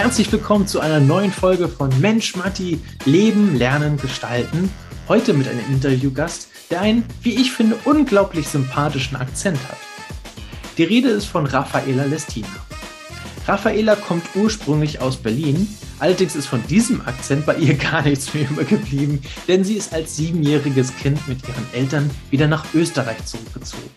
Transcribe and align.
Herzlich 0.00 0.30
willkommen 0.30 0.68
zu 0.68 0.78
einer 0.78 1.00
neuen 1.00 1.32
Folge 1.32 1.66
von 1.66 1.90
Mensch 2.00 2.36
Matti, 2.36 2.78
Leben, 3.04 3.56
Lernen, 3.56 3.96
Gestalten. 3.96 4.70
Heute 5.08 5.34
mit 5.34 5.48
einem 5.48 5.64
Interviewgast, 5.72 6.46
der 6.70 6.82
einen, 6.82 7.04
wie 7.22 7.34
ich 7.34 7.50
finde, 7.50 7.76
unglaublich 7.84 8.46
sympathischen 8.46 9.16
Akzent 9.16 9.58
hat. 9.68 9.76
Die 10.78 10.84
Rede 10.84 11.08
ist 11.08 11.24
von 11.24 11.46
Raffaela 11.46 12.04
Lestina. 12.04 12.46
Raffaela 13.48 13.96
kommt 13.96 14.22
ursprünglich 14.36 15.00
aus 15.00 15.16
Berlin, 15.16 15.68
allerdings 15.98 16.36
ist 16.36 16.46
von 16.46 16.64
diesem 16.68 17.00
Akzent 17.00 17.44
bei 17.44 17.56
ihr 17.56 17.74
gar 17.90 18.02
nichts 18.02 18.32
mehr 18.34 18.48
übergeblieben, 18.48 19.20
denn 19.48 19.64
sie 19.64 19.74
ist 19.74 19.92
als 19.92 20.14
siebenjähriges 20.14 20.96
Kind 20.98 21.26
mit 21.26 21.40
ihren 21.48 21.66
Eltern 21.72 22.08
wieder 22.30 22.46
nach 22.46 22.66
Österreich 22.72 23.24
zurückgezogen. 23.24 23.90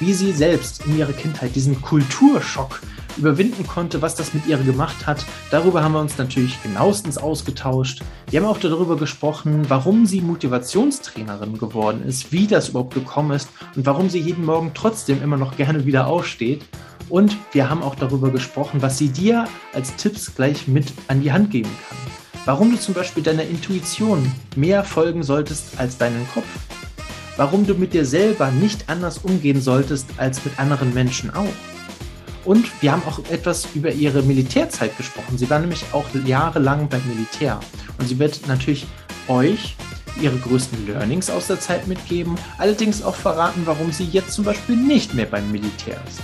Wie 0.00 0.12
sie 0.12 0.32
selbst 0.32 0.84
in 0.86 0.98
ihrer 0.98 1.12
Kindheit 1.12 1.54
diesen 1.54 1.80
Kulturschock 1.80 2.80
überwinden 3.18 3.66
konnte, 3.66 4.00
was 4.00 4.14
das 4.14 4.32
mit 4.32 4.46
ihr 4.46 4.56
gemacht 4.58 5.06
hat. 5.06 5.24
Darüber 5.50 5.82
haben 5.82 5.92
wir 5.92 6.00
uns 6.00 6.16
natürlich 6.16 6.62
genauestens 6.62 7.18
ausgetauscht. 7.18 8.02
Wir 8.30 8.40
haben 8.40 8.48
auch 8.48 8.58
darüber 8.58 8.96
gesprochen, 8.96 9.66
warum 9.68 10.06
sie 10.06 10.20
Motivationstrainerin 10.20 11.58
geworden 11.58 12.02
ist, 12.06 12.32
wie 12.32 12.46
das 12.46 12.70
überhaupt 12.70 12.94
gekommen 12.94 13.32
ist 13.32 13.48
und 13.76 13.84
warum 13.84 14.08
sie 14.08 14.20
jeden 14.20 14.44
Morgen 14.44 14.72
trotzdem 14.74 15.22
immer 15.22 15.36
noch 15.36 15.56
gerne 15.56 15.84
wieder 15.84 16.06
aufsteht. 16.06 16.64
Und 17.08 17.36
wir 17.52 17.68
haben 17.68 17.82
auch 17.82 17.94
darüber 17.94 18.30
gesprochen, 18.30 18.82
was 18.82 18.98
sie 18.98 19.08
dir 19.08 19.46
als 19.74 19.96
Tipps 19.96 20.34
gleich 20.34 20.68
mit 20.68 20.92
an 21.08 21.22
die 21.22 21.32
Hand 21.32 21.50
geben 21.50 21.70
kann. 21.88 21.98
Warum 22.44 22.70
du 22.70 22.78
zum 22.78 22.94
Beispiel 22.94 23.22
deiner 23.22 23.44
Intuition 23.44 24.30
mehr 24.56 24.84
folgen 24.84 25.22
solltest 25.22 25.78
als 25.78 25.98
deinen 25.98 26.26
Kopf. 26.32 26.46
Warum 27.36 27.66
du 27.66 27.74
mit 27.74 27.94
dir 27.94 28.04
selber 28.04 28.50
nicht 28.50 28.88
anders 28.88 29.18
umgehen 29.18 29.60
solltest 29.60 30.06
als 30.16 30.44
mit 30.44 30.58
anderen 30.58 30.92
Menschen 30.92 31.32
auch 31.34 31.46
und 32.48 32.82
wir 32.82 32.92
haben 32.92 33.02
auch 33.06 33.18
etwas 33.30 33.68
über 33.74 33.92
ihre 33.92 34.22
Militärzeit 34.22 34.96
gesprochen. 34.96 35.36
Sie 35.36 35.50
war 35.50 35.58
nämlich 35.58 35.84
auch 35.92 36.06
jahrelang 36.24 36.88
beim 36.88 37.06
Militär. 37.06 37.60
Und 37.98 38.08
sie 38.08 38.18
wird 38.18 38.48
natürlich 38.48 38.86
euch 39.28 39.76
ihre 40.18 40.38
größten 40.38 40.86
Learnings 40.86 41.28
aus 41.28 41.48
der 41.48 41.60
Zeit 41.60 41.86
mitgeben, 41.86 42.36
allerdings 42.56 43.02
auch 43.02 43.14
verraten, 43.14 43.62
warum 43.66 43.92
sie 43.92 44.04
jetzt 44.04 44.32
zum 44.32 44.46
Beispiel 44.46 44.76
nicht 44.76 45.12
mehr 45.12 45.26
beim 45.26 45.52
Militär 45.52 46.00
ist. 46.08 46.20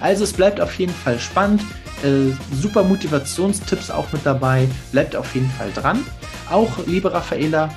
Also 0.00 0.24
es 0.24 0.32
bleibt 0.32 0.60
auf 0.60 0.76
jeden 0.76 0.92
Fall 0.92 1.20
spannend. 1.20 1.62
Äh, 2.02 2.32
super 2.52 2.82
Motivationstipps 2.82 3.92
auch 3.92 4.10
mit 4.12 4.26
dabei. 4.26 4.66
Bleibt 4.90 5.14
auf 5.14 5.36
jeden 5.36 5.50
Fall 5.50 5.70
dran. 5.72 6.04
Auch, 6.50 6.84
liebe 6.84 7.12
Raffaela, 7.12 7.72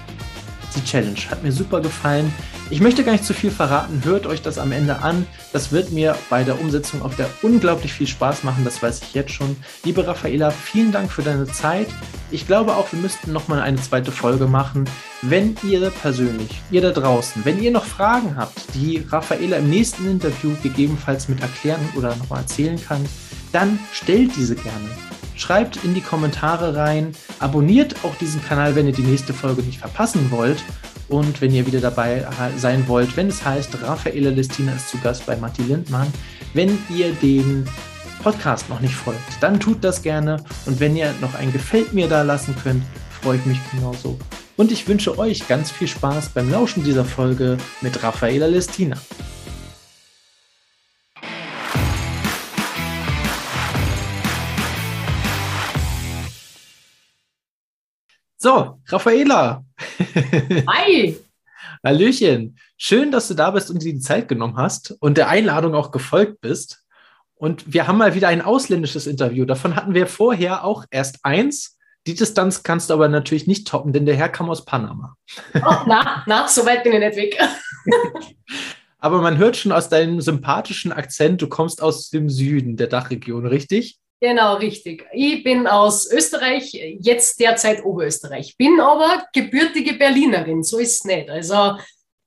die 0.75 0.83
Challenge 0.83 1.19
hat 1.29 1.43
mir 1.43 1.51
super 1.51 1.81
gefallen. 1.81 2.33
Ich 2.69 2.81
möchte 2.81 3.03
gar 3.03 3.13
nicht 3.13 3.23
zu 3.23 3.33
viel 3.33 3.51
verraten, 3.51 4.01
hört 4.03 4.25
euch 4.27 4.41
das 4.41 4.57
am 4.57 4.71
Ende 4.71 4.99
an. 4.99 5.25
Das 5.53 5.71
wird 5.71 5.91
mir 5.91 6.17
bei 6.29 6.43
der 6.43 6.59
Umsetzung 6.59 7.01
auf 7.01 7.15
der 7.15 7.29
unglaublich 7.41 7.93
viel 7.93 8.07
Spaß 8.07 8.43
machen, 8.43 8.65
das 8.65 8.83
weiß 8.83 9.01
ich 9.03 9.13
jetzt 9.13 9.31
schon. 9.31 9.55
Liebe 9.85 10.05
Raffaela, 10.05 10.51
vielen 10.51 10.91
Dank 10.91 11.11
für 11.11 11.21
deine 11.21 11.45
Zeit. 11.45 11.87
Ich 12.29 12.45
glaube 12.45 12.75
auch, 12.75 12.91
wir 12.91 12.99
müssten 12.99 13.31
nochmal 13.31 13.61
eine 13.61 13.77
zweite 13.77 14.11
Folge 14.11 14.47
machen. 14.47 14.83
Wenn 15.21 15.55
ihr 15.63 15.89
persönlich, 15.89 16.61
ihr 16.69 16.81
da 16.81 16.91
draußen, 16.91 17.45
wenn 17.45 17.61
ihr 17.63 17.71
noch 17.71 17.85
Fragen 17.85 18.35
habt, 18.35 18.75
die 18.75 19.05
Raffaela 19.09 19.57
im 19.57 19.69
nächsten 19.69 20.05
Interview 20.09 20.51
gegebenenfalls 20.61 21.29
mit 21.29 21.41
erklären 21.41 21.81
oder 21.95 22.15
nochmal 22.17 22.41
erzählen 22.41 22.79
kann, 22.85 23.05
dann 23.53 23.79
stellt 23.93 24.35
diese 24.35 24.55
gerne. 24.55 25.06
Schreibt 25.37 25.83
in 25.83 25.93
die 25.93 26.01
Kommentare 26.01 26.75
rein, 26.75 27.11
abonniert 27.39 28.03
auch 28.03 28.15
diesen 28.15 28.43
Kanal, 28.43 28.75
wenn 28.75 28.87
ihr 28.87 28.93
die 28.93 29.03
nächste 29.03 29.33
Folge 29.33 29.61
nicht 29.61 29.79
verpassen 29.79 30.31
wollt. 30.31 30.63
Und 31.09 31.39
wenn 31.39 31.53
ihr 31.53 31.65
wieder 31.65 31.79
dabei 31.79 32.25
sein 32.57 32.85
wollt, 32.87 33.15
wenn 33.15 33.27
es 33.27 33.45
heißt, 33.45 33.81
Raffaele 33.81 34.31
Lestina 34.31 34.73
ist 34.73 34.89
zu 34.89 34.97
Gast 34.97 35.25
bei 35.25 35.37
Matti 35.37 35.61
Lindmann, 35.61 36.11
wenn 36.53 36.77
ihr 36.89 37.13
den 37.13 37.65
Podcast 38.21 38.67
noch 38.67 38.81
nicht 38.81 38.95
folgt, 38.95 39.21
dann 39.39 39.59
tut 39.59 39.83
das 39.83 40.01
gerne. 40.01 40.43
Und 40.65 40.79
wenn 40.79 40.97
ihr 40.97 41.13
noch 41.21 41.35
ein 41.35 41.53
Gefällt 41.53 41.93
mir 41.93 42.09
da 42.09 42.23
lassen 42.23 42.55
könnt, 42.61 42.83
freue 43.21 43.37
ich 43.37 43.45
mich 43.45 43.59
genauso. 43.71 44.17
Und 44.57 44.71
ich 44.71 44.87
wünsche 44.87 45.17
euch 45.19 45.47
ganz 45.47 45.69
viel 45.69 45.87
Spaß 45.87 46.29
beim 46.29 46.51
Lauschen 46.51 46.83
dieser 46.83 47.05
Folge 47.05 47.57
mit 47.81 48.01
Raffaela 48.01 48.47
Lestina. 48.47 48.97
So, 58.39 58.79
Raffaela. 58.89 59.63
Hi. 60.67 61.17
Hallöchen. 61.83 62.55
Schön, 62.77 63.11
dass 63.11 63.27
du 63.29 63.33
da 63.33 63.49
bist 63.49 63.71
und 63.71 63.81
dir 63.81 63.93
die 63.93 63.99
Zeit 63.99 64.27
genommen 64.27 64.57
hast 64.57 64.95
und 64.99 65.17
der 65.17 65.29
Einladung 65.29 65.73
auch 65.73 65.89
gefolgt 65.89 66.39
bist. 66.41 66.83
Und 67.33 67.73
wir 67.73 67.87
haben 67.87 67.97
mal 67.97 68.13
wieder 68.13 68.27
ein 68.27 68.43
ausländisches 68.43 69.07
Interview. 69.07 69.45
Davon 69.45 69.75
hatten 69.75 69.95
wir 69.95 70.05
vorher 70.05 70.63
auch 70.63 70.85
erst 70.91 71.25
eins. 71.25 71.79
Die 72.05 72.13
Distanz 72.13 72.61
kannst 72.61 72.91
du 72.91 72.93
aber 72.93 73.07
natürlich 73.07 73.47
nicht 73.47 73.67
toppen, 73.67 73.91
denn 73.91 74.05
der 74.05 74.15
Herr 74.15 74.29
kam 74.29 74.51
aus 74.51 74.65
Panama. 74.65 75.15
Oh, 75.55 75.75
na, 75.87 76.23
na, 76.27 76.47
so 76.47 76.63
weit 76.63 76.83
bin 76.83 76.93
ich 76.93 76.99
nicht 76.99 77.17
weg. 77.17 77.39
aber 78.99 79.19
man 79.19 79.39
hört 79.39 79.57
schon 79.57 79.71
aus 79.71 79.89
deinem 79.89 80.21
sympathischen 80.21 80.91
Akzent, 80.91 81.41
du 81.41 81.47
kommst 81.47 81.81
aus 81.81 82.11
dem 82.11 82.29
Süden 82.29 82.77
der 82.77 82.87
Dachregion, 82.87 83.47
richtig? 83.47 83.99
Genau, 84.19 84.55
richtig. 84.55 85.05
Ich 85.13 85.43
bin 85.43 85.67
aus 85.67 86.11
Österreich, 86.11 86.73
jetzt 86.73 87.39
derzeit 87.39 87.85
Oberösterreich. 87.85 88.57
Bin 88.57 88.79
aber 88.79 89.23
gebürtige 89.31 89.93
Berlinerin, 89.93 90.63
so 90.63 90.79
ist 90.79 90.95
es 90.95 91.05
nicht. 91.05 91.29
Also 91.29 91.77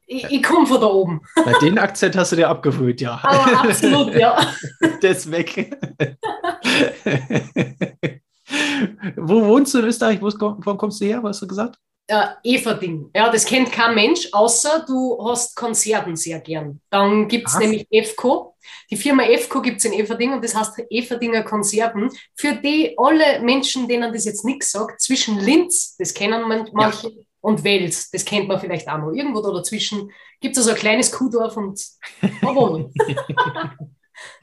ich, 0.06 0.24
ich 0.24 0.42
komme 0.42 0.66
von 0.66 0.80
da 0.80 0.86
oben. 0.86 1.20
Bei 1.44 1.52
den 1.60 1.78
Akzent 1.78 2.16
hast 2.16 2.32
du 2.32 2.36
dir 2.36 2.48
abgewöhnt, 2.48 3.00
ja. 3.00 3.20
Aber 3.22 3.60
absolut, 3.60 4.14
ja. 4.14 4.54
Der 5.02 5.10
ist 5.10 5.30
weg. 5.30 5.76
Wo 9.16 9.46
wohnst 9.46 9.74
du 9.74 9.78
in 9.78 9.86
Österreich? 9.86 10.20
Wo 10.20 10.76
kommst 10.76 11.00
du 11.00 11.04
her? 11.04 11.22
Was 11.22 11.36
hast 11.36 11.42
du 11.42 11.48
gesagt? 11.48 11.78
Äh, 12.10 12.26
Everding. 12.42 13.10
Ja, 13.14 13.30
das 13.30 13.44
kennt 13.44 13.70
kein 13.70 13.94
Mensch, 13.94 14.28
außer 14.32 14.84
du 14.86 15.18
hast 15.24 15.54
Konserven 15.56 16.16
sehr 16.16 16.40
gern. 16.40 16.80
Dann 16.90 17.28
gibt 17.28 17.48
es 17.48 17.58
nämlich 17.58 17.86
EFCO. 17.90 18.56
Die 18.90 18.96
Firma 18.96 19.22
EFCO 19.22 19.62
gibt 19.62 19.78
es 19.78 19.84
in 19.84 19.92
Everding 19.92 20.32
und 20.32 20.44
das 20.44 20.54
heißt 20.54 20.82
Everdinger 20.90 21.42
Konserven. 21.44 22.10
Für 22.34 22.54
die 22.54 22.94
alle 22.98 23.40
Menschen, 23.40 23.86
denen 23.88 24.12
das 24.12 24.24
jetzt 24.24 24.44
nichts 24.44 24.72
sagt, 24.72 25.00
zwischen 25.00 25.38
Linz, 25.38 25.96
das 25.96 26.12
kennen 26.12 26.42
manche, 26.72 27.08
ja. 27.08 27.14
und 27.40 27.62
Wels, 27.64 28.10
das 28.10 28.24
kennt 28.24 28.48
man 28.48 28.60
vielleicht 28.60 28.88
auch 28.88 28.98
noch. 28.98 29.12
Irgendwo 29.12 29.40
da 29.40 29.52
dazwischen 29.52 30.10
gibt 30.40 30.56
es 30.56 30.62
also 30.62 30.70
ein 30.70 30.76
kleines 30.76 31.12
Kuhdorf 31.12 31.56
und 31.56 31.80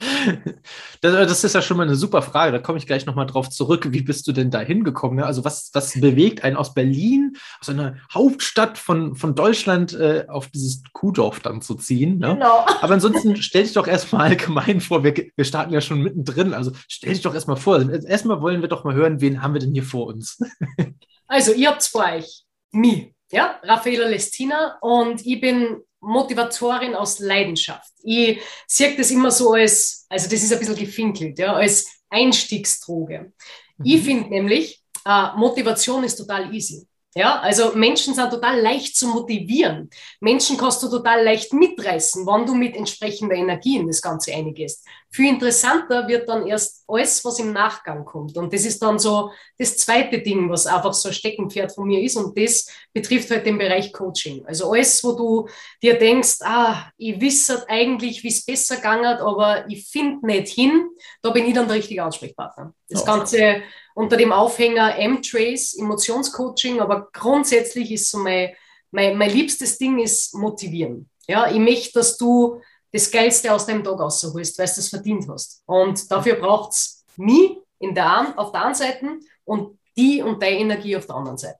da 1.00 1.12
wohnen. 1.12 1.28
Das, 1.28 1.44
ist 1.44 1.54
ja 1.54 1.62
schon 1.62 1.76
mal 1.76 1.84
eine 1.84 1.96
super 1.96 2.22
Frage. 2.22 2.52
Da 2.52 2.58
komme 2.58 2.78
ich 2.78 2.86
gleich 2.86 3.06
nochmal 3.06 3.26
drauf 3.26 3.50
zurück. 3.50 3.92
Wie 3.92 4.02
bist 4.02 4.26
du 4.26 4.32
denn 4.32 4.50
da 4.50 4.60
hingekommen? 4.60 5.18
Ne? 5.18 5.26
Also, 5.26 5.44
was, 5.44 5.70
was 5.72 6.00
bewegt 6.00 6.44
einen 6.44 6.56
aus 6.56 6.74
Berlin, 6.74 7.36
aus 7.60 7.68
einer 7.68 7.96
Hauptstadt 8.12 8.78
von, 8.78 9.14
von 9.14 9.34
Deutschland, 9.34 9.92
äh, 9.94 10.26
auf 10.28 10.48
dieses 10.48 10.82
Kuhdorf 10.92 11.40
dann 11.40 11.62
zu 11.62 11.74
ziehen? 11.74 12.18
Ne? 12.18 12.34
Genau. 12.34 12.66
Aber 12.80 12.94
ansonsten 12.94 13.36
stell 13.36 13.64
dich 13.64 13.72
doch 13.72 13.86
erstmal 13.86 14.28
allgemein 14.28 14.80
vor. 14.80 15.04
Wir, 15.04 15.14
wir 15.14 15.44
starten 15.44 15.72
ja 15.72 15.80
schon 15.80 16.02
mittendrin. 16.02 16.54
Also, 16.54 16.72
stell 16.88 17.12
dich 17.12 17.22
doch 17.22 17.34
erstmal 17.34 17.56
vor. 17.56 17.80
Erstmal 17.90 18.40
wollen 18.40 18.60
wir 18.60 18.68
doch 18.68 18.84
mal 18.84 18.94
hören, 18.94 19.20
wen 19.20 19.42
haben 19.42 19.54
wir 19.54 19.60
denn 19.60 19.72
hier 19.72 19.84
vor 19.84 20.06
uns? 20.06 20.38
Also, 21.30 21.52
ihr 21.52 21.68
habt 21.68 21.82
vor 21.82 22.06
euch 22.06 22.44
mich, 22.70 23.12
ja, 23.30 23.60
Raffaella 23.62 24.08
Lestina, 24.08 24.78
und 24.80 25.26
ich 25.26 25.38
bin 25.42 25.82
Motivatorin 26.00 26.94
aus 26.94 27.18
Leidenschaft. 27.18 27.92
Ich 28.02 28.40
sehe 28.66 28.96
das 28.96 29.10
immer 29.10 29.30
so 29.30 29.52
als, 29.52 30.06
also 30.08 30.28
das 30.28 30.42
ist 30.42 30.52
ein 30.52 30.58
bisschen 30.58 30.76
gefinkelt, 30.76 31.38
ja, 31.38 31.54
als 31.54 31.86
Einstiegsdroge. 32.08 33.32
Mhm. 33.78 33.84
Ich 33.84 34.02
finde 34.02 34.28
nämlich, 34.30 34.82
äh, 35.04 35.36
Motivation 35.36 36.04
ist 36.04 36.16
total 36.16 36.54
easy. 36.54 36.86
Ja, 37.14 37.40
also 37.40 37.72
Menschen 37.74 38.14
sind 38.14 38.30
total 38.30 38.60
leicht 38.60 38.94
zu 38.94 39.08
motivieren. 39.08 39.90
Menschen 40.20 40.56
kannst 40.56 40.82
du 40.82 40.88
total 40.88 41.24
leicht 41.24 41.52
mitreißen, 41.52 42.24
wann 42.26 42.46
du 42.46 42.54
mit 42.54 42.76
entsprechender 42.76 43.34
Energie 43.34 43.76
in 43.76 43.88
das 43.88 44.00
Ganze 44.00 44.32
eingehst. 44.34 44.86
Viel 45.10 45.30
interessanter 45.30 46.06
wird 46.06 46.28
dann 46.28 46.46
erst 46.46 46.84
alles, 46.86 47.24
was 47.24 47.38
im 47.38 47.52
Nachgang 47.52 48.04
kommt. 48.04 48.36
Und 48.36 48.52
das 48.52 48.66
ist 48.66 48.82
dann 48.82 48.98
so 48.98 49.30
das 49.56 49.76
zweite 49.78 50.20
Ding, 50.20 50.50
was 50.50 50.66
einfach 50.66 50.92
so 50.92 51.08
ein 51.08 51.14
Steckenpferd 51.14 51.72
von 51.72 51.86
mir 51.86 52.02
ist. 52.02 52.16
Und 52.16 52.36
das 52.38 52.68
betrifft 52.92 53.30
halt 53.30 53.46
den 53.46 53.56
Bereich 53.56 53.92
Coaching. 53.92 54.44
Also 54.46 54.70
alles, 54.70 55.02
wo 55.02 55.12
du 55.12 55.48
dir 55.82 55.98
denkst, 55.98 56.38
ah, 56.42 56.90
ich 56.98 57.18
wisse 57.20 57.66
eigentlich, 57.68 58.22
wie 58.22 58.28
es 58.28 58.44
besser 58.44 58.76
gegangen 58.76 59.18
aber 59.18 59.68
ich 59.68 59.88
finde 59.88 60.26
nicht 60.26 60.48
hin, 60.48 60.88
da 61.22 61.30
bin 61.30 61.46
ich 61.46 61.54
dann 61.54 61.66
der 61.66 61.76
richtige 61.76 62.02
Ansprechpartner. 62.02 62.74
Das 62.88 63.04
Ganze 63.04 63.62
unter 63.94 64.16
dem 64.16 64.32
Aufhänger 64.32 64.96
M-Trace, 64.98 65.74
Emotionscoaching, 65.78 66.80
aber 66.80 67.08
grundsätzlich 67.12 67.90
ist 67.90 68.10
so 68.10 68.18
mein, 68.18 68.54
mein, 68.90 69.18
mein 69.18 69.30
liebstes 69.30 69.78
Ding 69.78 69.98
ist 69.98 70.34
motivieren. 70.34 71.10
Ja, 71.26 71.50
ich 71.50 71.58
möchte, 71.58 71.98
dass 71.98 72.16
du 72.16 72.60
das 72.92 73.10
Geilste 73.10 73.52
aus 73.52 73.66
deinem 73.66 73.84
Tag 73.84 73.98
rausholst, 73.98 74.58
weil 74.58 74.66
du 74.66 74.72
das 74.76 74.88
verdient 74.88 75.28
hast. 75.28 75.62
Und 75.66 76.10
dafür 76.10 76.36
braucht 76.36 76.72
es 76.72 77.04
mich 77.16 77.58
in 77.78 77.94
der, 77.94 78.34
auf 78.36 78.52
der 78.52 78.64
einen 78.64 78.74
Seite 78.74 79.06
und 79.44 79.78
die 79.96 80.22
und 80.22 80.42
deine 80.42 80.58
Energie 80.58 80.96
auf 80.96 81.06
der 81.06 81.16
anderen 81.16 81.38
Seite. 81.38 81.58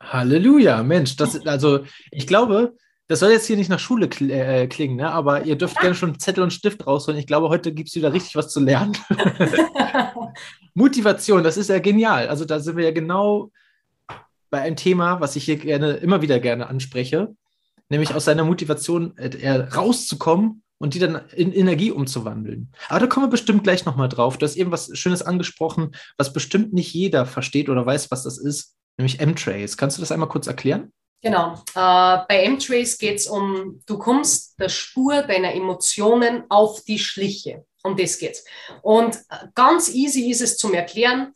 Halleluja, 0.00 0.82
Mensch, 0.82 1.16
das, 1.16 1.46
also 1.46 1.84
ich 2.10 2.26
glaube, 2.26 2.74
das 3.06 3.20
soll 3.20 3.30
jetzt 3.30 3.46
hier 3.46 3.56
nicht 3.56 3.68
nach 3.68 3.78
Schule 3.78 4.08
kl 4.08 4.30
äh, 4.30 4.66
klingen, 4.66 4.96
ne? 4.96 5.10
aber 5.10 5.44
ihr 5.44 5.56
dürft 5.56 5.78
gerne 5.80 5.94
schon 5.94 6.18
Zettel 6.18 6.42
und 6.42 6.52
Stift 6.52 6.86
rausholen. 6.86 7.20
Ich 7.20 7.26
glaube, 7.26 7.48
heute 7.48 7.72
gibt 7.72 7.88
es 7.88 7.94
wieder 7.94 8.12
richtig 8.12 8.34
was 8.36 8.48
zu 8.48 8.60
lernen. 8.60 8.96
Motivation, 10.74 11.44
das 11.44 11.56
ist 11.56 11.68
ja 11.68 11.78
genial. 11.78 12.28
Also 12.28 12.44
da 12.44 12.58
sind 12.58 12.76
wir 12.76 12.84
ja 12.84 12.90
genau 12.90 13.50
bei 14.50 14.62
einem 14.62 14.76
Thema, 14.76 15.20
was 15.20 15.36
ich 15.36 15.44
hier 15.44 15.56
gerne 15.56 15.92
immer 15.94 16.22
wieder 16.22 16.40
gerne 16.40 16.68
anspreche, 16.68 17.34
nämlich 17.92 18.14
aus 18.14 18.24
seiner 18.24 18.44
Motivation 18.44 19.16
äh, 19.18 19.50
rauszukommen 19.50 20.62
und 20.78 20.94
die 20.94 20.98
dann 20.98 21.20
in 21.36 21.52
Energie 21.52 21.92
umzuwandeln. 21.92 22.72
Aber 22.88 23.00
da 23.00 23.06
kommen 23.06 23.26
wir 23.26 23.30
bestimmt 23.30 23.62
gleich 23.62 23.84
nochmal 23.84 24.08
drauf. 24.08 24.38
Du 24.38 24.46
hast 24.46 24.56
eben 24.56 24.72
was 24.72 24.90
Schönes 24.98 25.22
angesprochen, 25.22 25.94
was 26.16 26.32
bestimmt 26.32 26.72
nicht 26.72 26.92
jeder 26.92 27.26
versteht 27.26 27.68
oder 27.68 27.84
weiß, 27.84 28.10
was 28.10 28.24
das 28.24 28.38
ist, 28.38 28.74
nämlich 28.96 29.20
M-Trace. 29.20 29.76
Kannst 29.76 29.98
du 29.98 30.00
das 30.00 30.10
einmal 30.10 30.30
kurz 30.30 30.46
erklären? 30.46 30.90
Genau. 31.20 31.54
Äh, 31.74 32.24
bei 32.28 32.44
M-Trace 32.46 32.96
geht 32.98 33.18
es 33.18 33.26
um, 33.26 33.82
du 33.86 33.98
kommst 33.98 34.58
der 34.58 34.70
Spur 34.70 35.22
deiner 35.22 35.54
Emotionen 35.54 36.44
auf 36.48 36.82
die 36.82 36.98
Schliche. 36.98 37.64
Um 37.84 37.96
das 37.96 38.18
geht's. 38.18 38.44
Und 38.80 39.16
äh, 39.28 39.48
ganz 39.54 39.92
easy 39.92 40.30
ist 40.30 40.40
es 40.40 40.56
zum 40.56 40.72
Erklären. 40.72 41.32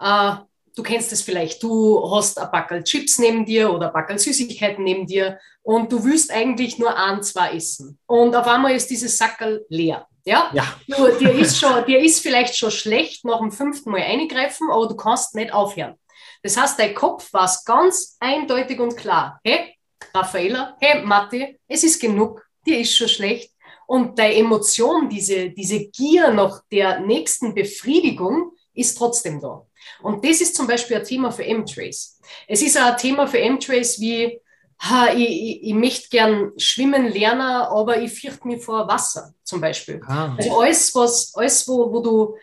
Äh, 0.00 0.36
du 0.76 0.82
kennst 0.82 1.10
es 1.10 1.22
vielleicht, 1.22 1.62
du 1.62 2.08
hast 2.14 2.38
ein 2.38 2.50
Backel 2.52 2.84
Chips 2.84 3.18
neben 3.18 3.44
dir 3.44 3.72
oder 3.72 3.88
ein 3.88 3.92
Backel 3.92 4.18
Süßigkeiten 4.18 4.84
neben 4.84 5.06
dir 5.06 5.40
und 5.62 5.90
du 5.90 6.04
willst 6.04 6.30
eigentlich 6.30 6.78
nur 6.78 6.96
ein, 6.96 7.22
zwei 7.22 7.54
essen. 7.54 7.98
Und 8.06 8.36
auf 8.36 8.46
einmal 8.46 8.76
ist 8.76 8.88
dieses 8.88 9.18
Sackel 9.18 9.66
leer. 9.68 10.06
Ja? 10.24 10.50
ja. 10.52 10.64
Du, 10.86 11.08
dir, 11.18 11.32
ist 11.32 11.58
schon, 11.58 11.84
dir 11.86 11.98
ist 11.98 12.20
vielleicht 12.20 12.56
schon 12.56 12.70
schlecht 12.70 13.24
nach 13.24 13.38
dem 13.38 13.50
fünften 13.50 13.90
Mal 13.90 14.02
eingreifen, 14.02 14.68
aber 14.70 14.86
du 14.86 14.96
kannst 14.96 15.34
nicht 15.34 15.52
aufhören. 15.52 15.94
Das 16.42 16.56
heißt, 16.56 16.78
dein 16.78 16.94
Kopf 16.94 17.32
war 17.32 17.46
es 17.46 17.64
ganz 17.64 18.16
eindeutig 18.20 18.78
und 18.78 18.96
klar. 18.96 19.40
Hey, 19.42 19.74
Raffaella, 20.14 20.76
hey, 20.80 21.02
Matti, 21.02 21.58
es 21.66 21.84
ist 21.84 22.00
genug, 22.00 22.44
dir 22.66 22.78
ist 22.78 22.94
schon 22.94 23.08
schlecht. 23.08 23.50
Und 23.86 24.18
deine 24.18 24.34
Emotion, 24.34 25.08
diese, 25.08 25.50
diese 25.50 25.86
Gier 25.88 26.32
nach 26.32 26.60
der 26.70 27.00
nächsten 27.00 27.54
Befriedigung 27.54 28.52
ist 28.74 28.98
trotzdem 28.98 29.40
da. 29.40 29.64
Und 30.02 30.24
das 30.24 30.40
ist 30.40 30.54
zum 30.54 30.66
Beispiel 30.66 30.96
ein 30.96 31.04
Thema 31.04 31.30
für 31.30 31.44
M-Trace. 31.44 32.20
Es 32.48 32.62
ist 32.62 32.78
auch 32.78 32.92
ein 32.92 32.96
Thema 32.96 33.26
für 33.26 33.38
M-Trace 33.38 34.00
wie, 34.00 34.40
ha, 34.80 35.12
ich, 35.14 35.28
ich, 35.28 35.62
ich 35.64 35.74
möchte 35.74 36.08
gern 36.08 36.52
schwimmen 36.56 37.12
lernen, 37.12 37.40
aber 37.40 38.00
ich 38.00 38.12
fürchte 38.12 38.46
mich 38.46 38.64
vor 38.64 38.86
Wasser 38.88 39.34
zum 39.42 39.60
Beispiel. 39.60 40.00
Ah. 40.06 40.34
Also 40.36 40.60
alles, 40.60 40.94
was, 40.94 41.34
alles 41.34 41.66
wo, 41.68 41.92
wo 41.92 42.00
du 42.00 42.36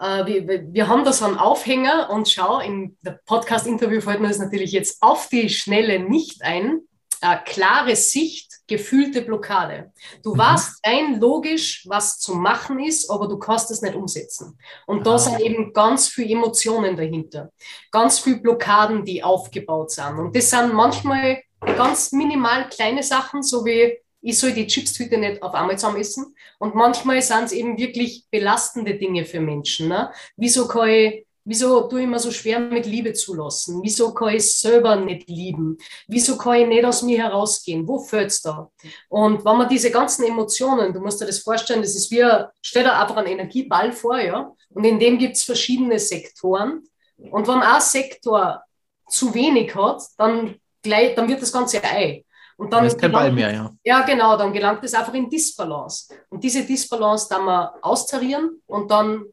äh, 0.00 0.26
wir, 0.26 0.72
wir, 0.72 0.88
haben 0.88 1.04
da 1.04 1.12
so 1.12 1.26
einen 1.26 1.36
Aufhänger 1.36 2.10
und 2.10 2.28
schau, 2.28 2.60
im 2.60 2.96
Podcast-Interview 3.26 4.00
fällt 4.00 4.20
mir 4.20 4.28
das 4.28 4.38
natürlich 4.38 4.72
jetzt 4.72 5.02
auf 5.02 5.28
die 5.28 5.48
Schnelle 5.48 6.00
nicht 6.00 6.42
ein. 6.42 6.80
Äh, 7.20 7.36
klare 7.44 7.96
Sicht, 7.96 8.49
gefühlte 8.70 9.22
Blockade. 9.22 9.92
Du 10.22 10.34
mhm. 10.34 10.38
weißt 10.38 10.86
rein 10.86 11.20
logisch, 11.20 11.84
was 11.88 12.18
zu 12.18 12.34
machen 12.34 12.78
ist, 12.78 13.10
aber 13.10 13.28
du 13.28 13.38
kannst 13.38 13.70
es 13.70 13.82
nicht 13.82 13.94
umsetzen. 13.94 14.56
Und 14.86 15.06
da 15.06 15.14
ah. 15.14 15.18
sind 15.18 15.40
eben 15.40 15.72
ganz 15.72 16.08
viele 16.08 16.34
Emotionen 16.34 16.96
dahinter. 16.96 17.50
Ganz 17.90 18.20
viele 18.20 18.38
Blockaden, 18.38 19.04
die 19.04 19.22
aufgebaut 19.22 19.90
sind. 19.90 20.18
Und 20.18 20.34
das 20.34 20.48
sind 20.48 20.72
manchmal 20.72 21.42
ganz 21.60 22.12
minimal 22.12 22.68
kleine 22.70 23.02
Sachen, 23.02 23.42
so 23.42 23.64
wie 23.64 23.98
ich 24.22 24.38
soll 24.38 24.52
die 24.52 24.66
Chipstüte 24.66 25.16
nicht 25.16 25.42
auf 25.42 25.54
einmal 25.54 25.78
zusammen 25.78 26.00
essen. 26.00 26.34
Und 26.58 26.74
manchmal 26.74 27.22
sind 27.22 27.44
es 27.44 27.52
eben 27.52 27.78
wirklich 27.78 28.26
belastende 28.30 28.94
Dinge 28.94 29.24
für 29.24 29.40
Menschen. 29.40 29.88
Ne? 29.88 30.12
Wieso 30.36 30.68
kann 30.68 30.90
ich, 30.90 31.26
wieso 31.50 31.88
tue 31.88 32.02
ich 32.02 32.06
mir 32.06 32.20
so 32.20 32.30
schwer 32.30 32.60
mit 32.60 32.86
Liebe 32.86 33.12
zulassen? 33.12 33.80
Wieso 33.82 34.14
kann 34.14 34.34
ich 34.34 34.56
selber 34.56 34.94
nicht 34.94 35.28
lieben? 35.28 35.76
Wieso 36.06 36.38
kann 36.38 36.60
ich 36.60 36.68
nicht 36.68 36.84
aus 36.84 37.02
mir 37.02 37.18
herausgehen? 37.18 37.86
Wo 37.88 37.98
fällt's 37.98 38.40
da? 38.40 38.70
Und 39.08 39.44
wenn 39.44 39.56
man 39.58 39.68
diese 39.68 39.90
ganzen 39.90 40.24
Emotionen, 40.24 40.92
du 40.92 41.00
musst 41.00 41.20
dir 41.20 41.26
das 41.26 41.40
vorstellen, 41.40 41.82
das 41.82 41.96
ist 41.96 42.08
wie, 42.12 42.24
stell 42.62 42.84
dir 42.84 42.96
einfach 42.96 43.16
einen 43.16 43.32
Energieball 43.32 43.92
vor, 43.92 44.18
ja? 44.20 44.52
Und 44.72 44.84
in 44.84 45.00
dem 45.00 45.18
gibt's 45.18 45.42
verschiedene 45.42 45.98
Sektoren. 45.98 46.84
Und 47.16 47.48
wenn 47.48 47.58
ein 47.58 47.80
Sektor 47.80 48.62
zu 49.08 49.34
wenig 49.34 49.74
hat, 49.74 50.02
dann, 50.16 50.54
gleich, 50.82 51.16
dann 51.16 51.28
wird 51.28 51.42
das 51.42 51.52
Ganze 51.52 51.82
Ei. 51.82 52.24
Und 52.56 52.72
dann 52.72 52.84
ist 52.84 52.96
kein 52.96 53.10
Ball 53.10 53.32
mehr, 53.32 53.52
ja. 53.52 53.72
Ja, 53.82 54.02
genau, 54.02 54.36
dann 54.36 54.52
gelangt 54.52 54.84
es 54.84 54.94
einfach 54.94 55.14
in 55.14 55.28
Disbalance. 55.28 56.14
Und 56.28 56.44
diese 56.44 56.62
Disbalance 56.64 57.26
dann 57.28 57.44
wir 57.44 57.74
austarieren 57.82 58.62
und 58.66 58.88
dann 58.88 59.24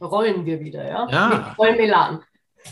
rollen 0.00 0.46
wir 0.46 0.60
wieder, 0.60 0.86
ja. 0.86 1.08
ja. 1.10 1.28
Mit 1.28 1.56
vollem 1.56 1.78
Elan. 1.78 2.22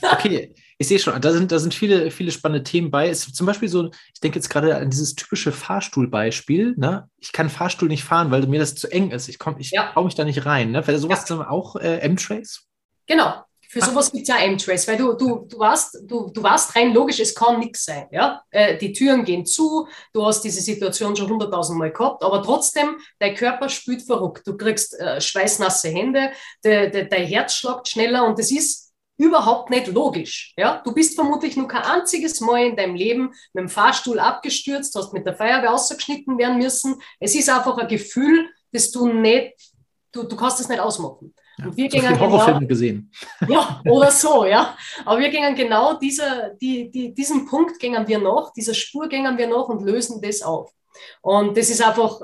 Okay, 0.02 0.54
ich 0.76 0.86
sehe 0.86 0.98
schon, 0.98 1.20
da 1.20 1.32
sind, 1.32 1.50
da 1.50 1.58
sind 1.58 1.74
viele, 1.74 2.10
viele 2.10 2.30
spannende 2.30 2.62
Themen 2.62 2.90
bei. 2.90 3.08
Es 3.08 3.26
ist 3.26 3.36
zum 3.36 3.46
Beispiel 3.46 3.68
so, 3.68 3.90
ich 4.12 4.20
denke 4.20 4.38
jetzt 4.38 4.50
gerade 4.50 4.76
an 4.76 4.90
dieses 4.90 5.14
typische 5.14 5.50
Fahrstuhlbeispiel. 5.50 6.74
Ne? 6.76 7.08
Ich 7.18 7.32
kann 7.32 7.48
Fahrstuhl 7.48 7.88
nicht 7.88 8.04
fahren, 8.04 8.30
weil 8.30 8.46
mir 8.46 8.60
das 8.60 8.74
zu 8.74 8.92
eng 8.92 9.10
ist. 9.10 9.28
Ich, 9.28 9.38
ich 9.58 9.70
ja. 9.70 9.92
mich 9.96 10.14
da 10.14 10.24
nicht 10.24 10.44
rein. 10.44 10.70
Ne? 10.72 10.86
Wäre 10.86 10.98
sowas 10.98 11.28
ja. 11.28 11.48
auch 11.48 11.76
äh, 11.76 12.00
M-Trace? 12.00 12.66
Genau, 13.06 13.42
für 13.70 13.82
sowas 13.82 14.10
gibt 14.10 14.22
es 14.22 14.28
ja 14.28 14.42
M-Trace, 14.42 14.88
weil 14.88 14.96
du, 14.96 15.12
du, 15.12 15.46
du, 15.46 15.58
warst, 15.58 15.98
du, 16.02 16.30
du 16.30 16.42
warst 16.42 16.74
rein 16.74 16.94
logisch, 16.94 17.20
es 17.20 17.34
kann 17.34 17.58
nichts 17.58 17.84
sein. 17.84 18.06
Ja? 18.10 18.42
Äh, 18.50 18.78
die 18.78 18.94
Türen 18.94 19.24
gehen 19.24 19.44
zu, 19.44 19.86
du 20.14 20.24
hast 20.24 20.40
diese 20.40 20.62
Situation 20.62 21.14
schon 21.14 21.28
hunderttausend 21.28 21.78
Mal 21.78 21.92
gehabt, 21.92 22.24
aber 22.24 22.42
trotzdem, 22.42 22.96
dein 23.18 23.34
Körper 23.34 23.68
spürt 23.68 24.02
verrückt. 24.02 24.46
Du 24.46 24.56
kriegst 24.56 24.98
äh, 24.98 25.20
schweißnasse 25.20 25.90
Hände, 25.90 26.32
de, 26.64 26.90
de, 26.90 27.08
dein 27.08 27.26
Herz 27.26 27.54
schlagt 27.54 27.88
schneller 27.88 28.26
und 28.26 28.38
das 28.38 28.50
ist 28.50 28.88
überhaupt 29.18 29.68
nicht 29.68 29.88
logisch. 29.88 30.54
Ja? 30.56 30.80
Du 30.82 30.94
bist 30.94 31.14
vermutlich 31.14 31.54
nur 31.56 31.68
kein 31.68 31.82
einziges 31.82 32.40
Mal 32.40 32.68
in 32.68 32.76
deinem 32.76 32.94
Leben 32.94 33.34
mit 33.52 33.62
dem 33.62 33.68
Fahrstuhl 33.68 34.18
abgestürzt, 34.18 34.94
hast 34.94 35.12
mit 35.12 35.26
der 35.26 35.36
Feuerwehr 35.36 35.74
ausgeschnitten 35.74 36.38
werden 36.38 36.56
müssen. 36.56 36.96
Es 37.20 37.34
ist 37.34 37.50
einfach 37.50 37.76
ein 37.76 37.88
Gefühl, 37.88 38.48
das 38.72 38.90
du 38.90 39.12
nicht, 39.12 39.52
du, 40.12 40.22
du 40.22 40.36
kannst 40.36 40.58
es 40.60 40.70
nicht 40.70 40.80
ausmachen. 40.80 41.34
Und 41.64 41.76
wir 41.76 41.90
so 41.90 41.98
gingen 41.98 42.20
Horrorfilme 42.20 42.60
genau, 42.60 42.68
gesehen. 42.68 43.12
Ja, 43.48 43.82
oder 43.86 44.10
so, 44.10 44.44
ja. 44.44 44.76
Aber 45.04 45.18
wir 45.18 45.28
gingen 45.30 45.54
genau 45.54 45.94
dieser, 45.94 46.50
die, 46.50 46.90
die, 46.90 47.12
diesen 47.12 47.46
Punkt 47.46 47.78
gingen 47.78 48.06
wir 48.06 48.18
noch, 48.18 48.52
dieser 48.52 48.74
Spur 48.74 49.08
gingen 49.08 49.36
wir 49.36 49.48
noch 49.48 49.68
und 49.68 49.82
lösen 49.82 50.20
das 50.20 50.42
auf. 50.42 50.72
Und 51.22 51.56
das 51.56 51.70
ist 51.70 51.82
einfach 51.82 52.20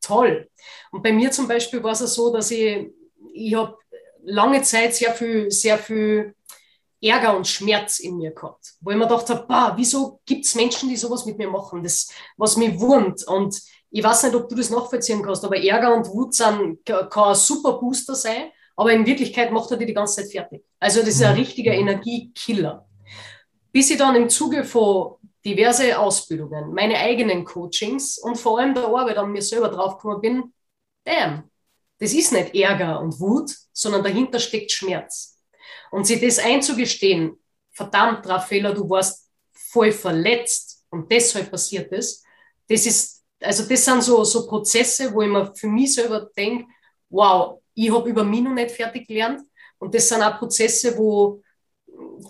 toll. 0.00 0.48
Und 0.90 1.02
bei 1.02 1.12
mir 1.12 1.30
zum 1.30 1.46
Beispiel 1.46 1.82
war 1.82 1.92
es 1.92 1.98
so, 2.00 2.32
dass 2.32 2.50
ich, 2.50 2.90
ich 3.32 3.54
habe 3.54 3.76
lange 4.24 4.62
Zeit 4.62 4.94
sehr 4.94 5.12
viel, 5.12 5.50
sehr 5.50 5.78
viel 5.78 6.34
Ärger 7.00 7.36
und 7.36 7.46
Schmerz 7.46 8.00
in 8.00 8.18
mir 8.18 8.32
gehabt, 8.32 8.74
wo 8.80 8.90
ich 8.90 8.96
mir 8.96 9.06
gedacht 9.06 9.30
habe, 9.30 9.46
bah, 9.46 9.72
wieso 9.76 10.20
gibt 10.26 10.44
es 10.44 10.56
Menschen, 10.56 10.88
die 10.88 10.96
sowas 10.96 11.24
mit 11.26 11.38
mir 11.38 11.48
machen, 11.48 11.82
das, 11.82 12.10
was 12.36 12.56
mich 12.56 12.78
wurmt. 12.80 13.24
Und 13.28 13.60
ich 13.90 14.04
weiß 14.04 14.24
nicht, 14.24 14.34
ob 14.34 14.48
du 14.48 14.54
das 14.54 14.70
nachvollziehen 14.70 15.22
kannst, 15.22 15.44
aber 15.44 15.56
Ärger 15.56 15.94
und 15.94 16.06
Wut 16.08 16.34
sind, 16.34 16.84
kann 16.84 17.28
ein 17.28 17.34
super 17.34 17.74
Booster 17.74 18.14
sein, 18.14 18.50
aber 18.76 18.92
in 18.92 19.06
Wirklichkeit 19.06 19.50
macht 19.50 19.70
er 19.70 19.76
die 19.76 19.86
die 19.86 19.94
ganze 19.94 20.22
Zeit 20.22 20.30
fertig. 20.30 20.64
Also 20.78 21.00
das 21.00 21.08
ist 21.08 21.22
ein 21.22 21.34
mhm. 21.34 21.40
richtiger 21.40 21.72
Energiekiller. 21.72 22.86
Bis 23.72 23.90
ich 23.90 23.98
dann 23.98 24.14
im 24.14 24.28
Zuge 24.28 24.64
von 24.64 25.16
diverse 25.44 25.98
Ausbildungen, 25.98 26.72
meine 26.72 26.98
eigenen 26.98 27.44
Coachings 27.44 28.18
und 28.18 28.36
vor 28.36 28.58
allem 28.58 28.74
der 28.74 28.86
Arbeit 28.86 29.16
an 29.16 29.32
mir 29.32 29.42
selber 29.42 29.68
draufgekommen 29.68 30.20
bin, 30.20 30.54
damn, 31.04 31.50
das 31.98 32.12
ist 32.12 32.32
nicht 32.32 32.54
Ärger 32.54 33.00
und 33.00 33.18
Wut, 33.18 33.50
sondern 33.72 34.04
dahinter 34.04 34.38
steckt 34.38 34.70
Schmerz. 34.70 35.38
Und 35.90 36.06
sich 36.06 36.20
das 36.20 36.38
einzugestehen, 36.38 37.38
verdammt, 37.72 38.28
Raffaella, 38.28 38.72
du 38.72 38.88
warst 38.88 39.30
voll 39.52 39.92
verletzt 39.92 40.84
und 40.90 41.10
deshalb 41.10 41.50
passiert 41.50 41.92
das, 41.92 42.22
das 42.68 42.86
ist 42.86 43.17
also 43.40 43.68
das 43.68 43.84
sind 43.84 44.02
so, 44.02 44.24
so 44.24 44.46
Prozesse, 44.46 45.12
wo 45.12 45.22
ich 45.22 45.28
mir 45.28 45.52
für 45.54 45.68
mich 45.68 45.94
selber 45.94 46.28
denke, 46.36 46.66
wow, 47.10 47.60
ich 47.74 47.92
habe 47.92 48.10
über 48.10 48.24
mich 48.24 48.40
noch 48.40 48.52
nicht 48.52 48.72
fertig 48.72 49.06
gelernt. 49.06 49.42
Und 49.78 49.94
das 49.94 50.08
sind 50.08 50.22
auch 50.22 50.38
Prozesse, 50.38 50.96
wo 50.98 51.42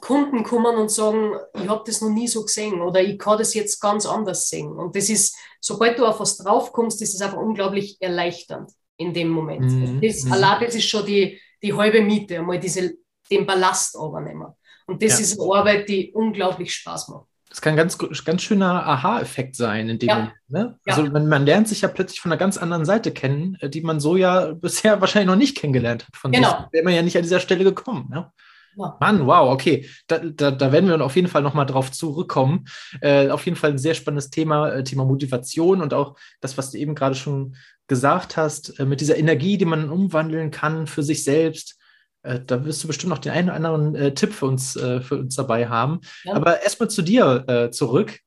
Kunden 0.00 0.44
kommen 0.44 0.76
und 0.76 0.90
sagen, 0.90 1.32
ich 1.54 1.68
habe 1.68 1.82
das 1.86 2.00
noch 2.00 2.10
nie 2.10 2.28
so 2.28 2.42
gesehen 2.42 2.80
oder 2.80 3.02
ich 3.02 3.18
kann 3.18 3.38
das 3.38 3.54
jetzt 3.54 3.80
ganz 3.80 4.06
anders 4.06 4.48
sehen. 4.48 4.72
Und 4.72 4.94
das 4.94 5.08
ist, 5.08 5.36
sobald 5.60 5.98
du 5.98 6.06
auf 6.06 6.20
was 6.20 6.36
draufkommst, 6.38 7.00
ist 7.02 7.14
es 7.14 7.22
einfach 7.22 7.38
unglaublich 7.38 7.96
erleichternd 8.00 8.70
in 8.96 9.12
dem 9.12 9.28
Moment. 9.28 9.70
Mhm. 9.70 10.00
Das, 10.00 10.24
mhm. 10.24 10.32
Allein 10.32 10.64
das 10.64 10.74
ist 10.74 10.88
schon 10.88 11.06
die, 11.06 11.40
die 11.62 11.72
halbe 11.72 12.02
Miete, 12.02 12.38
einmal 12.38 12.58
diese, 12.58 12.94
den 13.30 13.46
Ballast 13.46 13.94
übernehmen. 13.94 14.52
Und 14.86 15.02
das 15.02 15.18
ja. 15.18 15.24
ist 15.24 15.40
eine 15.40 15.54
Arbeit, 15.54 15.88
die 15.88 16.12
unglaublich 16.12 16.74
Spaß 16.74 17.08
macht. 17.08 17.27
Das 17.50 17.62
kann 17.62 17.76
ganz, 17.76 17.98
ganz 17.98 18.42
schöner 18.42 18.86
Aha-Effekt 18.86 19.56
sein 19.56 19.88
in 19.88 19.98
dem 19.98 20.08
ja. 20.08 20.14
Moment. 20.16 20.34
Ne? 20.48 20.78
Also 20.86 21.04
ja. 21.04 21.10
man, 21.10 21.28
man, 21.28 21.46
lernt 21.46 21.68
sich 21.68 21.80
ja 21.80 21.88
plötzlich 21.88 22.20
von 22.20 22.30
einer 22.30 22.38
ganz 22.38 22.58
anderen 22.58 22.84
Seite 22.84 23.10
kennen, 23.10 23.56
äh, 23.60 23.70
die 23.70 23.80
man 23.80 24.00
so 24.00 24.16
ja 24.16 24.52
bisher 24.52 25.00
wahrscheinlich 25.00 25.28
noch 25.28 25.36
nicht 25.36 25.56
kennengelernt 25.56 26.06
hat. 26.06 26.16
Von 26.16 26.32
genau. 26.32 26.68
wäre 26.72 26.84
man 26.84 26.94
ja 26.94 27.02
nicht 27.02 27.16
an 27.16 27.22
dieser 27.22 27.40
Stelle 27.40 27.64
gekommen. 27.64 28.08
Ne? 28.10 28.30
Ja. 28.76 28.96
Mann, 29.00 29.26
wow, 29.26 29.50
okay. 29.50 29.88
Da, 30.06 30.18
da, 30.18 30.50
da, 30.50 30.72
werden 30.72 30.88
wir 30.88 31.04
auf 31.04 31.16
jeden 31.16 31.28
Fall 31.28 31.42
nochmal 31.42 31.66
drauf 31.66 31.90
zurückkommen. 31.90 32.66
Äh, 33.00 33.28
auf 33.30 33.44
jeden 33.44 33.56
Fall 33.56 33.70
ein 33.70 33.78
sehr 33.78 33.94
spannendes 33.94 34.30
Thema, 34.30 34.70
äh, 34.70 34.84
Thema 34.84 35.04
Motivation 35.04 35.82
und 35.82 35.94
auch 35.94 36.16
das, 36.40 36.56
was 36.58 36.70
du 36.70 36.78
eben 36.78 36.94
gerade 36.94 37.16
schon 37.16 37.56
gesagt 37.88 38.36
hast, 38.36 38.78
äh, 38.78 38.84
mit 38.84 39.00
dieser 39.00 39.16
Energie, 39.16 39.58
die 39.58 39.64
man 39.64 39.90
umwandeln 39.90 40.50
kann 40.50 40.86
für 40.86 41.02
sich 41.02 41.24
selbst 41.24 41.78
äh, 42.22 42.40
da 42.44 42.64
wirst 42.64 42.82
du 42.82 42.88
bestimmt 42.88 43.10
noch 43.10 43.18
den 43.18 43.32
einen 43.32 43.48
oder 43.48 43.56
anderen 43.56 43.94
äh, 43.94 44.14
Tipp 44.14 44.32
für 44.32 44.46
uns, 44.46 44.76
äh, 44.76 45.00
für 45.00 45.16
uns 45.16 45.36
dabei 45.36 45.68
haben. 45.68 46.00
Ja. 46.24 46.34
Aber 46.34 46.62
erstmal 46.62 46.90
zu 46.90 47.02
dir 47.02 47.44
äh, 47.46 47.70
zurück. 47.70 48.20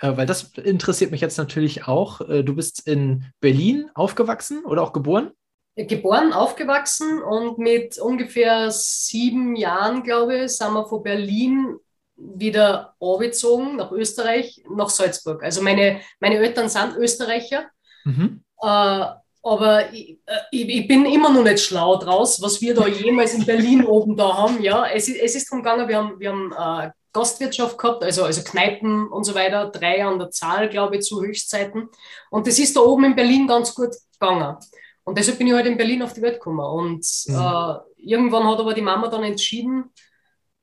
weil 0.00 0.26
das 0.26 0.52
interessiert 0.54 1.10
mich 1.10 1.20
jetzt 1.20 1.38
natürlich 1.38 1.88
auch. 1.88 2.20
Du 2.20 2.54
bist 2.54 2.86
in 2.86 3.24
Berlin 3.40 3.90
aufgewachsen 3.94 4.64
oder 4.64 4.82
auch 4.82 4.92
geboren? 4.92 5.32
Geboren, 5.74 6.32
aufgewachsen 6.32 7.20
und 7.20 7.58
mit 7.58 7.98
ungefähr 7.98 8.70
sieben 8.70 9.56
Jahren, 9.56 10.04
glaube 10.04 10.44
ich, 10.44 10.56
sind 10.56 10.72
wir 10.72 10.86
von 10.86 11.02
Berlin 11.02 11.78
wieder 12.16 12.94
angezogen 13.00 13.76
nach 13.76 13.90
Österreich, 13.92 14.62
nach 14.70 14.88
Salzburg. 14.88 15.42
Also 15.42 15.62
meine, 15.62 16.00
meine 16.20 16.36
Eltern 16.36 16.68
sind 16.68 16.96
Österreicher, 16.96 17.66
mhm. 18.04 18.42
äh, 18.62 19.04
aber 19.48 19.92
ich, 19.92 20.18
äh, 20.26 20.38
ich, 20.50 20.68
ich, 20.68 20.88
bin 20.88 21.06
immer 21.06 21.30
noch 21.30 21.42
nicht 21.42 21.60
schlau 21.60 21.96
draus, 21.96 22.40
was 22.42 22.60
wir 22.60 22.74
da 22.74 22.86
jemals 22.86 23.34
in 23.34 23.46
Berlin 23.46 23.84
oben 23.86 24.16
da 24.16 24.36
haben. 24.36 24.62
Ja, 24.62 24.86
es, 24.86 25.08
es 25.08 25.34
ist 25.34 25.50
darum 25.50 25.62
gegangen, 25.62 25.88
wir 25.88 25.96
haben, 25.96 26.20
wir 26.20 26.30
haben 26.30 26.52
äh, 26.86 26.90
Gastwirtschaft 27.12 27.78
gehabt, 27.78 28.04
also, 28.04 28.24
also 28.24 28.42
Kneipen 28.42 29.08
und 29.08 29.24
so 29.24 29.34
weiter, 29.34 29.70
drei 29.70 30.04
an 30.04 30.18
der 30.18 30.30
Zahl, 30.30 30.68
glaube 30.68 30.96
ich, 30.96 31.02
zu 31.02 31.22
Höchstzeiten. 31.22 31.88
Und 32.30 32.46
das 32.46 32.58
ist 32.58 32.76
da 32.76 32.80
oben 32.80 33.04
in 33.04 33.16
Berlin 33.16 33.46
ganz 33.46 33.74
gut 33.74 33.90
gegangen. 34.18 34.56
Und 35.04 35.16
deshalb 35.16 35.38
bin 35.38 35.46
ich 35.46 35.54
halt 35.54 35.66
in 35.66 35.78
Berlin 35.78 36.02
auf 36.02 36.12
die 36.12 36.22
Welt 36.22 36.34
gekommen. 36.34 36.60
Und 36.60 37.06
mhm. 37.26 37.34
äh, 37.34 37.74
irgendwann 37.96 38.46
hat 38.46 38.60
aber 38.60 38.74
die 38.74 38.82
Mama 38.82 39.08
dann 39.08 39.24
entschieden, 39.24 39.90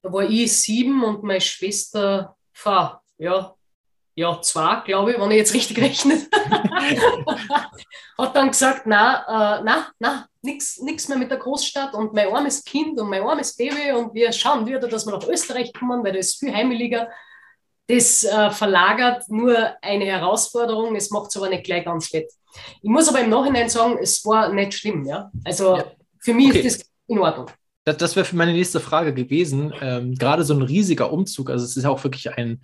da 0.02 0.14
war 0.14 0.24
ich 0.24 0.56
sieben 0.56 1.04
und 1.04 1.24
meine 1.24 1.42
Schwester, 1.42 2.36
Frau, 2.54 2.92
ja, 3.18 3.56
ja, 4.16 4.42
zwei, 4.42 4.82
glaube 4.86 5.12
ich, 5.12 5.20
wenn 5.20 5.32
ich 5.32 5.38
jetzt 5.38 5.54
richtig 5.54 5.78
rechne, 5.80 6.16
hat 8.18 8.36
dann 8.36 8.48
gesagt, 8.48 8.84
na, 8.86 9.60
äh, 9.60 9.64
na, 9.64 9.88
na, 10.00 10.28
nichts 10.42 11.10
mehr 11.10 11.18
mit 11.18 11.30
der 11.30 11.38
Großstadt 11.38 11.94
und 11.94 12.14
mein 12.14 12.34
armes 12.34 12.64
Kind 12.64 13.00
und 13.00 13.10
mein 13.10 13.22
armes 13.22 13.56
Baby 13.56 13.92
und 13.92 14.14
wir 14.14 14.32
schauen 14.32 14.66
wieder, 14.66 14.80
dass 14.88 15.06
wir 15.06 15.18
nach 15.18 15.28
Österreich 15.28 15.74
kommen, 15.74 16.04
weil 16.04 16.14
das 16.14 16.28
ist 16.28 16.40
viel 16.40 16.54
heimeliger. 16.54 17.10
Das 17.88 18.24
äh, 18.24 18.50
verlagert 18.52 19.30
nur 19.30 19.58
eine 19.82 20.06
Herausforderung, 20.06 20.96
es 20.96 21.12
macht 21.12 21.30
es 21.30 21.38
aber 21.38 21.50
nicht 21.50 21.66
gleich 21.66 21.84
ganz 21.84 22.08
fett. 22.08 22.32
Ich 22.82 22.90
muss 22.90 23.10
aber 23.10 23.20
im 23.20 23.30
Nachhinein 23.30 23.70
sagen, 23.70 23.98
es 24.02 24.26
war 24.26 24.52
nicht 24.52 24.74
schlimm. 24.74 25.06
Ja? 25.06 25.30
Also 25.44 25.78
ja. 25.78 25.86
für 26.20 26.34
mich 26.34 26.50
okay. 26.50 26.62
ist 26.62 26.82
das 26.82 26.90
in 27.08 27.20
Ordnung. 27.20 27.48
Das, 27.84 27.98
das 27.98 28.16
wäre 28.16 28.26
für 28.26 28.38
meine 28.38 28.54
nächste 28.54 28.80
Frage 28.80 29.14
gewesen. 29.14 29.74
Ähm, 29.82 30.16
gerade 30.16 30.44
so 30.44 30.54
ein 30.54 30.62
riesiger 30.62 31.12
Umzug, 31.12 31.50
also 31.50 31.66
es 31.66 31.76
ist 31.76 31.84
ja 31.84 31.90
auch 31.90 32.04
wirklich 32.04 32.32
ein, 32.32 32.64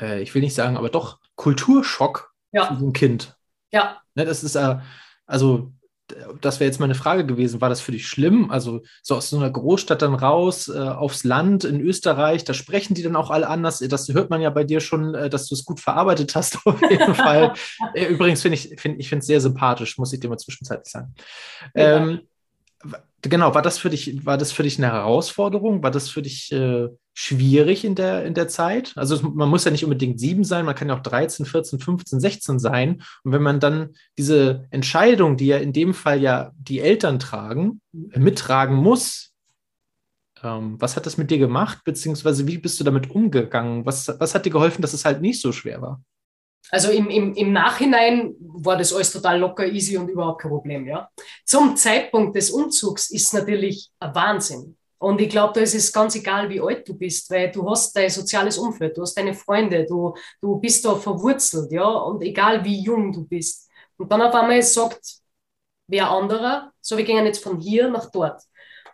äh, 0.00 0.22
ich 0.22 0.34
will 0.34 0.42
nicht 0.42 0.54
sagen, 0.54 0.76
aber 0.76 0.88
doch 0.88 1.18
Kulturschock 1.34 2.32
ja. 2.52 2.66
für 2.66 2.76
so 2.76 2.86
ein 2.86 2.92
Kind. 2.92 3.36
Ja. 3.72 4.00
Ne, 4.14 4.24
das 4.24 4.44
ist, 4.44 4.54
äh, 4.54 4.78
also 5.26 5.72
das 6.40 6.60
wäre 6.60 6.68
jetzt 6.68 6.78
meine 6.78 6.94
Frage 6.94 7.26
gewesen, 7.26 7.60
war 7.60 7.68
das 7.68 7.80
für 7.80 7.92
dich 7.92 8.06
schlimm? 8.06 8.50
Also 8.50 8.82
so 9.02 9.16
aus 9.16 9.30
so 9.30 9.38
einer 9.38 9.50
Großstadt 9.50 10.02
dann 10.02 10.14
raus, 10.14 10.68
äh, 10.68 10.78
aufs 10.78 11.24
Land 11.24 11.64
in 11.64 11.80
Österreich, 11.80 12.44
da 12.44 12.54
sprechen 12.54 12.94
die 12.94 13.02
dann 13.02 13.16
auch 13.16 13.30
alle 13.30 13.48
anders. 13.48 13.80
Das 13.80 14.08
hört 14.08 14.30
man 14.30 14.40
ja 14.40 14.50
bei 14.50 14.64
dir 14.64 14.80
schon, 14.80 15.14
äh, 15.14 15.28
dass 15.28 15.48
du 15.48 15.54
es 15.54 15.64
gut 15.64 15.80
verarbeitet 15.80 16.34
hast, 16.34 16.58
auf 16.66 16.80
jeden 16.82 17.14
Fall. 17.14 17.54
Äh, 17.94 18.06
übrigens 18.06 18.42
finde 18.42 18.56
ich, 18.56 18.80
find, 18.80 18.98
ich 18.98 19.08
finde 19.08 19.20
es 19.20 19.26
sehr 19.26 19.40
sympathisch, 19.40 19.98
muss 19.98 20.12
ich 20.12 20.20
dir 20.20 20.28
mal 20.28 20.38
zwischenzeitlich 20.38 20.90
sagen. 20.90 21.14
Ja. 21.74 22.18
Genau, 23.28 23.54
war 23.54 23.62
das 23.62 23.78
für 23.78 23.90
dich, 23.90 24.24
war 24.26 24.36
das 24.36 24.52
für 24.52 24.62
dich 24.62 24.78
eine 24.78 24.92
Herausforderung? 24.92 25.82
War 25.82 25.90
das 25.90 26.08
für 26.08 26.22
dich 26.22 26.52
äh, 26.52 26.88
schwierig 27.14 27.84
in 27.84 27.94
der, 27.94 28.24
in 28.24 28.34
der 28.34 28.48
Zeit? 28.48 28.92
Also 28.96 29.28
man 29.28 29.48
muss 29.48 29.64
ja 29.64 29.70
nicht 29.70 29.84
unbedingt 29.84 30.20
sieben 30.20 30.44
sein, 30.44 30.64
man 30.64 30.74
kann 30.74 30.88
ja 30.88 30.96
auch 30.96 31.02
13, 31.02 31.46
14, 31.46 31.78
15, 31.80 32.20
16 32.20 32.58
sein. 32.58 33.02
Und 33.24 33.32
wenn 33.32 33.42
man 33.42 33.60
dann 33.60 33.94
diese 34.18 34.66
Entscheidung, 34.70 35.36
die 35.36 35.46
ja 35.46 35.56
in 35.56 35.72
dem 35.72 35.94
Fall 35.94 36.20
ja 36.20 36.52
die 36.58 36.80
Eltern 36.80 37.18
tragen, 37.18 37.80
mittragen 37.92 38.76
muss, 38.76 39.32
ähm, 40.42 40.76
was 40.80 40.96
hat 40.96 41.06
das 41.06 41.16
mit 41.16 41.30
dir 41.30 41.38
gemacht? 41.38 41.78
Beziehungsweise 41.84 42.46
wie 42.46 42.58
bist 42.58 42.78
du 42.80 42.84
damit 42.84 43.10
umgegangen? 43.10 43.86
Was, 43.86 44.08
was 44.18 44.34
hat 44.34 44.46
dir 44.46 44.50
geholfen, 44.50 44.82
dass 44.82 44.92
es 44.92 45.04
halt 45.04 45.20
nicht 45.20 45.40
so 45.40 45.52
schwer 45.52 45.80
war? 45.80 46.02
Also 46.70 46.90
im, 46.90 47.08
im, 47.08 47.34
im 47.34 47.52
Nachhinein 47.52 48.34
war 48.40 48.76
das 48.76 48.92
alles 48.92 49.12
total 49.12 49.38
locker, 49.38 49.66
easy 49.66 49.96
und 49.96 50.08
überhaupt 50.08 50.42
kein 50.42 50.50
Problem. 50.50 50.86
Ja. 50.86 51.08
Zum 51.44 51.76
Zeitpunkt 51.76 52.36
des 52.36 52.50
Umzugs 52.50 53.10
ist 53.10 53.32
natürlich 53.34 53.90
ein 54.00 54.14
Wahnsinn. 54.14 54.76
Und 54.98 55.20
ich 55.20 55.28
glaube, 55.28 55.52
da 55.52 55.60
ist 55.60 55.74
es 55.74 55.92
ganz 55.92 56.14
egal, 56.14 56.48
wie 56.48 56.60
alt 56.60 56.88
du 56.88 56.94
bist, 56.94 57.30
weil 57.30 57.50
du 57.50 57.68
hast 57.68 57.94
dein 57.94 58.08
soziales 58.08 58.56
Umfeld, 58.56 58.96
du 58.96 59.02
hast 59.02 59.14
deine 59.14 59.34
Freunde, 59.34 59.84
du, 59.84 60.14
du 60.40 60.56
bist 60.58 60.84
da 60.84 60.96
verwurzelt, 60.96 61.70
ja, 61.70 61.86
und 61.86 62.22
egal 62.22 62.64
wie 62.64 62.80
jung 62.80 63.12
du 63.12 63.24
bist. 63.26 63.68
Und 63.98 64.10
dann 64.10 64.22
auf 64.22 64.34
einmal 64.34 64.62
sagt 64.62 65.20
wer 65.88 66.10
anderer, 66.10 66.72
so 66.80 66.96
wir 66.96 67.04
gehen 67.04 67.24
jetzt 67.26 67.42
von 67.42 67.60
hier 67.60 67.88
nach 67.88 68.10
dort. 68.10 68.42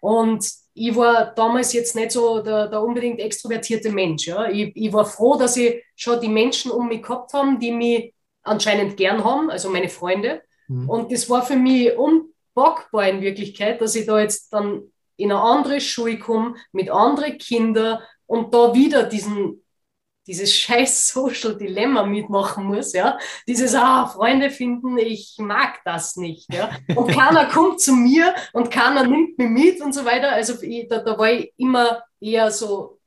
Und 0.00 0.44
ich 0.74 0.96
war 0.96 1.34
damals 1.34 1.72
jetzt 1.72 1.94
nicht 1.94 2.12
so 2.12 2.40
der, 2.40 2.68
der 2.68 2.82
unbedingt 2.82 3.20
extrovertierte 3.20 3.90
Mensch. 3.90 4.26
Ja. 4.26 4.48
Ich, 4.48 4.72
ich 4.74 4.92
war 4.92 5.04
froh, 5.04 5.36
dass 5.36 5.56
ich 5.56 5.82
schon 5.94 6.20
die 6.20 6.28
Menschen 6.28 6.70
um 6.70 6.88
mich 6.88 7.02
gehabt 7.02 7.34
haben, 7.34 7.58
die 7.58 7.72
mich 7.72 8.14
anscheinend 8.42 8.96
gern 8.96 9.22
haben, 9.24 9.50
also 9.50 9.68
meine 9.68 9.88
Freunde. 9.88 10.42
Mhm. 10.68 10.88
Und 10.88 11.12
das 11.12 11.28
war 11.28 11.44
für 11.44 11.56
mich 11.56 11.96
unpackbar 11.96 13.08
in 13.08 13.20
Wirklichkeit, 13.20 13.80
dass 13.80 13.94
ich 13.94 14.06
da 14.06 14.20
jetzt 14.20 14.52
dann 14.52 14.82
in 15.16 15.30
eine 15.30 15.40
andere 15.40 15.80
Schule 15.80 16.18
komme, 16.18 16.54
mit 16.72 16.90
anderen 16.90 17.38
Kindern 17.38 17.98
und 18.26 18.54
da 18.54 18.74
wieder 18.74 19.04
diesen 19.04 19.61
dieses 20.26 20.54
scheiß 20.54 21.08
Social 21.08 21.56
Dilemma 21.56 22.04
mitmachen 22.04 22.64
muss, 22.64 22.92
ja. 22.92 23.18
Dieses, 23.46 23.74
ah, 23.74 24.06
Freunde 24.06 24.50
finden, 24.50 24.96
ich 24.98 25.36
mag 25.38 25.80
das 25.84 26.16
nicht, 26.16 26.52
ja. 26.52 26.70
Und 26.94 27.08
keiner 27.16 27.46
kommt 27.46 27.80
zu 27.80 27.94
mir 27.94 28.34
und 28.52 28.70
keiner 28.70 29.04
nimmt 29.06 29.38
mich 29.38 29.48
mit 29.48 29.80
und 29.80 29.92
so 29.92 30.04
weiter. 30.04 30.32
Also 30.32 30.54
da, 30.88 30.98
da 30.98 31.18
war 31.18 31.32
ich 31.32 31.52
immer 31.56 32.02
eher 32.20 32.50
so 32.50 33.00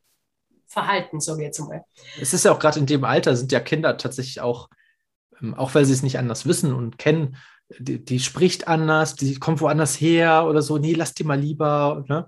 verhalten, 0.68 1.20
sage 1.22 1.42
ich 1.42 1.46
jetzt 1.46 1.60
mal. 1.60 1.86
Es 2.20 2.34
ist 2.34 2.46
ja 2.46 2.52
auch 2.52 2.60
gerade 2.60 2.80
in 2.80 2.86
dem 2.86 3.06
Alter 3.06 3.36
sind 3.36 3.52
ja 3.52 3.62
Kinder 3.62 3.98
tatsächlich 3.98 4.42
auch, 4.42 4.70
ähm, 5.42 5.54
auch 5.54 5.74
weil 5.74 5.86
sie 5.86 5.94
es 5.94 6.04
nicht 6.04 6.20
anders 6.20 6.46
wissen 6.46 6.74
und 6.74 6.98
kennen, 6.98 7.38
die, 7.80 8.04
die 8.04 8.20
spricht 8.20 8.68
anders, 8.68 9.16
die 9.16 9.40
kommt 9.40 9.62
woanders 9.62 10.00
her 10.00 10.46
oder 10.48 10.62
so, 10.62 10.78
nee, 10.78 10.94
lass 10.94 11.14
die 11.14 11.24
mal 11.24 11.40
lieber, 11.40 12.04
ne? 12.08 12.28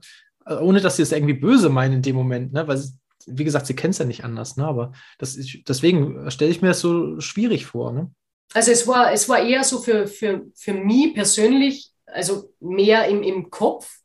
Ohne 0.62 0.80
dass 0.80 0.96
sie 0.96 1.02
es 1.02 1.12
irgendwie 1.12 1.34
böse 1.34 1.68
meinen 1.68 1.96
in 1.96 2.02
dem 2.02 2.16
Moment, 2.16 2.54
ne? 2.54 2.68
Weil 2.68 2.78
sie, 2.78 2.94
wie 3.28 3.44
gesagt, 3.44 3.68
sie 3.68 3.76
kennt 3.76 3.94
es 3.94 4.00
ja 4.00 4.06
nicht 4.06 4.24
anders, 4.24 4.58
ne? 4.58 4.66
aber 4.66 4.94
das 5.20 5.36
ist, 5.36 5.60
deswegen 5.68 6.30
stelle 6.32 6.52
ich 6.52 6.62
mir 6.62 6.70
das 6.70 6.80
so 6.80 7.20
schwierig 7.20 7.66
vor. 7.66 7.92
Ne? 7.92 8.12
Also 8.54 8.72
es 8.72 8.88
war, 8.88 9.12
es 9.12 9.28
war 9.30 9.40
eher 9.40 9.64
so 9.64 9.80
für, 9.80 10.08
für, 10.08 10.46
für 10.56 10.74
mich 10.74 11.14
persönlich, 11.14 11.92
also 12.06 12.54
mehr 12.60 13.08
im, 13.08 13.22
im 13.22 13.50
Kopf. 13.50 14.00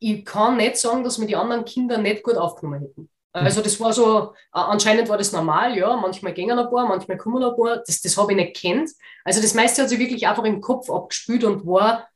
Ich 0.00 0.24
kann 0.24 0.56
nicht 0.56 0.76
sagen, 0.76 1.04
dass 1.04 1.18
mir 1.18 1.26
die 1.26 1.36
anderen 1.36 1.64
Kinder 1.64 1.98
nicht 1.98 2.22
gut 2.22 2.36
aufgenommen 2.36 2.80
hätten. 2.80 3.08
Also 3.36 3.62
das 3.62 3.80
war 3.80 3.92
so, 3.92 4.32
anscheinend 4.52 5.08
war 5.08 5.18
das 5.18 5.32
normal, 5.32 5.76
ja, 5.76 5.96
manchmal 5.96 6.32
gingen 6.32 6.56
ein 6.56 6.70
paar, 6.70 6.86
manchmal 6.86 7.16
kommen 7.16 7.42
ein 7.42 7.56
paar, 7.56 7.82
das, 7.84 8.00
das 8.00 8.16
habe 8.16 8.30
ich 8.30 8.36
nicht 8.36 8.56
kennt. 8.56 8.90
Also 9.24 9.42
das 9.42 9.54
meiste 9.54 9.82
hat 9.82 9.88
sich 9.88 9.98
wirklich 9.98 10.28
einfach 10.28 10.44
im 10.44 10.60
Kopf 10.60 10.88
abgespült 10.88 11.42
und 11.42 11.66
war 11.66 12.08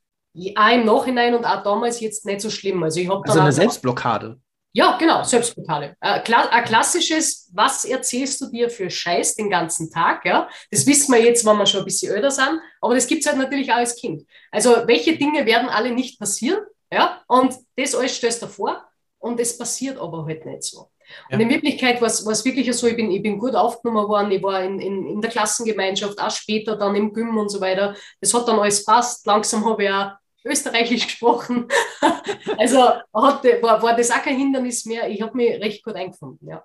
auch 0.55 0.69
im 0.71 0.85
Nachhinein 0.85 1.35
und 1.35 1.43
auch 1.43 1.61
damals 1.61 1.99
jetzt 1.99 2.25
nicht 2.25 2.39
so 2.39 2.49
schlimm. 2.49 2.81
Also 2.83 3.01
ich 3.01 3.09
habe 3.09 3.27
Also 3.27 3.41
eine 3.41 3.51
Selbstblockade. 3.51 4.39
Ja, 4.71 4.97
genau, 4.97 5.23
Selbstblockade. 5.23 5.95
Äh, 5.99 6.21
ein 6.31 6.65
klassisches, 6.65 7.49
was 7.53 7.85
erzählst 7.85 8.39
du 8.39 8.51
dir 8.51 8.69
für 8.69 8.89
Scheiß 8.89 9.35
den 9.35 9.49
ganzen 9.49 9.89
Tag? 9.89 10.25
Ja? 10.25 10.47
Das 10.69 10.85
wissen 10.85 11.13
wir 11.13 11.23
jetzt, 11.23 11.45
wenn 11.45 11.57
wir 11.57 11.65
schon 11.65 11.81
ein 11.81 11.85
bisschen 11.85 12.13
älter 12.13 12.29
sind, 12.29 12.61
aber 12.79 12.93
das 12.93 13.07
gibt 13.07 13.21
es 13.21 13.27
halt 13.27 13.39
natürlich 13.39 13.71
auch 13.71 13.77
als 13.77 13.95
Kind. 13.95 14.25
Also, 14.51 14.75
welche 14.85 15.17
Dinge 15.17 15.45
werden 15.45 15.69
alle 15.69 15.91
nicht 15.91 16.19
passieren? 16.19 16.61
Ja? 16.91 17.23
Und 17.27 17.55
das 17.77 17.95
alles 17.95 18.15
stellst 18.15 18.43
du 18.43 18.47
vor 18.47 18.83
und 19.17 19.39
es 19.39 19.57
passiert 19.57 19.97
aber 19.97 20.25
halt 20.25 20.45
nicht 20.45 20.63
so. 20.63 20.91
Ja. 21.29 21.35
Und 21.35 21.41
in 21.41 21.49
Wirklichkeit 21.49 21.99
war 22.01 22.07
es 22.07 22.45
wirklich 22.45 22.71
so, 22.75 22.85
ich 22.85 22.95
bin, 22.95 23.09
ich 23.09 23.23
bin 23.23 23.39
gut 23.39 23.55
aufgenommen 23.55 24.07
worden, 24.07 24.31
ich 24.31 24.43
war 24.43 24.63
in, 24.63 24.79
in, 24.79 25.07
in 25.07 25.21
der 25.21 25.31
Klassengemeinschaft, 25.31 26.19
auch 26.21 26.29
später 26.29 26.75
dann 26.75 26.95
im 26.95 27.11
Gym 27.11 27.35
und 27.37 27.49
so 27.49 27.59
weiter. 27.59 27.95
Das 28.21 28.33
hat 28.35 28.47
dann 28.47 28.59
alles 28.59 28.85
passt. 28.85 29.25
Langsam 29.25 29.65
habe 29.65 29.83
ich 29.83 29.89
auch 29.89 30.11
Österreichisch 30.49 31.05
gesprochen. 31.07 31.67
also 32.57 32.79
hat, 32.79 33.43
war, 33.61 33.81
war 33.81 33.95
das 33.95 34.11
auch 34.11 34.21
kein 34.21 34.37
Hindernis 34.37 34.85
mehr. 34.85 35.09
Ich 35.09 35.21
habe 35.21 35.35
mich 35.35 35.59
recht 35.61 35.83
gut 35.83 35.95
eingefunden, 35.95 36.47
ja. 36.47 36.63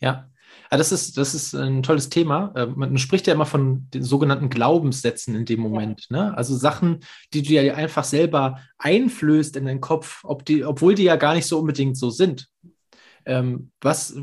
Ja, 0.00 0.28
das 0.70 0.92
ist, 0.92 1.16
das 1.16 1.34
ist 1.34 1.54
ein 1.54 1.82
tolles 1.82 2.08
Thema. 2.08 2.52
Äh, 2.54 2.66
man 2.66 2.98
spricht 2.98 3.26
ja 3.26 3.34
immer 3.34 3.46
von 3.46 3.88
den 3.90 4.02
sogenannten 4.02 4.50
Glaubenssätzen 4.50 5.34
in 5.34 5.44
dem 5.44 5.60
Moment. 5.60 6.06
Ja. 6.10 6.30
Ne? 6.30 6.36
Also 6.36 6.56
Sachen, 6.56 7.00
die 7.32 7.42
du 7.42 7.54
ja 7.54 7.74
einfach 7.74 8.04
selber 8.04 8.60
einflößt 8.78 9.56
in 9.56 9.66
deinen 9.66 9.80
Kopf, 9.80 10.20
ob 10.24 10.44
die, 10.44 10.64
obwohl 10.64 10.94
die 10.94 11.04
ja 11.04 11.16
gar 11.16 11.34
nicht 11.34 11.46
so 11.46 11.58
unbedingt 11.58 11.96
so 11.96 12.10
sind. 12.10 12.48
Ähm, 13.24 13.70
was, 13.80 14.14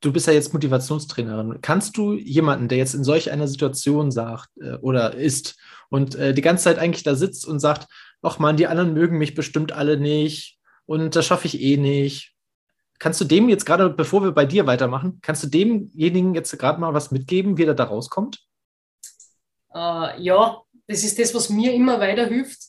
du 0.00 0.12
bist 0.12 0.26
ja 0.26 0.32
jetzt 0.32 0.52
Motivationstrainerin. 0.52 1.58
Kannst 1.60 1.96
du 1.96 2.14
jemanden, 2.14 2.68
der 2.68 2.78
jetzt 2.78 2.94
in 2.94 3.04
solch 3.04 3.30
einer 3.30 3.48
Situation 3.48 4.10
sagt 4.10 4.48
äh, 4.60 4.74
oder 4.76 5.14
ist 5.14 5.56
und 5.90 6.14
äh, 6.14 6.32
die 6.32 6.42
ganze 6.42 6.64
Zeit 6.64 6.78
eigentlich 6.78 7.04
da 7.04 7.14
sitzt 7.14 7.46
und 7.46 7.60
sagt, 7.60 7.86
ach 8.22 8.38
man, 8.38 8.56
die 8.56 8.66
anderen 8.66 8.94
mögen 8.94 9.18
mich 9.18 9.34
bestimmt 9.34 9.72
alle 9.72 9.96
nicht 9.96 10.58
und 10.86 11.14
das 11.14 11.26
schaffe 11.26 11.46
ich 11.46 11.60
eh 11.60 11.76
nicht. 11.76 12.34
Kannst 12.98 13.20
du 13.20 13.24
dem 13.24 13.48
jetzt 13.48 13.66
gerade, 13.66 13.90
bevor 13.90 14.22
wir 14.22 14.32
bei 14.32 14.46
dir 14.46 14.66
weitermachen, 14.66 15.18
kannst 15.22 15.42
du 15.42 15.48
demjenigen 15.48 16.34
jetzt 16.34 16.56
gerade 16.58 16.80
mal 16.80 16.94
was 16.94 17.10
mitgeben, 17.10 17.58
wie 17.58 17.64
er 17.64 17.74
da 17.74 17.84
rauskommt? 17.84 18.46
Äh, 19.74 20.22
ja, 20.22 20.62
das 20.86 21.02
ist 21.02 21.18
das, 21.18 21.34
was 21.34 21.48
mir 21.50 21.72
immer 21.72 21.98
weiterhilft. 21.98 22.60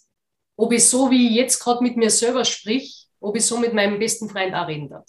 Ob 0.55 0.71
ich 0.71 0.87
so 0.87 1.11
wie 1.11 1.29
ich 1.29 1.35
jetzt 1.35 1.59
gerade 1.59 1.83
mit 1.83 1.97
mir 1.97 2.09
selber 2.09 2.45
sprich, 2.45 3.07
ob 3.19 3.35
ich 3.35 3.45
so 3.45 3.57
mit 3.57 3.73
meinem 3.73 3.99
besten 3.99 4.29
Freund 4.29 4.53
auch 4.53 4.67
reden 4.67 4.89
darf. 4.89 5.05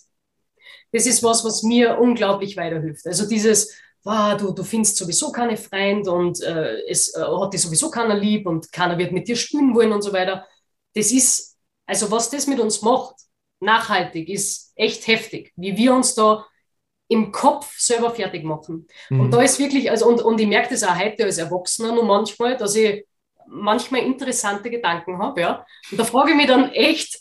Das 0.92 1.06
ist 1.06 1.22
was, 1.22 1.44
was 1.44 1.62
mir 1.62 1.98
unglaublich 1.98 2.56
weiterhilft. 2.56 3.06
Also 3.06 3.28
dieses 3.28 3.74
wow, 4.04 4.36
du, 4.36 4.52
du 4.52 4.62
findest 4.62 4.96
sowieso 4.98 5.32
keine 5.32 5.56
Freund 5.56 6.06
und 6.06 6.40
äh, 6.42 6.82
es 6.88 7.14
äh, 7.16 7.22
hat 7.22 7.52
dich 7.52 7.62
sowieso 7.62 7.90
keiner 7.90 8.14
lieb 8.14 8.46
und 8.46 8.70
keiner 8.70 8.98
wird 8.98 9.12
mit 9.12 9.26
dir 9.26 9.36
spielen 9.36 9.74
wollen 9.74 9.92
und 9.92 10.02
so 10.02 10.12
weiter. 10.12 10.46
Das 10.94 11.10
ist, 11.10 11.56
also 11.86 12.10
was 12.10 12.30
das 12.30 12.46
mit 12.46 12.60
uns 12.60 12.82
macht, 12.82 13.16
nachhaltig, 13.60 14.28
ist 14.28 14.72
echt 14.76 15.06
heftig, 15.06 15.52
wie 15.56 15.76
wir 15.76 15.94
uns 15.94 16.14
da 16.14 16.46
im 17.08 17.32
Kopf 17.32 17.78
selber 17.78 18.10
fertig 18.10 18.44
machen. 18.44 18.86
Mhm. 19.08 19.20
Und 19.20 19.30
da 19.30 19.42
ist 19.42 19.58
wirklich, 19.58 19.90
also 19.90 20.06
und, 20.06 20.20
und 20.22 20.38
ich 20.40 20.46
merke 20.46 20.70
das 20.70 20.84
auch 20.84 20.98
heute 20.98 21.24
als 21.24 21.38
Erwachsener 21.38 21.94
nur 21.94 22.04
manchmal, 22.04 22.56
dass 22.56 22.74
ich 22.74 23.06
manchmal 23.46 24.02
interessante 24.02 24.70
Gedanken 24.70 25.18
habe, 25.18 25.40
ja. 25.40 25.66
Und 25.90 25.98
da 25.98 26.04
frage 26.04 26.30
ich 26.30 26.36
mich 26.36 26.46
dann 26.46 26.72
echt, 26.72 27.20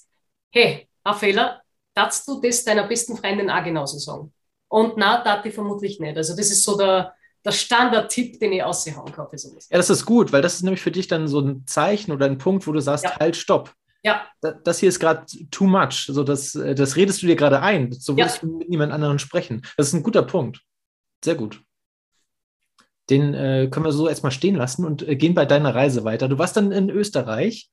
hey, 0.51 0.87
ein 1.03 1.15
Fehler, 1.15 1.61
darfst 1.93 2.27
du 2.27 2.41
das 2.41 2.63
deiner 2.63 2.87
besten 2.87 3.17
Freundin 3.17 3.49
auch 3.49 3.63
genauso 3.63 3.97
sagen? 3.97 4.33
Und 4.73 4.97
na, 4.97 5.23
darf 5.23 5.45
ich 5.45 5.53
vermutlich 5.53 5.99
nicht. 5.99 6.17
Also 6.17 6.35
das 6.35 6.49
ist 6.49 6.63
so 6.63 6.75
der, 6.75 7.13
der 7.45 7.51
Standard-Tipp, 7.51 8.39
den 8.39 8.53
ich 8.53 8.63
aushauen 8.63 9.11
kann 9.11 9.27
für 9.29 9.37
sowas. 9.37 9.67
Ja, 9.69 9.77
das 9.77 9.91
ist 9.91 10.03
gut, 10.03 10.33
weil 10.33 10.41
das 10.41 10.55
ist 10.55 10.63
nämlich 10.63 10.81
für 10.81 10.89
dich 10.89 11.07
dann 11.07 11.27
so 11.27 11.41
ein 11.41 11.67
Zeichen 11.67 12.11
oder 12.11 12.25
ein 12.25 12.39
Punkt, 12.39 12.65
wo 12.65 12.71
du 12.71 12.79
sagst, 12.79 13.03
ja. 13.03 13.19
halt, 13.19 13.35
stopp. 13.35 13.71
Ja. 14.01 14.25
Das 14.63 14.79
hier 14.79 14.89
ist 14.89 14.99
gerade 14.99 15.27
too 15.51 15.65
much. 15.65 16.05
Also 16.07 16.23
das, 16.23 16.55
äh, 16.55 16.73
das 16.73 16.95
redest 16.95 17.21
du 17.21 17.27
dir 17.27 17.35
gerade 17.35 17.61
ein. 17.61 17.91
So 17.91 18.17
willst 18.17 18.41
ja. 18.41 18.47
du 18.47 18.57
mit 18.57 18.69
niemand 18.69 18.91
anderen 18.91 19.19
sprechen. 19.19 19.61
Das 19.77 19.89
ist 19.89 19.93
ein 19.93 20.01
guter 20.01 20.23
Punkt. 20.23 20.61
Sehr 21.23 21.35
gut. 21.35 21.61
Den 23.11 23.35
äh, 23.35 23.67
können 23.69 23.85
wir 23.85 23.91
so 23.91 24.09
erstmal 24.09 24.31
stehen 24.31 24.55
lassen 24.55 24.85
und 24.85 25.07
äh, 25.07 25.15
gehen 25.15 25.35
bei 25.35 25.45
deiner 25.45 25.75
Reise 25.75 26.03
weiter. 26.03 26.27
Du 26.27 26.39
warst 26.39 26.57
dann 26.57 26.71
in 26.71 26.89
Österreich 26.89 27.69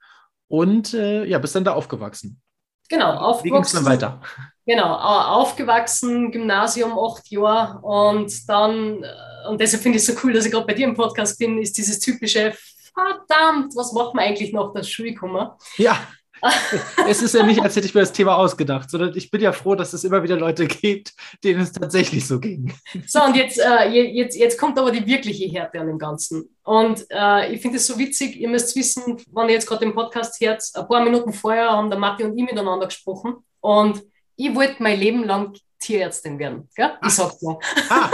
und 0.48 0.92
äh, 0.92 1.24
ja, 1.24 1.38
bist 1.38 1.54
dann 1.54 1.64
da 1.64 1.72
aufgewachsen. 1.72 2.42
Genau, 2.90 3.10
aufgewachsen. 3.14 3.44
Wie 3.44 3.50
ging 3.52 3.62
es 3.62 3.72
dann 3.72 3.84
weiter? 3.86 4.20
Genau, 4.66 4.94
aufgewachsen, 4.94 6.30
Gymnasium, 6.30 6.98
acht 6.98 7.30
Jahre 7.30 7.78
und 7.80 8.48
dann, 8.48 9.02
äh, 9.02 9.48
und 9.48 9.60
deshalb 9.60 9.82
finde 9.82 9.98
ich 9.98 10.06
es 10.06 10.14
so 10.14 10.20
cool, 10.22 10.32
dass 10.32 10.44
ich 10.44 10.52
gerade 10.52 10.66
bei 10.66 10.74
dir 10.74 10.86
im 10.86 10.94
Podcast 10.94 11.38
bin, 11.38 11.60
ist 11.60 11.76
dieses 11.76 11.98
typische, 11.98 12.54
verdammt, 12.94 13.74
was 13.74 13.92
macht 13.92 14.14
man 14.14 14.24
eigentlich 14.24 14.52
nach 14.52 14.72
der 14.72 14.82
Schule 14.82 15.14
kommen? 15.14 15.48
Ja 15.76 15.98
es 17.08 17.22
ist 17.22 17.34
ja 17.34 17.44
nicht, 17.44 17.60
als 17.60 17.76
hätte 17.76 17.86
ich 17.86 17.94
mir 17.94 18.00
das 18.00 18.12
Thema 18.12 18.36
ausgedacht, 18.36 18.90
sondern 18.90 19.16
ich 19.16 19.30
bin 19.30 19.40
ja 19.40 19.52
froh, 19.52 19.74
dass 19.74 19.92
es 19.92 20.04
immer 20.04 20.22
wieder 20.22 20.36
Leute 20.36 20.66
gibt, 20.66 21.12
denen 21.44 21.60
es 21.60 21.72
tatsächlich 21.72 22.26
so 22.26 22.40
ging. 22.40 22.72
So, 23.06 23.22
und 23.22 23.36
jetzt, 23.36 23.58
äh, 23.58 23.88
jetzt, 23.88 24.36
jetzt 24.36 24.58
kommt 24.58 24.78
aber 24.78 24.90
die 24.90 25.06
wirkliche 25.06 25.46
Härte 25.46 25.80
an 25.80 25.86
dem 25.86 25.98
Ganzen. 25.98 26.56
Und 26.62 27.04
äh, 27.10 27.52
ich 27.52 27.60
finde 27.60 27.76
es 27.76 27.86
so 27.86 27.98
witzig, 27.98 28.36
ihr 28.36 28.48
müsst 28.48 28.74
wissen, 28.76 29.18
wenn 29.32 29.48
ihr 29.48 29.54
jetzt 29.54 29.66
gerade 29.66 29.84
den 29.84 29.94
Podcast 29.94 30.40
hört, 30.40 30.62
ein 30.74 30.88
paar 30.88 31.04
Minuten 31.04 31.32
vorher 31.32 31.70
haben 31.70 31.90
der 31.90 31.98
Matti 31.98 32.24
und 32.24 32.36
ich 32.38 32.44
miteinander 32.44 32.86
gesprochen 32.86 33.36
und 33.60 34.02
ich 34.46 34.54
wollte 34.54 34.82
mein 34.82 34.98
Leben 34.98 35.24
lang 35.24 35.56
Tierärztin 35.78 36.38
werden. 36.38 36.68
Gell? 36.74 36.92
Ich 37.04 37.12
sag's 37.12 37.40
mal. 37.42 37.58
Ah. 37.88 38.10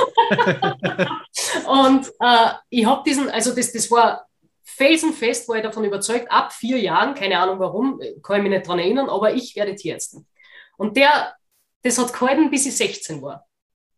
und 1.91 2.07
äh, 2.21 2.53
ich 2.71 2.87
habe 2.87 3.03
diesen, 3.05 3.29
also 3.31 3.55
das, 3.55 3.73
das 3.73 3.91
war 3.91 4.27
felsenfest 4.77 5.49
war 5.49 5.57
ich 5.57 5.63
davon 5.63 5.85
überzeugt, 5.85 6.31
ab 6.31 6.53
vier 6.53 6.79
Jahren, 6.79 7.15
keine 7.15 7.39
Ahnung 7.39 7.59
warum, 7.59 8.01
kann 8.23 8.37
ich 8.37 8.43
mich 8.43 8.51
nicht 8.51 8.67
daran 8.67 8.81
erinnern, 8.81 9.09
aber 9.09 9.33
ich 9.33 9.57
werde 9.57 9.75
Tierärztin. 9.75 10.27
Und 10.77 10.97
der, 10.97 11.35
das 11.83 11.99
hat 11.99 12.13
gehalten, 12.13 12.51
bis 12.51 12.67
ich 12.67 12.77
16 12.77 13.23
war. 13.23 13.47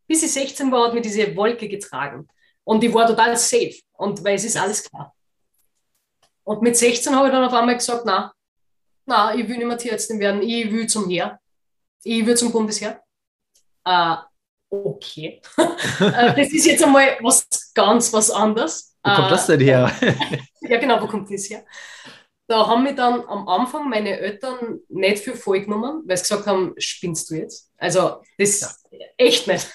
Bis 0.06 0.22
ich 0.22 0.32
16 0.32 0.70
war, 0.70 0.86
hat 0.86 0.94
mir 0.94 1.00
diese 1.00 1.34
Wolke 1.34 1.68
getragen. 1.68 2.28
Und 2.64 2.84
ich 2.84 2.94
war 2.94 3.06
total 3.06 3.36
safe. 3.36 3.80
Und 3.94 4.22
weil 4.22 4.36
es 4.36 4.44
ist 4.44 4.56
alles 4.56 4.84
klar. 4.84 5.14
Und 6.44 6.62
mit 6.62 6.76
16 6.76 7.14
habe 7.16 7.28
ich 7.28 7.32
dann 7.32 7.44
auf 7.44 7.52
einmal 7.52 7.76
gesagt, 7.76 8.02
na, 8.04 8.32
na, 9.04 9.34
ich 9.34 9.48
will 9.48 9.56
nicht 9.56 9.66
mehr 9.66 9.78
Tierärztin 9.78 10.20
werden, 10.20 10.42
ich 10.42 10.70
will 10.70 10.86
zum 10.86 11.08
Heer. 11.08 11.40
Ich 12.04 12.24
will 12.24 12.36
zum 12.36 12.52
Bundesheer. 12.52 13.02
Äh, 13.84 14.16
okay. 14.70 15.40
Äh, 16.00 16.34
das 16.34 16.52
ist 16.52 16.66
jetzt 16.66 16.84
einmal 16.84 17.18
was 17.20 17.46
ganz 17.74 18.12
was 18.12 18.30
anderes. 18.30 18.96
Wo 19.02 19.14
kommt 19.14 19.30
das 19.30 19.46
denn 19.46 19.60
her? 19.60 19.90
ja, 20.60 20.78
genau, 20.78 21.00
wo 21.00 21.06
kommt 21.06 21.30
das 21.30 21.48
her? 21.50 21.64
Da 22.46 22.66
haben 22.66 22.84
mich 22.84 22.94
dann 22.94 23.20
am 23.26 23.48
Anfang 23.48 23.88
meine 23.88 24.18
Eltern 24.18 24.80
nicht 24.88 25.22
für 25.22 25.34
voll 25.34 25.60
genommen, 25.60 26.02
weil 26.06 26.16
sie 26.16 26.22
gesagt 26.22 26.46
haben, 26.46 26.74
spinnst 26.78 27.30
du 27.30 27.34
jetzt? 27.34 27.70
Also, 27.76 28.22
das 28.38 28.84
ja. 28.90 29.06
echt 29.16 29.46
nicht. 29.46 29.66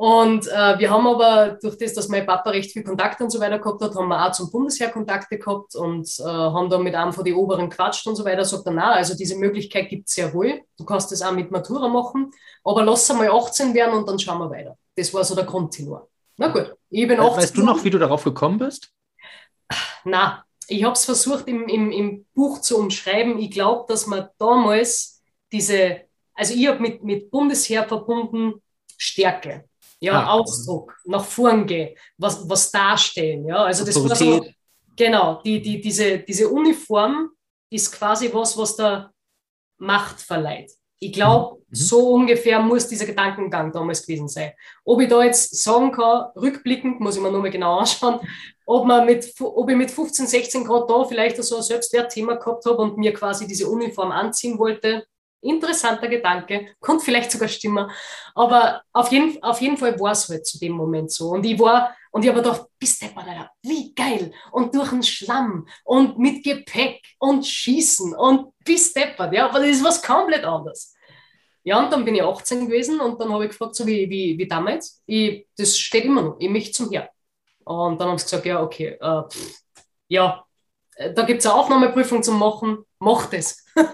Und 0.00 0.46
äh, 0.46 0.78
wir 0.78 0.90
haben 0.90 1.06
aber 1.06 1.58
durch 1.60 1.76
das, 1.76 1.92
dass 1.92 2.08
mein 2.08 2.24
Papa 2.24 2.48
recht 2.48 2.72
viel 2.72 2.82
Kontakt 2.82 3.20
und 3.20 3.28
so 3.28 3.38
weiter 3.38 3.58
gehabt 3.58 3.82
hat, 3.82 3.94
haben 3.94 4.08
wir 4.08 4.26
auch 4.26 4.32
zum 4.32 4.50
Bundesheer 4.50 4.88
Kontakte 4.88 5.36
gehabt 5.36 5.74
und 5.74 6.08
äh, 6.20 6.22
haben 6.24 6.70
dann 6.70 6.82
mit 6.82 6.94
einem 6.94 7.12
von 7.12 7.22
den 7.22 7.34
Oberen 7.34 7.68
quatscht 7.68 8.06
und 8.06 8.16
so 8.16 8.24
weiter. 8.24 8.42
Sagt 8.46 8.64
er, 8.64 8.72
na, 8.72 8.92
also 8.92 9.14
diese 9.14 9.36
Möglichkeit 9.36 9.90
gibt 9.90 10.08
es 10.08 10.14
sehr 10.14 10.32
wohl. 10.32 10.62
Du 10.78 10.86
kannst 10.86 11.12
das 11.12 11.20
auch 11.20 11.32
mit 11.32 11.50
Matura 11.50 11.86
machen, 11.88 12.30
aber 12.64 12.82
lass 12.82 13.10
einmal 13.10 13.28
18 13.28 13.74
werden 13.74 13.92
und 13.92 14.08
dann 14.08 14.18
schauen 14.18 14.38
wir 14.38 14.48
weiter. 14.48 14.78
Das 14.96 15.12
war 15.12 15.22
so 15.22 15.34
der 15.34 15.44
Grundtenor. 15.44 16.08
Na 16.38 16.48
gut, 16.48 16.74
ich 16.88 17.06
bin 17.06 17.20
18. 17.20 17.36
Weißt 17.36 17.56
du 17.58 17.62
noch, 17.62 17.84
wie 17.84 17.90
du 17.90 17.98
darauf 17.98 18.24
gekommen 18.24 18.56
bist? 18.56 18.90
Na, 20.04 20.46
ich 20.66 20.82
habe 20.82 20.94
es 20.94 21.04
versucht 21.04 21.46
im, 21.46 21.68
im, 21.68 21.92
im 21.92 22.26
Buch 22.32 22.62
zu 22.62 22.78
umschreiben. 22.78 23.38
Ich 23.38 23.50
glaube, 23.50 23.84
dass 23.86 24.06
man 24.06 24.30
damals 24.38 25.22
diese, 25.52 26.00
also 26.32 26.54
ich 26.54 26.68
habe 26.68 26.80
mit, 26.80 27.04
mit 27.04 27.30
Bundesheer 27.30 27.84
verbunden 27.84 28.62
Stärke, 28.96 29.68
ja, 30.00 30.22
ah, 30.22 30.32
Ausdruck, 30.32 30.96
nach 31.04 31.24
vorn 31.24 31.66
gehen, 31.66 31.94
was, 32.16 32.48
was 32.48 32.70
darstellen. 32.70 33.46
Ja, 33.46 33.64
also 33.64 33.84
das 33.84 33.96
war 34.02 34.16
so, 34.16 34.46
genau, 34.96 35.40
die, 35.42 35.60
die, 35.60 35.80
diese, 35.80 36.18
diese 36.20 36.48
Uniform 36.48 37.30
ist 37.70 37.92
quasi 37.92 38.30
was, 38.32 38.56
was 38.56 38.76
der 38.76 39.12
Macht 39.78 40.20
verleiht. 40.20 40.72
Ich 41.02 41.12
glaube, 41.12 41.56
mhm. 41.56 41.64
so 41.70 42.10
ungefähr 42.10 42.60
muss 42.60 42.88
dieser 42.88 43.06
Gedankengang 43.06 43.72
damals 43.72 44.06
gewesen 44.06 44.28
sein. 44.28 44.52
Ob 44.84 45.00
ich 45.00 45.08
da 45.08 45.22
jetzt 45.22 45.62
sagen 45.62 45.92
kann, 45.92 46.30
rückblickend, 46.36 47.00
muss 47.00 47.16
ich 47.16 47.22
mir 47.22 47.30
nochmal 47.30 47.50
genau 47.50 47.78
anschauen, 47.78 48.20
ob, 48.66 48.86
man 48.86 49.06
mit, 49.06 49.32
ob 49.40 49.68
ich 49.70 49.76
mit 49.76 49.90
15, 49.90 50.26
16 50.26 50.64
Grad 50.64 50.90
da 50.90 51.04
vielleicht 51.04 51.42
so 51.42 51.56
ein 51.56 51.62
Selbstwertthema 51.62 52.34
gehabt 52.34 52.64
habe 52.66 52.78
und 52.78 52.98
mir 52.98 53.12
quasi 53.14 53.46
diese 53.46 53.68
Uniform 53.68 54.12
anziehen 54.12 54.58
wollte. 54.58 55.06
Interessanter 55.42 56.08
Gedanke, 56.08 56.68
konnte 56.80 57.04
vielleicht 57.04 57.30
sogar 57.30 57.48
stimmen. 57.48 57.90
Aber 58.34 58.82
auf 58.92 59.10
jeden, 59.10 59.42
auf 59.42 59.60
jeden 59.60 59.76
Fall 59.76 59.98
war 59.98 60.12
es 60.12 60.28
halt 60.28 60.46
zu 60.46 60.58
dem 60.58 60.72
Moment 60.72 61.10
so. 61.10 61.30
Und 61.30 61.44
ich 61.44 61.58
war, 61.58 61.94
und 62.10 62.24
ich 62.24 62.28
habe 62.28 62.42
gedacht, 62.42 62.66
bist 62.78 63.02
deppert, 63.02 63.26
Alter, 63.26 63.50
wie 63.62 63.94
geil. 63.94 64.32
Und 64.52 64.74
durch 64.74 64.90
den 64.90 65.02
Schlamm 65.02 65.66
und 65.84 66.18
mit 66.18 66.44
Gepäck 66.44 67.00
und 67.18 67.46
Schießen 67.46 68.14
und 68.14 68.52
bist 68.64 68.96
deppert, 68.96 69.32
ja. 69.32 69.48
Aber 69.48 69.60
das 69.60 69.68
ist 69.68 69.84
was 69.84 70.02
komplett 70.02 70.44
anderes. 70.44 70.94
Ja, 71.62 71.78
und 71.78 71.92
dann 71.92 72.04
bin 72.04 72.14
ich 72.14 72.22
18 72.22 72.66
gewesen 72.66 73.00
und 73.00 73.20
dann 73.20 73.32
habe 73.32 73.44
ich 73.44 73.50
gefragt, 73.50 73.74
so 73.74 73.86
wie, 73.86 74.08
wie, 74.08 74.38
wie 74.38 74.48
damals, 74.48 75.02
ich, 75.06 75.46
das 75.56 75.78
steht 75.78 76.04
immer 76.04 76.22
noch, 76.22 76.36
ich 76.38 76.48
möchte 76.48 76.72
zum 76.72 76.90
Herr. 76.90 77.10
Und 77.64 78.00
dann 78.00 78.08
haben 78.08 78.18
sie 78.18 78.24
gesagt, 78.24 78.46
ja, 78.46 78.62
okay, 78.62 78.96
äh, 79.00 79.22
ja, 80.08 80.44
äh, 80.96 81.12
da 81.12 81.22
gibt 81.22 81.40
es 81.40 81.46
eine 81.46 81.54
Aufnahmeprüfung 81.54 82.22
zu 82.22 82.32
machen, 82.32 82.84
mach 82.98 83.26
das. 83.26 83.64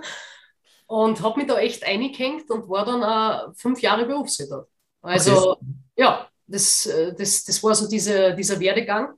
und 0.87 1.23
habe 1.23 1.41
mich 1.41 1.49
da 1.49 1.59
echt 1.59 1.85
eingehängt 1.85 2.51
und 2.51 2.69
war 2.69 2.85
dann 2.85 3.03
äh, 3.03 3.53
fünf 3.57 3.81
Jahre 3.83 4.07
Berufssoldat. 4.07 4.67
Also, 5.03 5.53
okay. 5.53 5.65
ja, 5.97 6.29
das, 6.47 6.87
äh, 6.87 7.15
das, 7.15 7.45
das 7.45 7.63
war 7.63 7.75
so 7.75 7.89
diese, 7.89 8.35
dieser 8.35 8.59
Werdegang. 8.61 9.15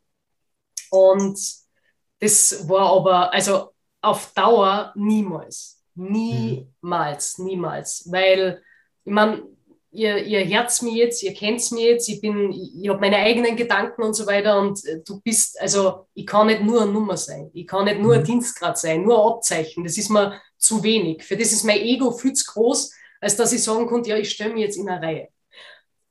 Und 0.91 1.39
das 2.21 2.69
war 2.69 2.93
aber, 2.93 3.33
also 3.33 3.71
auf 4.01 4.33
Dauer 4.33 4.93
niemals. 4.97 5.83
Niemals, 5.95 7.39
niemals. 7.39 8.11
Weil, 8.11 8.63
ich 9.05 9.13
meine, 9.13 9.43
ihr, 9.91 10.19
ihr 10.25 10.41
Herz 10.41 10.83
mir 10.83 10.93
jetzt, 10.93 11.23
ihr 11.23 11.35
kennt 11.35 11.71
mir 11.73 11.93
jetzt, 11.93 12.09
ich 12.09 12.21
bin, 12.21 12.53
ich, 12.53 12.83
ich 12.83 12.89
habe 12.89 13.01
meine 13.01 13.17
eigenen 13.17 13.57
Gedanken 13.57 14.03
und 14.03 14.15
so 14.15 14.27
weiter 14.27 14.59
und 14.59 14.85
äh, 14.85 15.01
du 15.05 15.21
bist, 15.21 15.61
also 15.61 16.07
ich 16.15 16.27
kann 16.27 16.47
nicht 16.47 16.63
nur 16.63 16.83
eine 16.83 16.93
Nummer 16.93 17.17
sein, 17.17 17.51
ich 17.53 17.67
kann 17.67 17.87
nicht 17.87 18.01
nur 18.01 18.15
ein 18.15 18.21
mhm. 18.21 18.27
Dienstgrad 18.27 18.79
sein, 18.79 19.03
nur 19.03 19.19
ein 19.19 19.33
Abzeichen, 19.33 19.85
das 19.85 19.97
ist 19.97 20.11
mir 20.11 20.41
zu 20.59 20.83
wenig. 20.83 21.25
Für 21.25 21.37
das 21.37 21.53
ist 21.53 21.65
mein 21.65 21.81
Ego 21.81 22.11
viel 22.13 22.33
zu 22.33 22.53
groß, 22.53 22.93
als 23.21 23.37
dass 23.37 23.53
ich 23.53 23.63
sagen 23.63 23.87
konnte, 23.87 24.11
ja, 24.11 24.17
ich 24.17 24.31
stelle 24.31 24.53
mich 24.53 24.65
jetzt 24.65 24.77
in 24.77 24.89
eine 24.89 25.05
Reihe 25.05 25.29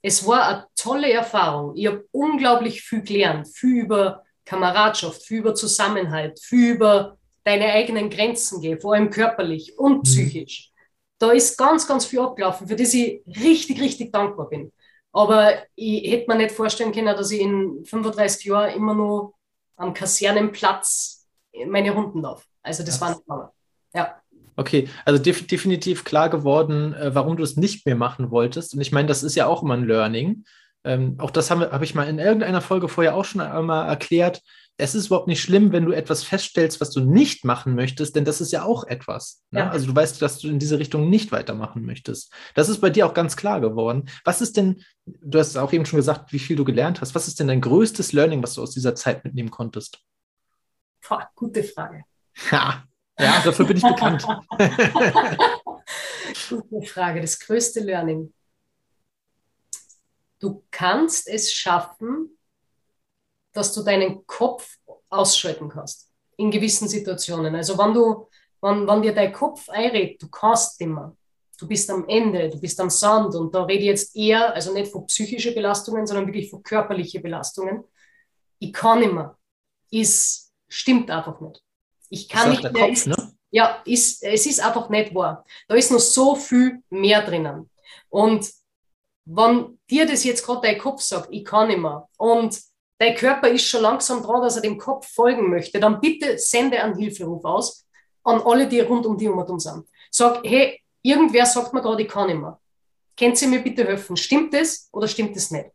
es 0.08 0.26
war 0.26 0.48
eine 0.48 0.68
tolle 0.76 1.12
Erfahrung. 1.12 1.76
Ich 1.76 1.88
habe 1.88 2.08
unglaublich 2.12 2.82
viel 2.82 3.02
gelernt, 3.02 3.48
viel 3.48 3.84
über 3.84 4.24
Kameradschaft, 4.46 5.24
viel 5.24 5.40
über 5.40 5.56
Zusammenhalt, 5.56 6.40
viel 6.40 6.76
über 6.76 7.18
deine 7.44 7.66
eigenen 7.72 8.10
Grenzen 8.10 8.62
gehen, 8.62 8.80
vor 8.80 8.94
allem 8.94 9.10
körperlich 9.10 9.78
und 9.78 9.98
mhm. 9.98 10.04
psychisch. 10.04 10.72
Da 11.20 11.32
ist 11.32 11.58
ganz, 11.58 11.88
ganz 11.88 12.06
viel 12.06 12.20
abgelaufen, 12.20 12.68
für 12.68 12.76
das 12.76 12.94
ich 12.94 13.24
richtig, 13.26 13.82
richtig 13.82 14.12
dankbar 14.12 14.50
bin. 14.50 14.72
Aber 15.12 15.54
ich 15.76 16.12
hätte 16.12 16.30
mir 16.30 16.38
nicht 16.38 16.52
vorstellen 16.52 16.92
können, 16.92 17.16
dass 17.16 17.32
ich 17.32 17.42
in 17.42 17.84
35 17.84 18.46
Jahren 18.46 18.76
immer 18.76 18.94
noch 18.94 19.34
am 19.76 19.94
Kasernenplatz 19.94 21.26
meine 21.66 21.92
Runden 21.92 22.22
laufe. 22.22 22.46
Also 22.62 22.84
das 22.84 22.96
ja. 22.96 23.02
war 23.02 23.10
nicht 23.10 23.28
mal. 23.28 23.52
Ja. 23.94 24.22
Okay, 24.58 24.90
also 25.06 25.22
def 25.22 25.48
definitiv 25.48 26.04
klar 26.04 26.30
geworden, 26.30 26.94
äh, 26.94 27.16
warum 27.16 27.38
du 27.38 27.44
es 27.44 27.56
nicht 27.56 27.86
mehr 27.86 27.96
machen 27.96 28.32
wolltest. 28.32 28.74
Und 28.74 28.82
ich 28.82 28.92
meine, 28.92 29.08
das 29.08 29.24
ist 29.24 29.36
ja 29.36 29.46
auch 29.46 29.64
immer 29.64 29.76
ein 29.76 29.88
Learning. 29.88 30.44
ähm, 30.84 31.16
auch 31.20 31.32
das 31.32 31.52
habe 31.52 31.72
hab 31.72 31.82
ich 31.84 31.96
mal 31.96 32.08
in 32.08 32.20
irgendeiner 32.20 32.62
Folge 32.62 32.88
vorher 32.88 33.16
auch 33.16 33.26
schon 33.26 33.42
einmal 33.42 33.88
erklärt, 33.88 34.42
es 34.78 34.94
ist 34.94 35.08
überhaupt 35.08 35.28
nicht 35.28 35.42
schlimm, 35.42 35.72
wenn 35.72 35.86
du 35.86 35.92
etwas 35.92 36.24
feststellst, 36.24 36.80
was 36.80 36.92
du 36.92 37.02
nicht 37.02 37.44
machen 37.44 37.74
möchtest, 37.74 38.16
denn 38.16 38.26
das 38.26 38.42
ist 38.42 38.52
ja 38.52 38.64
auch 38.64 38.86
etwas. 38.86 39.44
Ne? 39.50 39.62
Ja. 39.62 39.70
Also 39.70 39.88
du 39.88 39.96
weißt, 39.96 40.22
dass 40.22 40.38
du 40.40 40.50
in 40.50 40.60
diese 40.60 40.78
Richtung 40.78 41.10
nicht 41.10 41.32
weitermachen 41.32 41.84
möchtest. 41.84 42.32
Das 42.54 42.70
ist 42.70 42.80
bei 42.80 42.92
dir 42.92 43.08
auch 43.08 43.16
ganz 43.16 43.36
klar 43.36 43.60
geworden. 43.60 44.08
Was 44.24 44.40
ist 44.40 44.56
denn, 44.56 44.84
du 45.06 45.40
hast 45.40 45.58
auch 45.58 45.74
eben 45.74 45.88
schon 45.88 45.98
gesagt, 45.98 46.32
wie 46.32 46.40
viel 46.40 46.56
du 46.56 46.64
gelernt 46.64 47.02
hast. 47.02 47.16
Was 47.16 47.28
ist 47.28 47.40
denn 47.40 47.48
dein 47.48 47.62
größtes 47.62 48.14
Learning, 48.14 48.44
was 48.44 48.54
du 48.54 48.62
aus 48.62 48.72
dieser 48.72 48.94
Zeit 48.94 49.24
mitnehmen 49.24 49.50
konntest? 49.50 50.00
Boah, 51.08 51.28
gute 51.36 51.64
Frage. 51.64 52.04
Ja, 52.52 52.84
ja 53.20 53.42
dafür 53.44 53.66
bin 53.66 53.78
ich 53.78 53.84
bekannt. 53.84 54.26
gute 56.50 56.88
Frage. 56.88 57.22
Das 57.22 57.40
größte 57.40 57.80
Learning. 57.82 58.34
Du 60.40 60.64
kannst 60.72 61.28
es 61.28 61.52
schaffen, 61.52 62.38
dass 63.54 63.74
du 63.74 63.84
deinen 63.84 64.26
Kopf 64.28 64.78
ausschalten 65.10 65.70
kannst 65.70 66.12
in 66.38 66.52
gewissen 66.52 66.88
Situationen. 66.88 67.56
Also 67.56 67.78
wenn 67.78 67.94
du, 67.94 68.28
wenn, 68.62 68.88
wenn 68.88 69.02
dir 69.02 69.14
dein 69.14 69.34
Kopf 69.34 69.68
einredet, 69.70 70.22
du 70.22 70.30
kannst 70.30 70.80
immer, 70.80 71.16
du 71.60 71.68
bist 71.68 71.90
am 71.90 72.08
Ende, 72.08 72.50
du 72.50 72.60
bist 72.60 72.80
am 72.80 72.92
Sand 72.92 73.34
und 73.34 73.54
da 73.56 73.64
rede 73.64 73.80
ich 73.80 73.88
jetzt 73.88 74.16
eher, 74.16 74.54
also 74.54 74.74
nicht 74.74 74.92
von 74.92 75.08
psychischen 75.08 75.56
Belastungen, 75.56 76.06
sondern 76.06 76.28
wirklich 76.28 76.52
von 76.52 76.62
körperlichen 76.62 77.24
Belastungen. 77.24 77.84
Ich 78.60 78.74
kann 78.74 79.02
immer, 79.02 79.38
ist, 79.90 80.54
stimmt 80.68 81.10
einfach 81.10 81.42
nicht. 81.42 81.64
Ich 82.10 82.30
kann 82.30 82.50
nicht 82.52 82.64
mehr, 82.64 82.72
Kopf, 82.72 82.92
ist, 82.92 83.08
ne? 83.08 83.34
ja, 83.52 83.82
ist, 83.86 84.24
es 84.24 84.46
ist 84.46 84.60
einfach 84.60 84.90
nicht 84.90 85.14
wahr. 85.14 85.46
Da 85.68 85.76
ist 85.76 85.92
noch 85.92 86.00
so 86.00 86.36
viel 86.36 86.82
mehr 86.90 87.22
drinnen. 87.22 87.70
Und 88.10 88.50
wenn 89.26 89.78
dir 89.90 90.06
das 90.06 90.24
jetzt 90.24 90.46
gerade 90.46 90.62
dein 90.62 90.78
Kopf 90.78 91.02
sagt, 91.02 91.28
ich 91.32 91.44
kann 91.44 91.70
immer 91.70 92.08
und 92.18 92.60
dein 92.98 93.16
Körper 93.16 93.50
ist 93.50 93.68
schon 93.68 93.82
langsam 93.82 94.24
dran, 94.24 94.42
dass 94.42 94.56
er 94.56 94.62
dem 94.62 94.78
Kopf 94.78 95.08
folgen 95.14 95.50
möchte, 95.50 95.80
dann 95.80 96.00
bitte 96.00 96.38
sende 96.38 96.82
einen 96.82 96.98
Hilferuf 96.98 97.44
aus 97.44 97.86
an 98.24 98.42
alle, 98.42 98.68
die 98.68 98.80
rund 98.80 99.06
um 99.06 99.18
die 99.18 99.28
um 99.28 99.60
sind. 99.60 99.86
Sag, 100.12 100.42
hey, 100.46 100.82
irgendwer 101.02 101.46
sagt 101.46 101.74
mir 101.74 101.82
gerade, 101.82 102.02
ich 102.02 102.08
kann 102.08 102.28
nicht 102.28 102.40
mehr. 102.40 102.60
Könnt 103.18 103.42
ihr 103.42 103.48
mir 103.48 103.60
bitte 103.60 103.86
helfen? 103.86 104.16
Stimmt 104.16 104.54
das 104.54 104.90
oder 104.92 105.08
stimmt 105.08 105.36
das 105.36 105.52
nicht? 105.52 105.72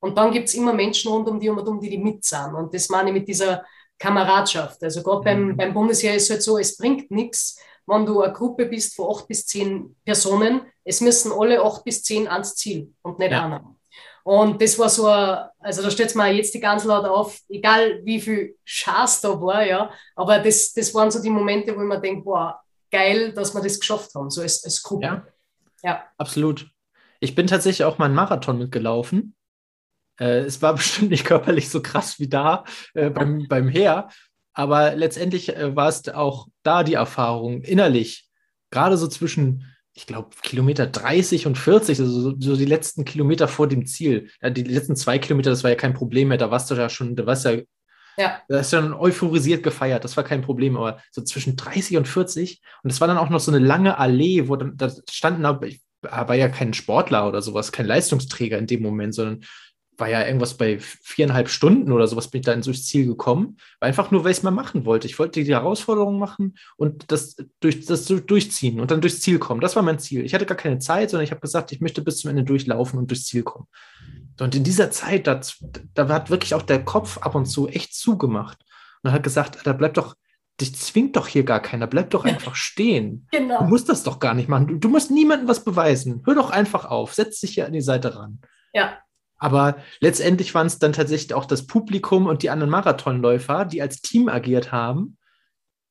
Und 0.00 0.16
dann 0.16 0.32
gibt 0.32 0.48
es 0.48 0.54
immer 0.54 0.72
Menschen 0.72 1.12
rund 1.12 1.28
um 1.28 1.38
die 1.38 1.50
um 1.50 1.80
die, 1.80 1.90
die 1.90 1.98
mit 1.98 2.24
sind. 2.24 2.54
Und 2.54 2.72
das 2.72 2.88
meine 2.88 3.10
ich 3.10 3.14
mit 3.14 3.28
dieser 3.28 3.64
Kameradschaft. 4.00 4.82
Also 4.82 5.02
gerade 5.02 5.22
beim, 5.22 5.48
mhm. 5.48 5.56
beim 5.56 5.74
Bundesheer 5.74 6.16
ist 6.16 6.24
es 6.24 6.30
halt 6.30 6.42
so, 6.42 6.58
es 6.58 6.76
bringt 6.76 7.10
nichts, 7.10 7.60
wenn 7.86 8.06
du 8.06 8.22
eine 8.22 8.32
Gruppe 8.32 8.66
bist 8.66 8.96
von 8.96 9.14
acht 9.14 9.28
bis 9.28 9.46
zehn 9.46 9.94
Personen. 10.04 10.62
Es 10.84 11.00
müssen 11.00 11.32
alle 11.32 11.62
acht 11.62 11.84
bis 11.84 12.02
zehn 12.02 12.26
ans 12.26 12.56
Ziel 12.56 12.92
und 13.02 13.18
nicht 13.18 13.30
ja. 13.30 13.44
einer. 13.44 13.76
Und 14.24 14.60
das 14.60 14.78
war 14.78 14.88
so, 14.88 15.06
ein, 15.06 15.48
also 15.58 15.82
da 15.82 15.90
stellt 15.90 16.14
man 16.14 16.34
jetzt 16.34 16.54
die 16.54 16.60
ganze 16.60 16.88
laut 16.88 17.04
auf, 17.04 17.38
egal 17.48 18.00
wie 18.04 18.20
viel 18.20 18.56
Schaß 18.64 19.22
da 19.22 19.40
war, 19.40 19.64
ja, 19.64 19.90
aber 20.14 20.38
das, 20.38 20.72
das 20.72 20.94
waren 20.94 21.10
so 21.10 21.22
die 21.22 21.30
Momente, 21.30 21.74
wo 21.74 21.80
ich 21.80 21.88
mir 21.88 22.00
denke, 22.00 22.22
boah, 22.22 22.60
geil, 22.90 23.32
dass 23.32 23.54
wir 23.54 23.62
das 23.62 23.80
geschafft 23.80 24.14
haben, 24.14 24.30
so 24.30 24.42
als, 24.42 24.62
als 24.64 24.82
Gruppe. 24.82 25.06
Ja, 25.06 25.26
ja, 25.82 26.04
absolut. 26.18 26.70
Ich 27.18 27.34
bin 27.34 27.46
tatsächlich 27.46 27.84
auch 27.84 27.98
mal 27.98 28.06
einen 28.06 28.14
Marathon 28.14 28.58
mitgelaufen. 28.58 29.34
Äh, 30.20 30.40
es 30.40 30.62
war 30.62 30.74
bestimmt 30.76 31.10
nicht 31.10 31.24
körperlich 31.24 31.68
so 31.68 31.82
krass 31.82 32.20
wie 32.20 32.28
da 32.28 32.64
äh, 32.94 33.10
beim, 33.10 33.46
beim 33.48 33.68
Heer, 33.68 34.08
aber 34.52 34.94
letztendlich 34.94 35.56
äh, 35.56 35.74
war 35.74 35.88
es 35.88 36.08
auch 36.08 36.48
da 36.62 36.84
die 36.84 36.94
Erfahrung 36.94 37.62
innerlich, 37.62 38.28
gerade 38.70 38.96
so 38.96 39.08
zwischen 39.08 39.66
ich 39.92 40.06
glaube, 40.06 40.30
Kilometer 40.42 40.86
30 40.86 41.46
und 41.46 41.58
40, 41.58 41.98
also 42.00 42.20
so, 42.20 42.34
so, 42.38 42.56
die 42.56 42.64
letzten 42.64 43.04
Kilometer 43.04 43.48
vor 43.48 43.66
dem 43.66 43.86
Ziel. 43.86 44.30
Ja, 44.40 44.48
die 44.48 44.62
letzten 44.62 44.94
zwei 44.94 45.18
Kilometer, 45.18 45.50
das 45.50 45.64
war 45.64 45.70
ja 45.70 45.76
kein 45.76 45.94
Problem 45.94 46.28
mehr. 46.28 46.38
Da 46.38 46.50
warst 46.50 46.70
du 46.70 46.74
ja 46.74 46.88
schon, 46.88 47.16
da 47.16 47.26
warst 47.26 47.44
ja, 47.44 47.58
ja. 48.16 48.40
da 48.48 48.58
hast 48.58 48.72
du 48.72 48.76
dann 48.76 48.94
euphorisiert 48.94 49.62
gefeiert. 49.62 50.04
Das 50.04 50.16
war 50.16 50.24
kein 50.24 50.42
Problem. 50.42 50.76
Aber 50.76 51.00
so 51.10 51.22
zwischen 51.22 51.56
30 51.56 51.96
und 51.96 52.06
40, 52.08 52.62
und 52.82 52.92
das 52.92 53.00
war 53.00 53.08
dann 53.08 53.18
auch 53.18 53.30
noch 53.30 53.40
so 53.40 53.50
eine 53.50 53.64
lange 53.64 53.98
Allee, 53.98 54.48
wo 54.48 54.56
dann, 54.56 54.76
da 54.76 54.90
standen, 55.10 55.44
aber 55.44 55.66
ich 55.66 55.80
war 56.02 56.34
ja 56.34 56.48
kein 56.48 56.72
Sportler 56.72 57.28
oder 57.28 57.42
sowas, 57.42 57.72
kein 57.72 57.86
Leistungsträger 57.86 58.56
in 58.58 58.66
dem 58.66 58.82
Moment, 58.82 59.14
sondern 59.14 59.42
war 60.00 60.08
ja 60.08 60.26
irgendwas 60.26 60.54
bei 60.54 60.78
viereinhalb 60.80 61.48
Stunden 61.48 61.92
oder 61.92 62.08
sowas 62.08 62.28
bin 62.28 62.40
ich 62.40 62.46
dann 62.46 62.62
durchs 62.62 62.86
Ziel 62.86 63.06
gekommen. 63.06 63.58
Einfach 63.78 64.10
nur, 64.10 64.24
weil 64.24 64.32
ich 64.32 64.38
es 64.38 64.42
mal 64.42 64.50
machen 64.50 64.84
wollte. 64.84 65.06
Ich 65.06 65.18
wollte 65.18 65.44
die 65.44 65.52
Herausforderung 65.52 66.18
machen 66.18 66.56
und 66.76 67.12
das, 67.12 67.36
durch, 67.60 67.84
das 67.84 68.06
durchziehen 68.06 68.80
und 68.80 68.90
dann 68.90 69.00
durchs 69.00 69.20
Ziel 69.20 69.38
kommen. 69.38 69.60
Das 69.60 69.76
war 69.76 69.82
mein 69.82 69.98
Ziel. 69.98 70.24
Ich 70.24 70.34
hatte 70.34 70.46
gar 70.46 70.56
keine 70.56 70.78
Zeit, 70.78 71.10
sondern 71.10 71.24
ich 71.24 71.30
habe 71.30 71.40
gesagt, 71.40 71.72
ich 71.72 71.80
möchte 71.80 72.02
bis 72.02 72.18
zum 72.18 72.30
Ende 72.30 72.44
durchlaufen 72.44 72.98
und 72.98 73.10
durchs 73.10 73.26
Ziel 73.26 73.42
kommen. 73.42 73.66
Und 74.40 74.54
in 74.54 74.64
dieser 74.64 74.90
Zeit, 74.90 75.26
da, 75.26 75.40
da 75.94 76.08
hat 76.08 76.30
wirklich 76.30 76.54
auch 76.54 76.62
der 76.62 76.84
Kopf 76.84 77.18
ab 77.18 77.34
und 77.34 77.46
zu 77.46 77.68
echt 77.68 77.94
zugemacht. 77.94 78.58
Und 79.02 79.12
hat 79.12 79.22
gesagt, 79.22 79.58
da 79.64 79.72
bleibt 79.72 79.96
doch, 79.96 80.14
dich 80.60 80.74
zwingt 80.74 81.16
doch 81.16 81.26
hier 81.26 81.44
gar 81.44 81.60
keiner, 81.60 81.86
bleib 81.86 82.10
doch 82.10 82.24
einfach 82.24 82.54
stehen. 82.56 83.26
Genau. 83.30 83.60
Du 83.60 83.64
musst 83.68 83.88
das 83.88 84.02
doch 84.02 84.18
gar 84.18 84.34
nicht 84.34 84.48
machen. 84.48 84.66
Du, 84.66 84.76
du 84.76 84.88
musst 84.88 85.10
niemandem 85.10 85.48
was 85.48 85.64
beweisen. 85.64 86.22
Hör 86.24 86.34
doch 86.34 86.50
einfach 86.50 86.84
auf, 86.84 87.14
setz 87.14 87.40
dich 87.40 87.54
hier 87.54 87.66
an 87.66 87.72
die 87.72 87.80
Seite 87.80 88.16
ran. 88.16 88.40
Ja, 88.72 88.98
aber 89.40 89.78
letztendlich 90.00 90.54
waren 90.54 90.66
es 90.66 90.78
dann 90.78 90.92
tatsächlich 90.92 91.34
auch 91.34 91.46
das 91.46 91.66
Publikum 91.66 92.26
und 92.26 92.42
die 92.42 92.50
anderen 92.50 92.70
Marathonläufer, 92.70 93.64
die 93.64 93.82
als 93.82 94.02
Team 94.02 94.28
agiert 94.28 94.70
haben 94.70 95.16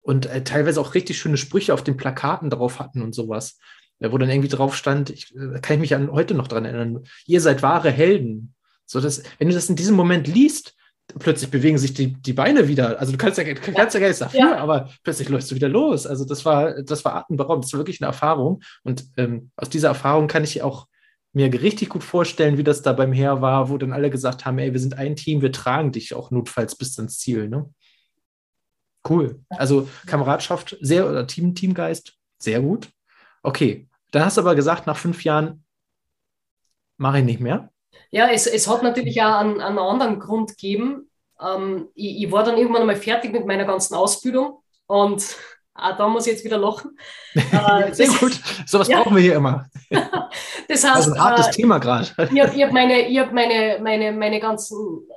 und 0.01 0.27
äh, 0.27 0.43
teilweise 0.43 0.79
auch 0.79 0.93
richtig 0.93 1.17
schöne 1.17 1.37
Sprüche 1.37 1.73
auf 1.73 1.83
den 1.83 1.97
Plakaten 1.97 2.49
drauf 2.49 2.79
hatten 2.79 3.01
und 3.01 3.13
sowas. 3.13 3.59
Wo 4.01 4.17
dann 4.17 4.29
irgendwie 4.29 4.47
drauf 4.47 4.77
stand, 4.77 5.09
ich, 5.09 5.35
äh, 5.35 5.59
kann 5.59 5.75
ich 5.75 5.79
mich 5.81 5.95
an 5.95 6.11
heute 6.11 6.35
noch 6.35 6.47
dran 6.47 6.63
erinnern, 6.63 7.03
ihr 7.25 7.41
seid 7.41 7.61
wahre 7.63 7.91
Helden. 7.91 8.53
So 8.85 9.01
dass, 9.01 9.23
wenn 9.39 9.49
du 9.49 9.55
das 9.55 9.69
in 9.69 9.75
diesem 9.75 9.95
Moment 9.95 10.27
liest, 10.27 10.75
plötzlich 11.17 11.49
bewegen 11.49 11.79
sich 11.79 11.95
die, 11.95 12.13
die 12.13 12.33
Beine 12.33 12.67
wieder. 12.67 12.99
Also 12.99 13.11
du 13.11 13.17
kannst 13.17 13.39
ja, 13.39 13.43
kannst 13.43 13.95
ja 13.95 13.99
gar 13.99 14.07
nichts 14.07 14.19
dafür, 14.19 14.39
ja. 14.39 14.57
aber 14.57 14.89
plötzlich 15.03 15.27
läufst 15.27 15.49
du 15.49 15.55
wieder 15.55 15.69
los. 15.69 16.05
Also 16.05 16.23
das 16.23 16.45
war, 16.45 16.81
das 16.83 17.03
war 17.03 17.15
atemberaubend. 17.15 17.65
Das 17.65 17.73
war 17.73 17.79
wirklich 17.79 17.99
eine 17.99 18.07
Erfahrung. 18.07 18.61
Und 18.83 19.05
ähm, 19.17 19.49
aus 19.55 19.69
dieser 19.69 19.89
Erfahrung 19.89 20.27
kann 20.27 20.43
ich 20.43 20.61
auch 20.61 20.87
mir 21.33 21.51
richtig 21.61 21.89
gut 21.89 22.03
vorstellen, 22.03 22.57
wie 22.57 22.63
das 22.63 22.81
da 22.81 22.93
beim 22.93 23.13
Heer 23.13 23.41
war, 23.41 23.69
wo 23.69 23.77
dann 23.77 23.93
alle 23.93 24.09
gesagt 24.09 24.45
haben, 24.45 24.57
ey, 24.57 24.73
wir 24.73 24.79
sind 24.79 24.97
ein 24.97 25.15
Team, 25.15 25.41
wir 25.41 25.51
tragen 25.51 25.91
dich 25.91 26.13
auch 26.13 26.31
notfalls 26.31 26.75
bis 26.75 26.97
ans 26.97 27.19
Ziel. 27.19 27.49
Ne? 27.49 27.71
Cool. 29.07 29.43
Also 29.49 29.87
Kameradschaft, 30.07 30.77
sehr 30.81 31.07
oder 31.07 31.27
Team, 31.27 31.55
Teamgeist, 31.55 32.13
sehr 32.39 32.61
gut. 32.61 32.89
Okay, 33.43 33.87
dann 34.11 34.25
hast 34.25 34.37
du 34.37 34.41
aber 34.41 34.55
gesagt, 34.55 34.87
nach 34.87 34.97
fünf 34.97 35.23
Jahren 35.23 35.63
mache 36.97 37.19
ich 37.19 37.25
nicht 37.25 37.39
mehr. 37.39 37.71
Ja, 38.11 38.29
es, 38.29 38.47
es 38.47 38.67
hat 38.67 38.83
natürlich 38.83 39.21
auch 39.21 39.39
einen, 39.39 39.61
einen 39.61 39.77
anderen 39.77 40.19
Grund 40.19 40.49
gegeben. 40.49 41.09
Ähm, 41.39 41.89
ich, 41.93 42.23
ich 42.23 42.31
war 42.31 42.43
dann 42.43 42.57
irgendwann 42.57 42.81
einmal 42.81 42.95
fertig 42.95 43.31
mit 43.31 43.45
meiner 43.45 43.65
ganzen 43.65 43.95
Ausbildung 43.95 44.63
und 44.87 45.35
Ah, 45.81 45.93
da 45.93 46.07
muss 46.07 46.27
ich 46.27 46.33
jetzt 46.33 46.45
wieder 46.45 46.57
lachen. 46.57 46.97
Äh, 47.35 47.93
Sehr 47.93 48.07
gut. 48.07 48.39
So 48.65 48.79
was 48.79 48.87
ja. 48.87 48.97
brauchen 49.01 49.15
wir 49.15 49.21
hier 49.21 49.35
immer. 49.35 49.67
das 50.67 50.83
heißt, 50.83 50.95
also 50.95 51.13
ein 51.13 51.19
hartes 51.19 51.47
äh, 51.47 51.51
Thema 51.51 51.77
gerade. 51.77 52.05
Ich 52.05 52.41
habe 52.41 52.63
hab 52.63 52.71
meine, 52.71 53.03
hab 53.19 53.31
meine, 53.31 53.79
meine, 53.81 54.11
meine 54.11 54.39
ganzen 54.39 55.07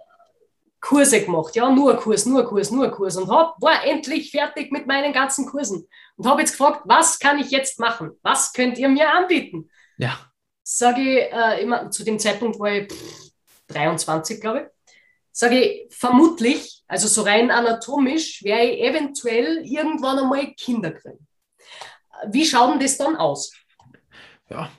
Kurse 0.80 1.24
gemacht. 1.24 1.56
Ja, 1.56 1.70
nur 1.70 1.96
Kurs, 1.96 2.26
nur 2.26 2.44
Kurs, 2.44 2.70
nur 2.70 2.90
Kurs. 2.90 3.16
Und 3.16 3.30
hab, 3.30 3.60
war 3.60 3.84
endlich 3.84 4.30
fertig 4.30 4.72
mit 4.72 4.86
meinen 4.86 5.12
ganzen 5.12 5.46
Kursen. 5.46 5.88
Und 6.16 6.26
habe 6.26 6.42
jetzt 6.42 6.52
gefragt, 6.52 6.82
was 6.84 7.18
kann 7.18 7.38
ich 7.38 7.50
jetzt 7.50 7.80
machen? 7.80 8.12
Was 8.22 8.52
könnt 8.52 8.78
ihr 8.78 8.88
mir 8.88 9.10
anbieten? 9.10 9.70
Ja. 9.96 10.18
Sage 10.62 11.00
ich, 11.00 11.32
äh, 11.32 11.62
immer, 11.62 11.90
zu 11.90 12.04
dem 12.04 12.18
Zeitpunkt 12.18 12.58
war 12.60 12.72
ich 12.72 12.92
pff, 12.92 13.30
23, 13.68 14.40
glaube 14.40 14.60
ich 14.60 14.81
sage 15.32 15.60
ich, 15.60 15.94
vermutlich, 15.94 16.82
also 16.86 17.08
so 17.08 17.22
rein 17.22 17.50
anatomisch, 17.50 18.42
werde 18.44 18.70
ich 18.70 18.80
eventuell 18.82 19.64
irgendwann 19.64 20.18
einmal 20.18 20.52
Kinder 20.54 20.92
kriegen. 20.92 21.26
Wie 22.28 22.44
schaut 22.44 22.72
denn 22.72 22.80
das 22.80 22.98
dann 22.98 23.16
aus? 23.16 23.52
Ja. 24.48 24.70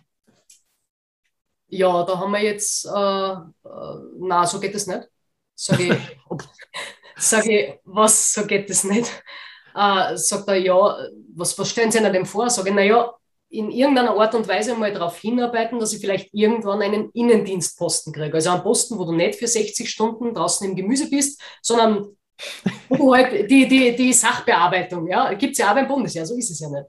Ja, 1.67 2.03
da 2.03 2.19
haben 2.19 2.31
wir 2.31 2.43
jetzt, 2.43 2.85
äh, 2.85 2.89
äh, 2.89 3.99
na, 4.19 4.45
so 4.45 4.59
geht 4.59 4.75
es 4.75 4.85
nicht. 4.85 5.09
Sage 5.55 5.83
ich, 5.83 6.19
sag 7.17 7.47
ich, 7.47 7.79
was, 7.83 8.33
so 8.33 8.45
geht 8.45 8.69
es 8.69 8.83
nicht? 8.83 9.11
Äh, 9.75 10.15
sagt 10.15 10.47
er, 10.47 10.57
ja, 10.57 10.97
was, 11.35 11.57
was 11.57 11.69
stellen 11.71 11.91
Sie 11.91 11.99
denn 11.99 12.27
vor? 12.27 12.47
Sage 12.51 12.69
ich, 12.69 12.75
naja, 12.75 13.11
in 13.53 13.69
irgendeiner 13.69 14.19
Art 14.19 14.33
und 14.33 14.47
Weise 14.47 14.75
mal 14.75 14.91
darauf 14.91 15.19
hinarbeiten, 15.19 15.79
dass 15.79 15.93
ich 15.93 16.01
vielleicht 16.01 16.33
irgendwann 16.33 16.81
einen 16.81 17.11
Innendienstposten 17.11 18.11
kriege. 18.11 18.33
Also 18.33 18.49
einen 18.49 18.63
Posten, 18.63 18.97
wo 18.97 19.05
du 19.05 19.11
nicht 19.11 19.37
für 19.37 19.47
60 19.47 19.87
Stunden 19.87 20.33
draußen 20.33 20.67
im 20.67 20.75
Gemüse 20.75 21.07
bist, 21.07 21.39
sondern 21.61 22.17
wo 22.89 23.13
halt 23.13 23.49
die, 23.49 23.67
die, 23.67 23.95
die 23.95 24.11
Sachbearbeitung, 24.11 25.07
ja, 25.07 25.33
gibt 25.33 25.51
es 25.51 25.59
ja 25.59 25.69
auch 25.69 25.75
beim 25.75 25.87
Bundesheer, 25.87 26.25
so 26.25 26.35
ist 26.35 26.49
es 26.49 26.59
ja 26.59 26.69
nicht. 26.69 26.85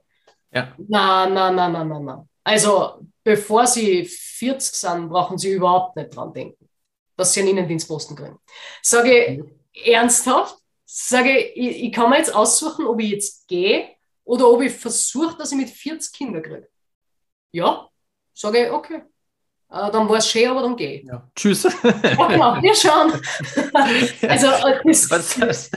Ja. 0.51 0.73
Na, 0.87 1.29
na, 1.29 1.51
na, 1.51 1.69
na, 1.69 1.83
na, 1.83 1.99
na. 1.99 2.27
Also, 2.43 2.99
bevor 3.23 3.67
Sie 3.67 4.05
40 4.05 4.75
sind, 4.75 5.09
brauchen 5.09 5.37
Sie 5.37 5.51
überhaupt 5.51 5.95
nicht 5.95 6.15
dran 6.15 6.33
denken, 6.33 6.67
dass 7.15 7.33
Sie 7.33 7.41
einen 7.41 7.49
Innendienstposten 7.49 8.15
kriegen. 8.15 8.39
Sage 8.81 9.43
mhm. 9.43 9.51
ernsthaft, 9.85 10.57
sage 10.83 11.37
ich, 11.37 11.83
ich 11.83 11.91
kann 11.91 12.09
mir 12.09 12.17
jetzt 12.17 12.33
aussuchen, 12.33 12.87
ob 12.87 12.99
ich 12.99 13.11
jetzt 13.11 13.47
gehe 13.47 13.94
oder 14.25 14.49
ob 14.49 14.61
ich 14.61 14.73
versuche, 14.73 15.37
dass 15.37 15.51
ich 15.51 15.57
mit 15.57 15.69
40 15.69 16.11
Kindern 16.11 16.41
kriege. 16.41 16.67
Ja, 17.51 17.87
sage 18.33 18.65
ich, 18.65 18.71
okay. 18.71 19.03
äh, 19.71 19.91
dann 19.91 20.09
war 20.09 20.17
es 20.17 20.27
schön, 20.27 20.49
aber 20.49 20.63
dann 20.63 20.75
geh. 20.75 21.05
Ja. 21.07 21.29
Tschüss. 21.35 21.63
Ja, 21.63 22.27
genau, 22.27 22.61
wir 22.61 22.75
schauen. 22.75 23.13
also, 24.27 24.47
äh, 24.47 24.81
das, 24.83 25.07
das, 25.07 25.71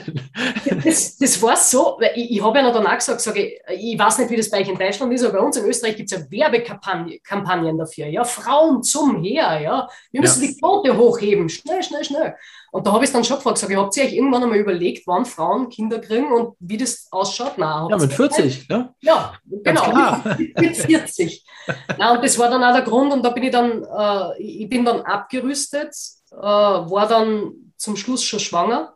das, 0.82 1.18
das 1.18 1.42
war 1.42 1.56
so, 1.56 1.98
weil 2.00 2.12
ich, 2.16 2.32
ich 2.32 2.42
habe 2.42 2.58
ja 2.58 2.64
noch 2.64 2.72
danach 2.72 2.96
gesagt, 2.96 3.20
sage 3.20 3.46
ich, 3.46 3.60
ich 3.92 3.98
weiß 3.98 4.18
nicht, 4.18 4.30
wie 4.30 4.36
das 4.36 4.50
bei 4.50 4.60
euch 4.60 4.68
in 4.68 4.78
Deutschland 4.78 5.12
ist, 5.12 5.24
aber 5.24 5.38
bei 5.38 5.44
uns 5.44 5.56
in 5.56 5.66
Österreich 5.66 5.96
gibt 5.96 6.10
es 6.10 6.18
ja 6.18 6.30
Werbekampagnen 6.30 7.78
dafür. 7.78 8.06
Ja, 8.06 8.24
Frauen 8.24 8.82
zum 8.82 9.22
Heer, 9.22 9.60
ja. 9.60 9.88
Wir 10.10 10.20
müssen 10.22 10.42
ja. 10.42 10.48
die 10.48 10.58
Quote 10.58 10.96
hochheben. 10.96 11.48
Schnell, 11.48 11.82
schnell, 11.82 12.04
schnell. 12.04 12.34
Und 12.70 12.86
da 12.86 12.92
habe 12.92 13.04
ich 13.04 13.12
dann 13.12 13.24
schon 13.24 13.36
gefragt, 13.36 13.58
sage 13.58 13.72
ich, 13.72 13.78
habt 13.78 13.96
ihr 13.96 14.04
euch 14.04 14.12
irgendwann 14.12 14.42
einmal 14.42 14.58
überlegt, 14.58 15.06
wann 15.06 15.24
Frauen 15.24 15.68
Kinder 15.68 15.98
kriegen 15.98 16.30
und 16.32 16.54
wie 16.60 16.76
das 16.76 17.08
ausschaut? 17.10 17.56
Nein, 17.56 17.88
ja, 17.90 17.96
mit 17.96 18.12
40, 18.12 18.68
ne? 18.68 18.94
Ja, 19.00 19.34
genau. 19.44 20.18
Mit 20.38 20.76
40. 20.76 21.44
Na, 21.96 22.12
und 22.12 22.24
das 22.24 22.38
war 22.38 22.50
dann 22.50 22.62
auch 22.62 22.72
der 22.72 22.82
Grund 22.82 23.12
und 23.12 23.22
da 23.22 23.30
bin 23.30 23.44
ich 23.44 23.50
dann, 23.50 23.84
äh, 23.84 24.42
ich 24.42 24.68
bin 24.68 24.84
dann 24.84 25.00
abgerüstet, 25.00 25.94
äh, 26.32 26.36
war 26.36 27.08
dann 27.08 27.72
zum 27.76 27.96
Schluss 27.96 28.22
schon 28.22 28.40
schwanger. 28.40 28.94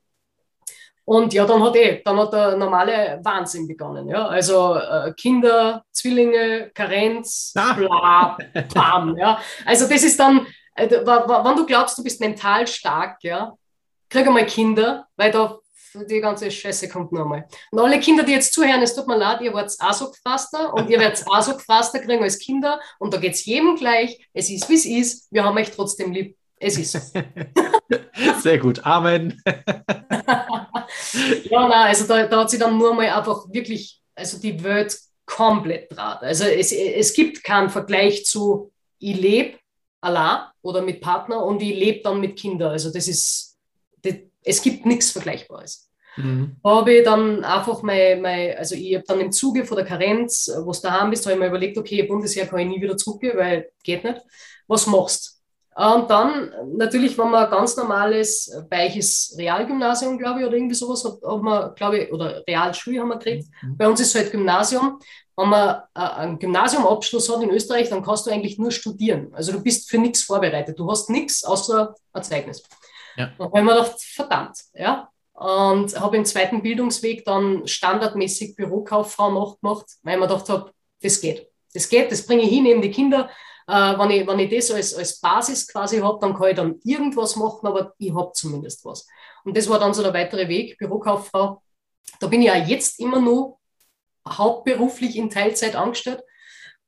Und 1.04 1.32
ja, 1.32 1.44
dann 1.44 1.62
hat 1.62 1.74
eh, 1.76 2.00
dann 2.04 2.18
hat 2.18 2.32
der 2.32 2.56
normale 2.56 3.20
Wahnsinn 3.22 3.66
begonnen. 3.66 4.08
Ja? 4.08 4.28
Also 4.28 4.76
äh, 4.76 5.12
Kinder, 5.14 5.84
Zwillinge, 5.90 6.70
Karenz, 6.72 7.52
ah. 7.56 7.72
bla, 7.72 8.38
bam. 8.72 9.16
ja? 9.16 9.38
Also 9.64 9.88
das 9.88 10.04
ist 10.04 10.18
dann, 10.20 10.46
äh, 10.74 10.88
wenn 10.88 11.56
du 11.56 11.66
glaubst, 11.66 11.98
du 11.98 12.04
bist 12.04 12.20
mental 12.20 12.66
stark, 12.66 13.18
ja, 13.24 13.52
krieg 14.12 14.26
einmal 14.26 14.46
Kinder, 14.46 15.06
weil 15.16 15.32
da 15.32 15.58
die 15.94 16.20
ganze 16.20 16.50
Scheiße 16.50 16.88
kommt 16.88 17.12
noch 17.12 17.22
einmal. 17.22 17.46
Und 17.70 17.78
alle 17.78 18.00
Kinder, 18.00 18.24
die 18.24 18.32
jetzt 18.32 18.54
zuhören, 18.54 18.82
es 18.82 18.94
tut 18.94 19.06
mir 19.06 19.16
leid, 19.16 19.40
ihr 19.40 19.52
wart 19.52 19.74
auch 19.78 19.92
so 19.92 20.10
gefasster 20.10 20.72
und 20.74 20.88
ihr 20.88 20.98
werdet 20.98 21.24
auch 21.26 21.42
so 21.42 21.54
gefasster 21.54 21.98
kriegen 21.98 22.22
als 22.22 22.38
Kinder 22.38 22.80
und 22.98 23.12
da 23.12 23.18
geht 23.18 23.34
es 23.34 23.44
jedem 23.44 23.76
gleich. 23.76 24.26
Es 24.32 24.50
ist, 24.50 24.68
wie 24.68 24.74
es 24.74 24.86
ist. 24.86 25.28
Wir 25.30 25.44
haben 25.44 25.56
euch 25.56 25.70
trotzdem 25.70 26.12
lieb. 26.12 26.36
Es 26.56 26.78
ist 26.78 26.92
so. 26.92 26.98
Sehr 28.40 28.58
gut. 28.58 28.84
Amen. 28.84 29.40
ja, 29.46 31.68
nein, 31.68 31.72
also 31.72 32.06
da, 32.06 32.26
da 32.26 32.40
hat 32.40 32.50
sie 32.50 32.58
dann 32.58 32.78
nur 32.78 32.94
mal 32.94 33.08
einfach 33.08 33.46
wirklich, 33.50 34.00
also 34.14 34.38
die 34.38 34.62
Welt 34.62 34.96
komplett 35.26 35.94
draht. 35.94 36.22
Also 36.22 36.44
es, 36.44 36.72
es 36.72 37.12
gibt 37.14 37.42
keinen 37.42 37.70
Vergleich 37.70 38.24
zu, 38.24 38.72
ich 38.98 39.16
lebe 39.16 39.58
allein 40.00 40.46
oder 40.62 40.82
mit 40.82 41.00
Partner 41.00 41.44
und 41.44 41.62
ich 41.62 41.74
lebe 41.74 42.02
dann 42.02 42.20
mit 42.20 42.38
Kindern. 42.38 42.70
Also 42.70 42.92
das 42.92 43.08
ist 43.08 43.51
es 44.44 44.62
gibt 44.62 44.86
nichts 44.86 45.10
Vergleichbares. 45.10 45.88
Mhm. 46.16 46.56
Habe 46.62 46.92
ich 46.92 47.04
dann 47.04 47.42
einfach 47.44 47.82
mein, 47.82 48.20
mein 48.20 48.56
also 48.56 48.74
ich 48.74 48.94
habe 48.94 49.04
dann 49.06 49.20
im 49.20 49.32
Zuge 49.32 49.64
von 49.64 49.76
der 49.76 49.86
Karenz, 49.86 50.50
wo 50.64 50.72
du 50.72 50.80
daheim 50.82 51.10
bist, 51.10 51.24
habe 51.24 51.34
ich 51.34 51.40
mir 51.40 51.46
überlegt, 51.46 51.78
okay, 51.78 52.02
Bundesheer 52.02 52.46
kann 52.46 52.60
ich 52.60 52.68
nie 52.68 52.82
wieder 52.82 52.96
zurückgehen, 52.96 53.36
weil 53.36 53.70
geht 53.82 54.04
nicht. 54.04 54.20
Was 54.68 54.86
machst 54.86 55.40
Und 55.74 56.10
dann 56.10 56.52
natürlich, 56.76 57.16
wenn 57.16 57.30
man 57.30 57.44
ein 57.44 57.50
ganz 57.50 57.76
normales, 57.76 58.50
weiches 58.70 59.34
Realgymnasium, 59.38 60.18
glaube 60.18 60.40
ich, 60.40 60.46
oder 60.46 60.56
irgendwie 60.56 60.74
sowas 60.74 61.04
hat, 61.04 61.14
hat 61.22 61.42
man, 61.42 61.74
glaube 61.74 61.98
ich, 61.98 62.12
oder 62.12 62.42
Realschule 62.46 63.00
haben 63.00 63.08
wir 63.08 63.18
gekriegt. 63.18 63.48
Mhm. 63.62 63.76
Bei 63.76 63.88
uns 63.88 64.00
ist 64.00 64.08
es 64.08 64.14
halt 64.14 64.32
Gymnasium. 64.32 64.98
Wenn 65.34 65.48
man 65.48 65.76
äh, 65.94 66.00
einen 66.00 66.38
Gymnasiumabschluss 66.38 67.34
hat 67.34 67.42
in 67.42 67.50
Österreich, 67.50 67.88
dann 67.88 68.02
kannst 68.02 68.26
du 68.26 68.30
eigentlich 68.30 68.58
nur 68.58 68.70
studieren. 68.70 69.32
Also 69.32 69.52
du 69.52 69.62
bist 69.62 69.88
für 69.88 69.96
nichts 69.96 70.22
vorbereitet. 70.22 70.78
Du 70.78 70.90
hast 70.90 71.08
nichts 71.08 71.42
außer 71.42 71.94
ein 72.12 72.22
Zeugnis. 72.22 72.62
Ja. 73.16 73.32
Und 73.38 73.46
habe 73.46 73.62
mir 73.62 73.74
gedacht, 73.74 74.00
verdammt, 74.00 74.58
ja. 74.74 75.08
Und 75.32 75.98
habe 75.98 76.16
im 76.16 76.24
zweiten 76.24 76.62
Bildungsweg 76.62 77.24
dann 77.24 77.66
standardmäßig 77.66 78.54
Bürokauffrau 78.54 79.30
nachgemacht, 79.30 79.86
weil 80.02 80.14
ich 80.14 80.20
mir 80.20 80.28
gedacht 80.28 80.48
habe, 80.48 80.72
das 81.00 81.20
geht. 81.20 81.48
Das 81.74 81.88
geht, 81.88 82.12
das 82.12 82.26
bringe 82.26 82.42
ich 82.42 82.50
hin, 82.50 82.66
eben 82.66 82.82
die 82.82 82.90
Kinder. 82.90 83.30
Äh, 83.66 83.72
wenn, 83.72 84.10
ich, 84.10 84.26
wenn 84.26 84.38
ich 84.38 84.50
das 84.50 84.70
als, 84.70 84.94
als 84.94 85.20
Basis 85.20 85.66
quasi 85.68 85.98
habe, 85.98 86.18
dann 86.20 86.34
kann 86.34 86.50
ich 86.50 86.56
dann 86.56 86.80
irgendwas 86.84 87.36
machen, 87.36 87.66
aber 87.66 87.94
ich 87.98 88.12
habe 88.12 88.32
zumindest 88.34 88.84
was. 88.84 89.06
Und 89.44 89.56
das 89.56 89.68
war 89.68 89.78
dann 89.78 89.94
so 89.94 90.02
der 90.02 90.14
weitere 90.14 90.48
Weg, 90.48 90.78
Bürokauffrau. 90.78 91.62
Da 92.20 92.26
bin 92.26 92.42
ich 92.42 92.48
ja 92.48 92.56
jetzt 92.56 93.00
immer 93.00 93.20
nur 93.20 93.58
hauptberuflich 94.28 95.16
in 95.16 95.30
Teilzeit 95.30 95.74
angestellt. 95.74 96.22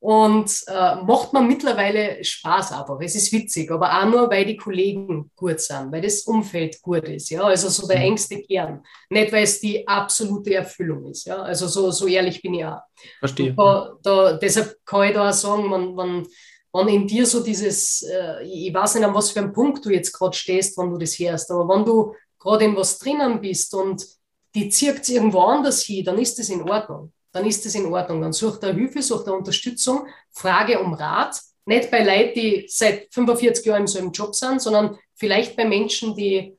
Und 0.04 0.64
äh, 0.66 0.96
macht 0.96 1.32
mir 1.32 1.40
mittlerweile 1.40 2.22
Spaß 2.22 2.72
einfach. 2.72 3.00
Es 3.00 3.14
ist 3.14 3.32
witzig, 3.32 3.70
aber 3.70 3.90
auch 3.90 4.04
nur, 4.04 4.28
weil 4.28 4.44
die 4.44 4.58
Kollegen 4.58 5.30
gut 5.34 5.60
sind, 5.60 5.90
weil 5.90 6.02
das 6.02 6.24
Umfeld 6.24 6.82
gut 6.82 7.08
ist. 7.08 7.30
Ja? 7.30 7.44
Also 7.44 7.70
so 7.70 7.86
der 7.86 8.00
mhm. 8.00 8.04
engste 8.08 8.42
Kern. 8.42 8.84
Nicht, 9.08 9.32
weil 9.32 9.44
es 9.44 9.60
die 9.60 9.88
absolute 9.88 10.56
Erfüllung 10.56 11.06
ist. 11.06 11.24
Ja? 11.24 11.40
Also 11.40 11.68
so, 11.68 11.90
so 11.90 12.06
ehrlich 12.06 12.42
bin 12.42 12.52
ich 12.52 12.66
auch. 12.66 12.82
Verstehe. 13.18 13.54
Da, 13.54 13.94
da, 14.02 14.32
deshalb 14.34 14.76
kann 14.84 15.08
ich 15.08 15.14
da 15.14 15.30
auch 15.30 15.32
sagen, 15.32 15.70
man, 15.70 15.94
man, 15.94 16.26
wenn 16.74 16.88
in 16.88 17.06
dir 17.06 17.24
so 17.24 17.42
dieses, 17.42 18.02
äh, 18.02 18.44
ich 18.44 18.74
weiß 18.74 18.96
nicht, 18.96 19.06
an 19.06 19.14
was 19.14 19.30
für 19.30 19.40
einem 19.40 19.54
Punkt 19.54 19.86
du 19.86 19.88
jetzt 19.88 20.12
gerade 20.12 20.36
stehst, 20.36 20.76
wenn 20.76 20.90
du 20.90 20.98
das 20.98 21.18
hörst, 21.18 21.50
aber 21.50 21.66
wenn 21.66 21.82
du 21.86 22.12
gerade 22.38 22.66
in 22.66 22.76
was 22.76 22.98
drinnen 22.98 23.40
bist 23.40 23.72
und 23.72 24.06
die 24.54 24.68
zirkt 24.68 25.08
irgendwo 25.08 25.40
anders 25.40 25.80
hin, 25.80 26.04
dann 26.04 26.18
ist 26.18 26.38
das 26.38 26.50
in 26.50 26.68
Ordnung 26.68 27.10
dann 27.34 27.46
ist 27.46 27.66
das 27.66 27.74
in 27.74 27.86
Ordnung. 27.86 28.22
Dann 28.22 28.32
sucht 28.32 28.62
er 28.62 28.72
Hilfe, 28.72 29.02
sucht 29.02 29.26
er 29.26 29.34
Unterstützung, 29.34 30.06
frage 30.30 30.78
um 30.78 30.94
Rat. 30.94 31.40
Nicht 31.66 31.90
bei 31.90 32.04
Leuten, 32.04 32.34
die 32.38 32.66
seit 32.68 33.12
45 33.12 33.66
Jahren 33.66 33.82
im 33.82 33.86
selben 33.88 34.12
Job 34.12 34.34
sind, 34.34 34.62
sondern 34.62 34.96
vielleicht 35.14 35.56
bei 35.56 35.64
Menschen, 35.64 36.14
die, 36.14 36.56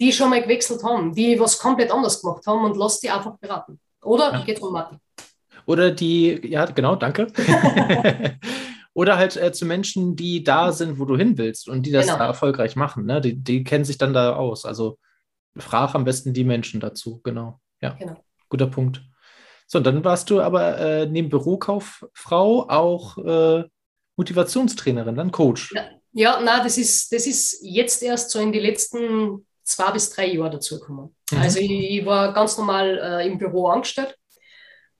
die 0.00 0.12
schon 0.12 0.30
mal 0.30 0.42
gewechselt 0.42 0.82
haben, 0.82 1.14
die 1.14 1.38
was 1.38 1.58
komplett 1.58 1.90
anders 1.90 2.20
gemacht 2.22 2.46
haben 2.46 2.64
und 2.64 2.76
lass 2.76 3.00
die 3.00 3.10
einfach 3.10 3.36
beraten. 3.36 3.78
Oder 4.02 4.32
ja. 4.32 4.44
geht 4.44 4.62
um 4.62 4.72
Martin. 4.72 4.98
Oder 5.66 5.90
die, 5.90 6.40
ja, 6.46 6.64
genau, 6.64 6.96
danke. 6.96 7.26
Oder 8.94 9.18
halt 9.18 9.36
äh, 9.36 9.52
zu 9.52 9.66
Menschen, 9.66 10.16
die 10.16 10.44
da 10.44 10.72
sind, 10.72 10.98
wo 10.98 11.04
du 11.04 11.16
hin 11.16 11.36
willst 11.36 11.68
und 11.68 11.84
die 11.84 11.90
das 11.90 12.06
genau. 12.06 12.18
da 12.18 12.26
erfolgreich 12.26 12.76
machen. 12.76 13.04
Ne? 13.04 13.20
Die, 13.20 13.34
die 13.34 13.64
kennen 13.64 13.84
sich 13.84 13.98
dann 13.98 14.14
da 14.14 14.36
aus. 14.36 14.64
Also 14.64 14.98
frag 15.58 15.94
am 15.94 16.04
besten 16.04 16.32
die 16.32 16.44
Menschen 16.44 16.80
dazu, 16.80 17.20
genau. 17.22 17.60
Ja, 17.82 17.90
genau. 17.90 18.16
guter 18.48 18.68
Punkt. 18.68 19.02
So, 19.66 19.78
und 19.78 19.84
dann 19.84 20.04
warst 20.04 20.30
du 20.30 20.40
aber 20.40 20.78
äh, 20.78 21.06
neben 21.06 21.28
Bürokauffrau 21.28 22.68
auch 22.68 23.18
äh, 23.18 23.64
Motivationstrainerin, 24.16 25.14
dann 25.16 25.32
Coach. 25.32 25.72
Ja, 25.74 25.88
ja 26.12 26.40
na, 26.42 26.62
das 26.62 26.78
ist, 26.78 27.12
das 27.12 27.26
ist 27.26 27.58
jetzt 27.62 28.02
erst 28.02 28.30
so 28.30 28.38
in 28.40 28.52
die 28.52 28.60
letzten 28.60 29.46
zwei 29.64 29.90
bis 29.90 30.10
drei 30.10 30.28
Jahre 30.28 30.50
dazugekommen. 30.50 31.14
Mhm. 31.30 31.38
Also 31.38 31.58
ich, 31.58 31.70
ich, 31.70 32.06
war 32.06 32.32
ganz 32.32 32.56
normal 32.58 32.98
äh, 32.98 33.26
im 33.26 33.38
Büro 33.38 33.68
angestellt 33.68 34.16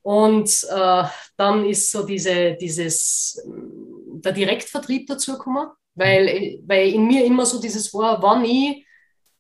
und 0.03 0.48
äh, 0.70 1.05
dann 1.37 1.64
ist 1.64 1.90
so 1.90 2.05
diese, 2.05 2.55
dieses, 2.55 3.42
der 3.46 4.33
Direktvertrieb 4.33 5.07
dazugekommen, 5.07 5.68
weil, 5.94 6.61
weil 6.66 6.92
in 6.92 7.07
mir 7.07 7.24
immer 7.24 7.46
so 7.46 7.61
dieses 7.61 7.92
war, 7.94 8.22
wenn 8.22 8.44
ich 8.44 8.87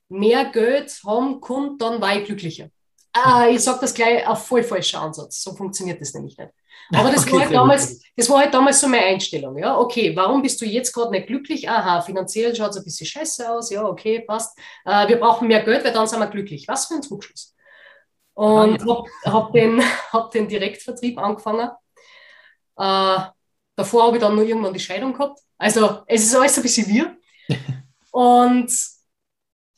mehr 0.08 0.44
Geld 0.46 1.00
haben 1.04 1.40
konnte, 1.40 1.84
dann 1.84 2.00
war 2.00 2.16
ich 2.16 2.24
glücklicher. 2.24 2.68
Ah, 3.16 3.46
ich 3.48 3.60
sage 3.60 3.78
das 3.80 3.94
gleich 3.94 4.26
auf 4.26 4.46
voll 4.46 4.64
falscher 4.64 5.00
Ansatz. 5.00 5.40
So 5.40 5.54
funktioniert 5.54 6.00
das 6.00 6.12
nämlich 6.14 6.36
nicht. 6.36 6.50
Aber 6.92 7.12
das, 7.12 7.22
okay, 7.26 7.32
war, 7.32 7.40
halt 7.42 7.54
damals, 7.54 8.02
das 8.16 8.28
war 8.28 8.40
halt 8.40 8.52
damals 8.52 8.80
so 8.80 8.88
meine 8.88 9.06
Einstellung. 9.06 9.56
Ja, 9.56 9.78
okay, 9.78 10.14
warum 10.16 10.42
bist 10.42 10.60
du 10.60 10.64
jetzt 10.64 10.92
gerade 10.92 11.12
nicht 11.12 11.28
glücklich? 11.28 11.68
Aha, 11.68 12.02
finanziell 12.02 12.54
schaut 12.54 12.70
es 12.70 12.78
ein 12.78 12.84
bisschen 12.84 13.06
scheiße 13.06 13.48
aus. 13.48 13.70
Ja, 13.70 13.84
okay, 13.84 14.20
passt. 14.20 14.58
Äh, 14.84 15.06
wir 15.08 15.20
brauchen 15.20 15.46
mehr 15.46 15.62
Geld, 15.62 15.84
weil 15.84 15.92
dann 15.92 16.08
sind 16.08 16.18
wir 16.18 16.26
glücklich. 16.26 16.66
Was 16.66 16.86
für 16.86 16.94
ein 16.94 17.02
Trugschluss. 17.02 17.54
Und 18.34 18.82
ah, 18.82 18.84
ja. 18.84 19.32
habe 19.32 19.32
hab 19.32 19.52
den, 19.52 19.80
hab 20.12 20.30
den 20.32 20.48
Direktvertrieb 20.48 21.16
angefangen. 21.16 21.70
Äh, 22.76 23.18
davor 23.76 24.06
habe 24.06 24.16
ich 24.16 24.22
dann 24.22 24.34
nur 24.34 24.44
irgendwann 24.44 24.74
die 24.74 24.80
Scheidung 24.80 25.12
gehabt. 25.12 25.38
Also 25.56 26.02
es 26.08 26.24
ist 26.24 26.34
alles 26.34 26.56
ein 26.56 26.62
bisschen 26.62 26.88
wir. 26.88 27.16
Und 28.10 28.72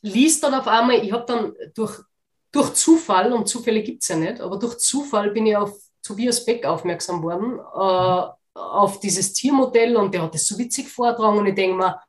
liest 0.01 0.43
dann 0.43 0.55
auf 0.55 0.67
einmal, 0.67 1.03
ich 1.03 1.11
habe 1.11 1.25
dann 1.25 1.53
durch 1.75 2.01
durch 2.51 2.73
Zufall, 2.73 3.33
und 3.33 3.47
Zufälle 3.47 3.83
gibt 3.83 4.03
es 4.03 4.09
ja 4.09 4.15
nicht, 4.15 4.41
aber 4.41 4.57
durch 4.57 4.77
Zufall 4.77 5.31
bin 5.31 5.45
ich 5.45 5.55
auf 5.55 5.73
Tobias 6.01 6.45
Beck 6.45 6.65
aufmerksam 6.65 7.21
worden, 7.21 7.59
äh, 7.59 8.59
auf 8.59 8.99
dieses 8.99 9.33
Tiermodell 9.33 9.95
und 9.97 10.13
der 10.13 10.23
hat 10.23 10.33
das 10.33 10.45
so 10.45 10.57
witzig 10.57 10.87
vortragen 10.87 11.37
und 11.37 11.45
ich 11.45 11.55
denke 11.55 11.77
mir, 11.77 12.01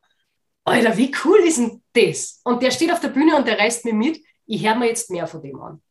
Alter, 0.64 0.96
wie 0.96 1.12
cool 1.24 1.38
ist 1.40 1.58
denn 1.58 1.82
das? 1.92 2.40
Und 2.44 2.62
der 2.62 2.70
steht 2.70 2.92
auf 2.92 3.00
der 3.00 3.08
Bühne 3.08 3.36
und 3.36 3.46
der 3.46 3.58
reißt 3.58 3.84
mir 3.84 3.94
mit, 3.94 4.22
ich 4.46 4.66
höre 4.66 4.76
mir 4.76 4.86
jetzt 4.86 5.10
mehr 5.10 5.26
von 5.26 5.42
dem 5.42 5.60
an. 5.60 5.82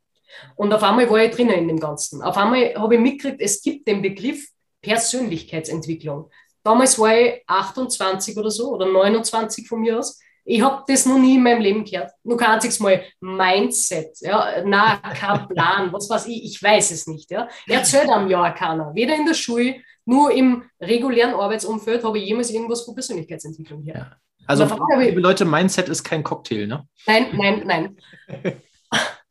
Und 0.55 0.73
auf 0.73 0.83
einmal 0.83 1.09
war 1.09 1.23
ich 1.23 1.35
drinnen 1.35 1.57
in 1.57 1.67
dem 1.67 1.79
Ganzen. 1.79 2.21
Auf 2.21 2.37
einmal 2.37 2.73
habe 2.75 2.95
ich 2.95 3.01
mitgekriegt, 3.01 3.41
es 3.41 3.61
gibt 3.61 3.87
den 3.87 4.01
Begriff 4.01 4.47
Persönlichkeitsentwicklung. 4.81 6.29
Damals 6.63 6.99
war 6.99 7.17
ich 7.17 7.43
28 7.47 8.37
oder 8.37 8.51
so 8.51 8.73
oder 8.73 8.85
29 8.85 9.67
von 9.67 9.79
mir 9.79 9.99
aus. 9.99 10.19
Ich 10.49 10.61
habe 10.61 10.81
das 10.87 11.05
noch 11.05 11.17
nie 11.17 11.35
in 11.35 11.43
meinem 11.43 11.61
Leben 11.61 11.83
gehört. 11.83 12.11
Nur 12.23 12.37
kein 12.37 12.51
einziges 12.51 12.79
Mal 12.79 13.03
Mindset. 13.19 14.17
Ja? 14.21 14.63
Nein, 14.63 14.99
kein 15.13 15.47
Plan. 15.49 15.91
Was 15.91 16.09
weiß 16.09 16.27
ich? 16.27 16.45
Ich 16.45 16.63
weiß 16.63 16.91
es 16.91 17.05
nicht. 17.05 17.29
Ja? 17.29 17.49
Erzählt 17.67 18.09
am 18.09 18.29
Jahr 18.29 18.53
keiner. 18.55 18.95
Weder 18.95 19.13
in 19.15 19.25
der 19.25 19.33
Schule, 19.33 19.75
nur 20.05 20.31
im 20.31 20.63
regulären 20.79 21.33
Arbeitsumfeld 21.33 22.01
habe 22.05 22.17
ich 22.17 22.27
jemals 22.27 22.49
irgendwas 22.49 22.83
von 22.83 22.95
Persönlichkeitsentwicklung 22.95 23.81
hier. 23.83 23.95
Ja. 23.95 24.11
Also, 24.45 24.63
liebe 24.97 25.19
Leute, 25.19 25.43
Mindset 25.43 25.89
ist 25.89 26.05
kein 26.05 26.23
Cocktail, 26.23 26.65
ne? 26.65 26.87
Nein, 27.05 27.27
nein, 27.33 27.63
nein. 27.65 27.97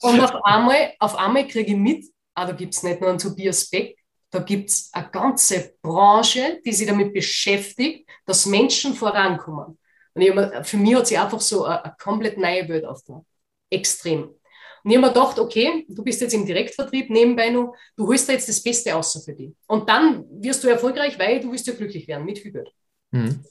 Und 0.02 0.20
auf 0.20 0.44
einmal, 0.44 0.92
auf 0.98 1.16
einmal 1.16 1.48
kriege 1.48 1.72
ich 1.72 1.78
mit, 1.78 2.04
ah, 2.34 2.44
da 2.44 2.52
gibt 2.52 2.74
es 2.74 2.82
nicht 2.82 3.00
nur 3.00 3.08
einen 3.08 3.18
Tobias 3.18 3.70
Beck, 3.70 3.96
Da 4.30 4.40
gibt 4.40 4.70
es 4.70 4.90
eine 4.92 5.08
ganze 5.08 5.74
Branche, 5.80 6.60
die 6.64 6.72
sich 6.72 6.86
damit 6.86 7.14
beschäftigt, 7.14 8.08
dass 8.26 8.44
Menschen 8.44 8.94
vorankommen. 8.94 9.78
Und 10.16 10.22
ich 10.22 10.34
mir, 10.34 10.64
für 10.64 10.78
mich 10.78 10.94
hat 10.94 11.06
sich 11.06 11.18
einfach 11.18 11.42
so 11.42 11.64
eine, 11.64 11.84
eine 11.84 11.94
komplett 12.00 12.38
neue 12.38 12.66
Welt 12.70 12.86
aufgetan. 12.86 13.26
Extrem. 13.68 14.22
Und 14.22 14.90
ich 14.90 14.96
habe 14.96 15.08
mir 15.08 15.12
gedacht, 15.12 15.38
okay, 15.38 15.84
du 15.90 16.02
bist 16.02 16.22
jetzt 16.22 16.32
im 16.32 16.46
Direktvertrieb 16.46 17.10
nebenbei 17.10 17.50
noch, 17.50 17.74
du 17.96 18.06
holst 18.06 18.26
da 18.26 18.32
jetzt 18.32 18.48
das 18.48 18.62
Beste 18.62 18.96
außer 18.96 19.20
für 19.20 19.34
dich. 19.34 19.52
Und 19.66 19.86
dann 19.90 20.24
wirst 20.42 20.64
du 20.64 20.68
erfolgreich, 20.68 21.18
weil 21.18 21.40
du 21.40 21.52
wirst 21.52 21.66
ja 21.66 21.74
glücklich 21.74 22.08
werden 22.08 22.24
mit 22.24 22.38
viel 22.38 22.52
Geld. 22.52 22.72
Mhm. 23.10 23.44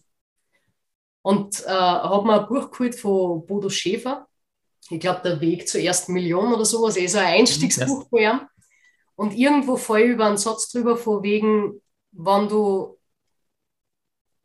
Und 1.22 1.64
äh, 1.66 1.70
habe 1.70 2.26
mir 2.26 2.42
ein 2.42 2.48
Buch 2.48 2.72
geholt 2.72 2.96
von 2.96 3.46
Bodo 3.46 3.70
Schäfer. 3.70 4.28
Ich 4.90 5.00
glaube, 5.00 5.22
der 5.24 5.40
Weg 5.42 5.68
zur 5.68 5.82
ersten 5.82 6.14
Million 6.14 6.52
oder 6.52 6.66
sowas. 6.66 6.98
Er 6.98 7.06
ist 7.06 7.16
ein 7.16 7.42
Einstiegsbuch 7.42 8.08
ja. 8.10 8.10
von 8.10 8.20
ihm. 8.20 8.48
Und 9.16 9.38
irgendwo 9.38 9.76
ich 9.76 10.06
über 10.06 10.26
einen 10.26 10.38
Satz 10.38 10.72
drüber, 10.72 10.98
von 10.98 11.22
wegen, 11.22 11.80
wenn 12.12 12.50
du, 12.50 12.98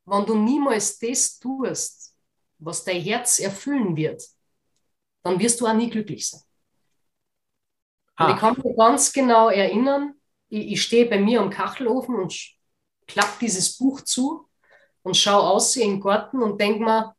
wenn 0.05 0.27
du 0.27 0.35
niemals 0.35 0.99
das 0.99 1.39
tust, 1.39 2.10
was 2.61 2.85
dein 2.85 3.01
Herz 3.01 3.39
erfüllen 3.39 3.97
wird, 3.97 4.23
dann 5.23 5.39
wirst 5.39 5.61
du 5.61 5.67
auch 5.67 5.75
nie 5.75 5.91
glücklich 5.91 6.29
sein. 6.29 6.43
Ah. 8.17 8.35
ich 8.35 8.41
kann 8.41 8.57
mich 8.63 8.77
ganz 8.77 9.13
genau 9.13 9.49
erinnern, 9.49 10.15
ich, 10.49 10.73
ich 10.73 10.83
stehe 10.83 11.07
bei 11.07 11.19
mir 11.19 11.41
am 11.41 11.51
Kachelofen 11.51 12.17
und 12.17 12.35
klappe 13.07 13.39
dieses 13.41 13.77
Buch 13.79 14.03
zu 14.03 14.49
und 15.03 15.17
schaue 15.17 15.43
aus 15.43 15.77
in 15.77 15.93
den 15.93 16.01
Garten 16.01 16.43
und 16.43 16.61
denke 16.61 16.85
mir, 16.85 17.17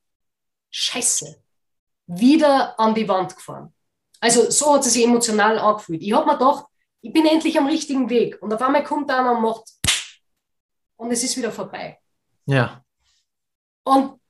Scheiße, 0.69 1.41
wieder 2.05 2.79
an 2.79 2.93
die 2.93 3.07
Wand 3.07 3.35
gefahren. 3.35 3.73
Also 4.19 4.51
so 4.51 4.75
hat 4.75 4.85
es 4.85 4.93
sich 4.93 5.03
emotional 5.03 5.57
angefühlt. 5.57 6.01
Ich 6.01 6.13
habe 6.13 6.27
mir 6.27 6.37
gedacht, 6.37 6.65
ich 7.01 7.11
bin 7.11 7.25
endlich 7.25 7.57
am 7.57 7.65
richtigen 7.65 8.09
Weg. 8.09 8.41
Und 8.41 8.53
auf 8.53 8.61
einmal 8.61 8.83
kommt 8.83 9.09
einer 9.09 9.35
und 9.35 9.41
macht 9.41 9.71
und 10.97 11.11
es 11.11 11.23
ist 11.23 11.35
wieder 11.35 11.51
vorbei. 11.51 11.99
Ja. 12.45 12.85
Und 13.83 14.20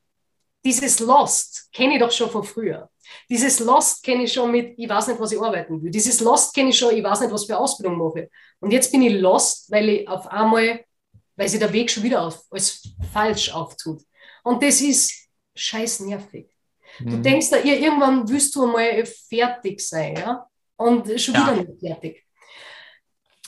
dieses 0.63 0.99
Lost 0.99 1.69
kenne 1.71 1.95
ich 1.95 1.99
doch 1.99 2.11
schon 2.11 2.29
von 2.29 2.43
früher. 2.43 2.89
Dieses 3.29 3.59
Lost 3.59 4.03
kenne 4.03 4.23
ich 4.23 4.33
schon 4.33 4.51
mit, 4.51 4.77
ich 4.77 4.87
weiß 4.87 5.07
nicht, 5.07 5.19
was 5.19 5.31
ich 5.31 5.41
arbeiten 5.41 5.81
will. 5.81 5.91
Dieses 5.91 6.19
Lost 6.21 6.53
kenne 6.53 6.69
ich 6.69 6.77
schon, 6.77 6.95
ich 6.95 7.03
weiß 7.03 7.21
nicht, 7.21 7.31
was 7.31 7.45
für 7.45 7.57
Ausbildung 7.57 7.97
mache. 7.97 8.29
Und 8.59 8.71
jetzt 8.71 8.91
bin 8.91 9.01
ich 9.01 9.19
lost, 9.19 9.71
weil 9.71 9.89
ich 9.89 10.07
auf 10.07 10.27
einmal, 10.27 10.85
weil 11.35 11.49
sich 11.49 11.59
der 11.59 11.73
Weg 11.73 11.89
schon 11.89 12.03
wieder 12.03 12.21
auf, 12.21 12.43
als 12.51 12.87
falsch 13.11 13.51
auftut. 13.51 14.01
Und 14.43 14.63
das 14.63 14.81
ist 14.81 15.27
scheiß 15.55 16.01
nervig. 16.01 16.49
Mhm. 16.99 17.09
Du 17.09 17.17
denkst 17.17 17.49
da, 17.49 17.57
irgendwann 17.57 18.27
wirst 18.29 18.55
du 18.55 18.63
einmal 18.63 19.05
fertig 19.05 19.81
sein, 19.81 20.15
ja? 20.15 20.45
Und 20.77 21.07
schon 21.19 21.33
ja. 21.35 21.53
wieder 21.53 21.63
nicht 21.63 21.79
fertig. 21.79 22.25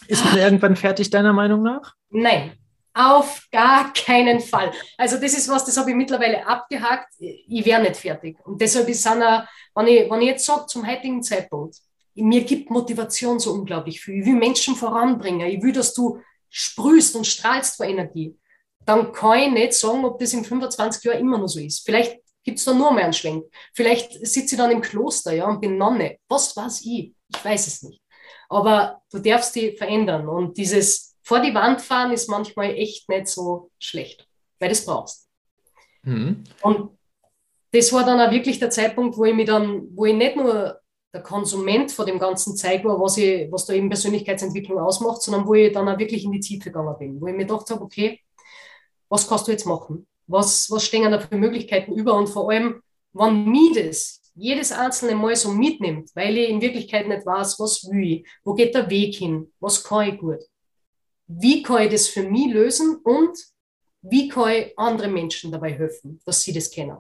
Ist 0.07 0.25
man 0.25 0.37
irgendwann 0.37 0.75
fertig, 0.75 1.09
deiner 1.09 1.33
Meinung 1.33 1.63
nach? 1.63 1.95
Nein, 2.09 2.57
auf 2.93 3.47
gar 3.51 3.91
keinen 3.93 4.39
Fall. 4.39 4.71
Also 4.97 5.17
das 5.17 5.33
ist 5.33 5.49
was, 5.49 5.65
das 5.65 5.77
habe 5.77 5.89
ich 5.89 5.95
mittlerweile 5.95 6.45
abgehakt. 6.45 7.13
Ich 7.19 7.65
wäre 7.65 7.81
nicht 7.81 7.97
fertig. 7.97 8.37
Und 8.45 8.61
deshalb 8.61 8.87
ist 8.87 9.05
Anna, 9.07 9.47
wenn 9.73 9.87
ich, 9.87 10.09
wenn 10.09 10.21
ich 10.21 10.27
jetzt 10.27 10.45
sage, 10.45 10.65
zum 10.67 10.85
heutigen 10.85 11.23
Zeitpunkt, 11.23 11.77
mir 12.15 12.43
gibt 12.43 12.69
Motivation 12.69 13.39
so 13.39 13.53
unglaublich 13.53 13.99
viel. 13.99 14.19
Ich 14.19 14.25
will 14.25 14.35
Menschen 14.35 14.75
voranbringen. 14.75 15.47
Ich 15.47 15.63
will, 15.63 15.73
dass 15.73 15.93
du 15.93 16.21
sprühst 16.49 17.15
und 17.15 17.25
strahlst 17.25 17.77
vor 17.77 17.87
Energie. 17.87 18.37
Dann 18.85 19.11
kann 19.11 19.39
ich 19.39 19.51
nicht 19.51 19.73
sagen, 19.73 20.05
ob 20.05 20.19
das 20.19 20.33
in 20.33 20.45
25 20.45 21.03
Jahren 21.03 21.19
immer 21.19 21.39
noch 21.39 21.47
so 21.47 21.59
ist. 21.59 21.83
Vielleicht 21.83 22.19
gibt 22.43 22.59
es 22.59 22.65
da 22.65 22.73
nur 22.73 22.91
mehr 22.93 23.05
einen 23.05 23.13
Schwenk. 23.13 23.45
Vielleicht 23.73 24.13
sitze 24.25 24.55
ich 24.55 24.61
dann 24.61 24.69
im 24.69 24.81
Kloster 24.81 25.33
ja, 25.33 25.47
und 25.47 25.61
bin 25.61 25.77
Nonne. 25.77 26.17
Was 26.27 26.55
weiß 26.55 26.81
ich? 26.81 27.15
Ich 27.27 27.45
weiß 27.45 27.67
es 27.67 27.81
nicht. 27.81 28.01
Aber 28.49 29.01
du 29.11 29.19
darfst 29.19 29.55
die 29.55 29.75
verändern. 29.75 30.27
Und 30.27 30.57
dieses 30.57 31.12
vor 31.23 31.39
die 31.39 31.55
Wand 31.55 31.81
fahren 31.81 32.11
ist 32.11 32.29
manchmal 32.29 32.71
echt 32.71 33.09
nicht 33.09 33.27
so 33.27 33.71
schlecht, 33.79 34.27
weil 34.59 34.69
du 34.69 34.73
es 34.73 34.85
brauchst. 34.85 35.29
Mhm. 36.03 36.43
Und 36.61 36.97
das 37.71 37.91
war 37.91 38.05
dann 38.05 38.19
auch 38.19 38.31
wirklich 38.31 38.59
der 38.59 38.69
Zeitpunkt, 38.69 39.17
wo 39.17 39.25
ich 39.25 39.33
mich 39.33 39.47
dann, 39.47 39.87
wo 39.95 40.05
ich 40.05 40.13
nicht 40.13 40.35
nur 40.35 40.79
der 41.13 41.21
Konsument 41.21 41.91
von 41.91 42.05
dem 42.05 42.19
ganzen 42.19 42.55
Zeug 42.55 42.83
war, 42.83 42.99
was, 42.99 43.17
ich, 43.17 43.51
was 43.51 43.65
da 43.65 43.73
eben 43.73 43.89
Persönlichkeitsentwicklung 43.89 44.79
ausmacht, 44.79 45.21
sondern 45.21 45.47
wo 45.47 45.53
ich 45.53 45.71
dann 45.71 45.87
auch 45.87 45.97
wirklich 45.97 46.25
in 46.25 46.31
die 46.31 46.39
Tiefe 46.39 46.71
gegangen 46.71 46.95
bin, 46.99 47.21
wo 47.21 47.27
ich 47.27 47.33
mir 47.33 47.45
gedacht 47.45 47.69
habe, 47.69 47.81
okay, 47.81 48.19
was 49.09 49.27
kannst 49.27 49.47
du 49.47 49.51
jetzt 49.51 49.65
machen? 49.65 50.07
Was, 50.27 50.69
was 50.71 50.83
stehen 50.83 51.11
da 51.11 51.19
für 51.19 51.35
Möglichkeiten 51.35 51.93
über? 51.93 52.15
Und 52.15 52.27
vor 52.27 52.49
allem, 52.49 52.81
wann 53.13 53.45
mich 53.45 53.73
das 53.75 54.21
jedes 54.35 54.71
einzelne 54.71 55.15
Mal 55.15 55.35
so 55.35 55.51
mitnimmt, 55.51 56.09
weil 56.15 56.37
ich 56.37 56.49
in 56.49 56.61
Wirklichkeit 56.61 57.07
nicht 57.07 57.25
weiß, 57.25 57.59
was 57.59 57.87
will 57.89 58.03
ich, 58.03 58.27
wo 58.43 58.53
geht 58.53 58.73
der 58.73 58.89
Weg 58.89 59.15
hin, 59.15 59.51
was 59.59 59.83
kann 59.83 60.09
ich 60.09 60.19
gut, 60.19 60.39
wie 61.27 61.63
kann 61.63 61.83
ich 61.83 61.91
das 61.91 62.07
für 62.07 62.23
mich 62.23 62.53
lösen 62.53 62.97
und 63.03 63.37
wie 64.01 64.27
kann 64.27 64.51
ich 64.51 64.77
andere 64.77 65.07
Menschen 65.07 65.51
dabei 65.51 65.71
helfen, 65.71 66.19
dass 66.25 66.41
sie 66.41 66.53
das 66.53 66.69
kennen. 66.69 66.97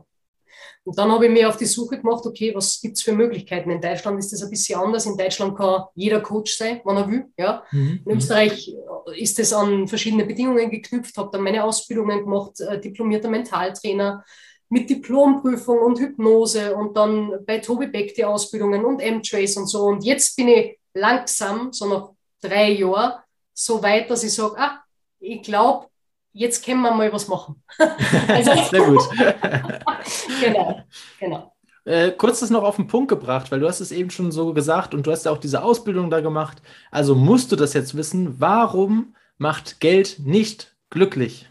Und 0.85 0.97
dann 0.97 1.11
habe 1.11 1.25
ich 1.27 1.31
mir 1.31 1.47
auf 1.47 1.57
die 1.57 1.65
Suche 1.65 1.97
gemacht, 1.97 2.25
okay, 2.25 2.53
was 2.53 2.79
gibt 2.81 2.97
es 2.97 3.03
für 3.03 3.13
Möglichkeiten? 3.13 3.71
In 3.71 3.81
Deutschland 3.81 4.19
ist 4.19 4.33
das 4.33 4.43
ein 4.43 4.49
bisschen 4.49 4.79
anders. 4.79 5.05
In 5.05 5.17
Deutschland 5.17 5.57
kann 5.57 5.83
jeder 5.95 6.21
Coach 6.21 6.57
sein, 6.57 6.81
wenn 6.83 6.97
er 6.97 7.09
will. 7.09 7.25
Ja. 7.37 7.63
Mhm. 7.71 8.01
In 8.05 8.17
Österreich 8.17 8.73
ist 9.15 9.39
das 9.39 9.53
an 9.53 9.87
verschiedene 9.87 10.25
Bedingungen 10.25 10.69
geknüpft, 10.69 11.17
habe 11.17 11.29
dann 11.31 11.41
meine 11.41 11.63
Ausbildungen 11.63 12.23
gemacht, 12.23 12.59
äh, 12.59 12.79
diplomierter 12.79 13.29
Mentaltrainer 13.29 14.23
mit 14.69 14.89
Diplomprüfung 14.89 15.79
und 15.79 15.99
Hypnose 15.99 16.75
und 16.75 16.97
dann 16.97 17.45
bei 17.45 17.59
Tobi 17.59 17.87
Beck 17.87 18.15
die 18.15 18.25
Ausbildungen 18.25 18.83
und 18.83 18.99
M-Trace 18.99 19.57
und 19.57 19.67
so. 19.67 19.83
Und 19.83 20.03
jetzt 20.03 20.35
bin 20.35 20.47
ich 20.49 20.79
langsam, 20.93 21.71
so 21.71 21.87
nach 21.87 22.09
drei 22.41 22.71
Jahren, 22.71 23.22
so 23.53 23.81
weit, 23.83 24.09
dass 24.09 24.23
ich 24.23 24.33
sage, 24.33 24.55
ah, 24.57 24.79
ich 25.19 25.41
glaube, 25.41 25.87
jetzt 26.33 26.65
können 26.65 26.81
wir 26.81 26.91
mal 26.91 27.11
was 27.13 27.27
machen. 27.27 27.63
also, 28.27 28.51
Sehr 28.69 28.81
gut. 28.81 29.01
genau, 30.41 30.81
genau. 31.19 31.53
Äh, 31.85 32.11
kurz 32.11 32.39
das 32.39 32.49
noch 32.49 32.63
auf 32.63 32.77
den 32.77 32.87
Punkt 32.87 33.09
gebracht, 33.09 33.51
weil 33.51 33.59
du 33.59 33.67
hast 33.67 33.81
es 33.81 33.91
eben 33.91 34.09
schon 34.09 34.31
so 34.31 34.53
gesagt 34.53 34.93
und 34.93 35.05
du 35.05 35.11
hast 35.11 35.25
ja 35.25 35.31
auch 35.31 35.37
diese 35.37 35.63
Ausbildung 35.63 36.09
da 36.09 36.21
gemacht. 36.21 36.61
Also 36.91 37.13
musst 37.13 37.51
du 37.51 37.55
das 37.55 37.73
jetzt 37.73 37.95
wissen, 37.95 38.39
warum 38.39 39.15
macht 39.37 39.79
Geld 39.81 40.19
nicht 40.19 40.75
glücklich? 40.89 41.49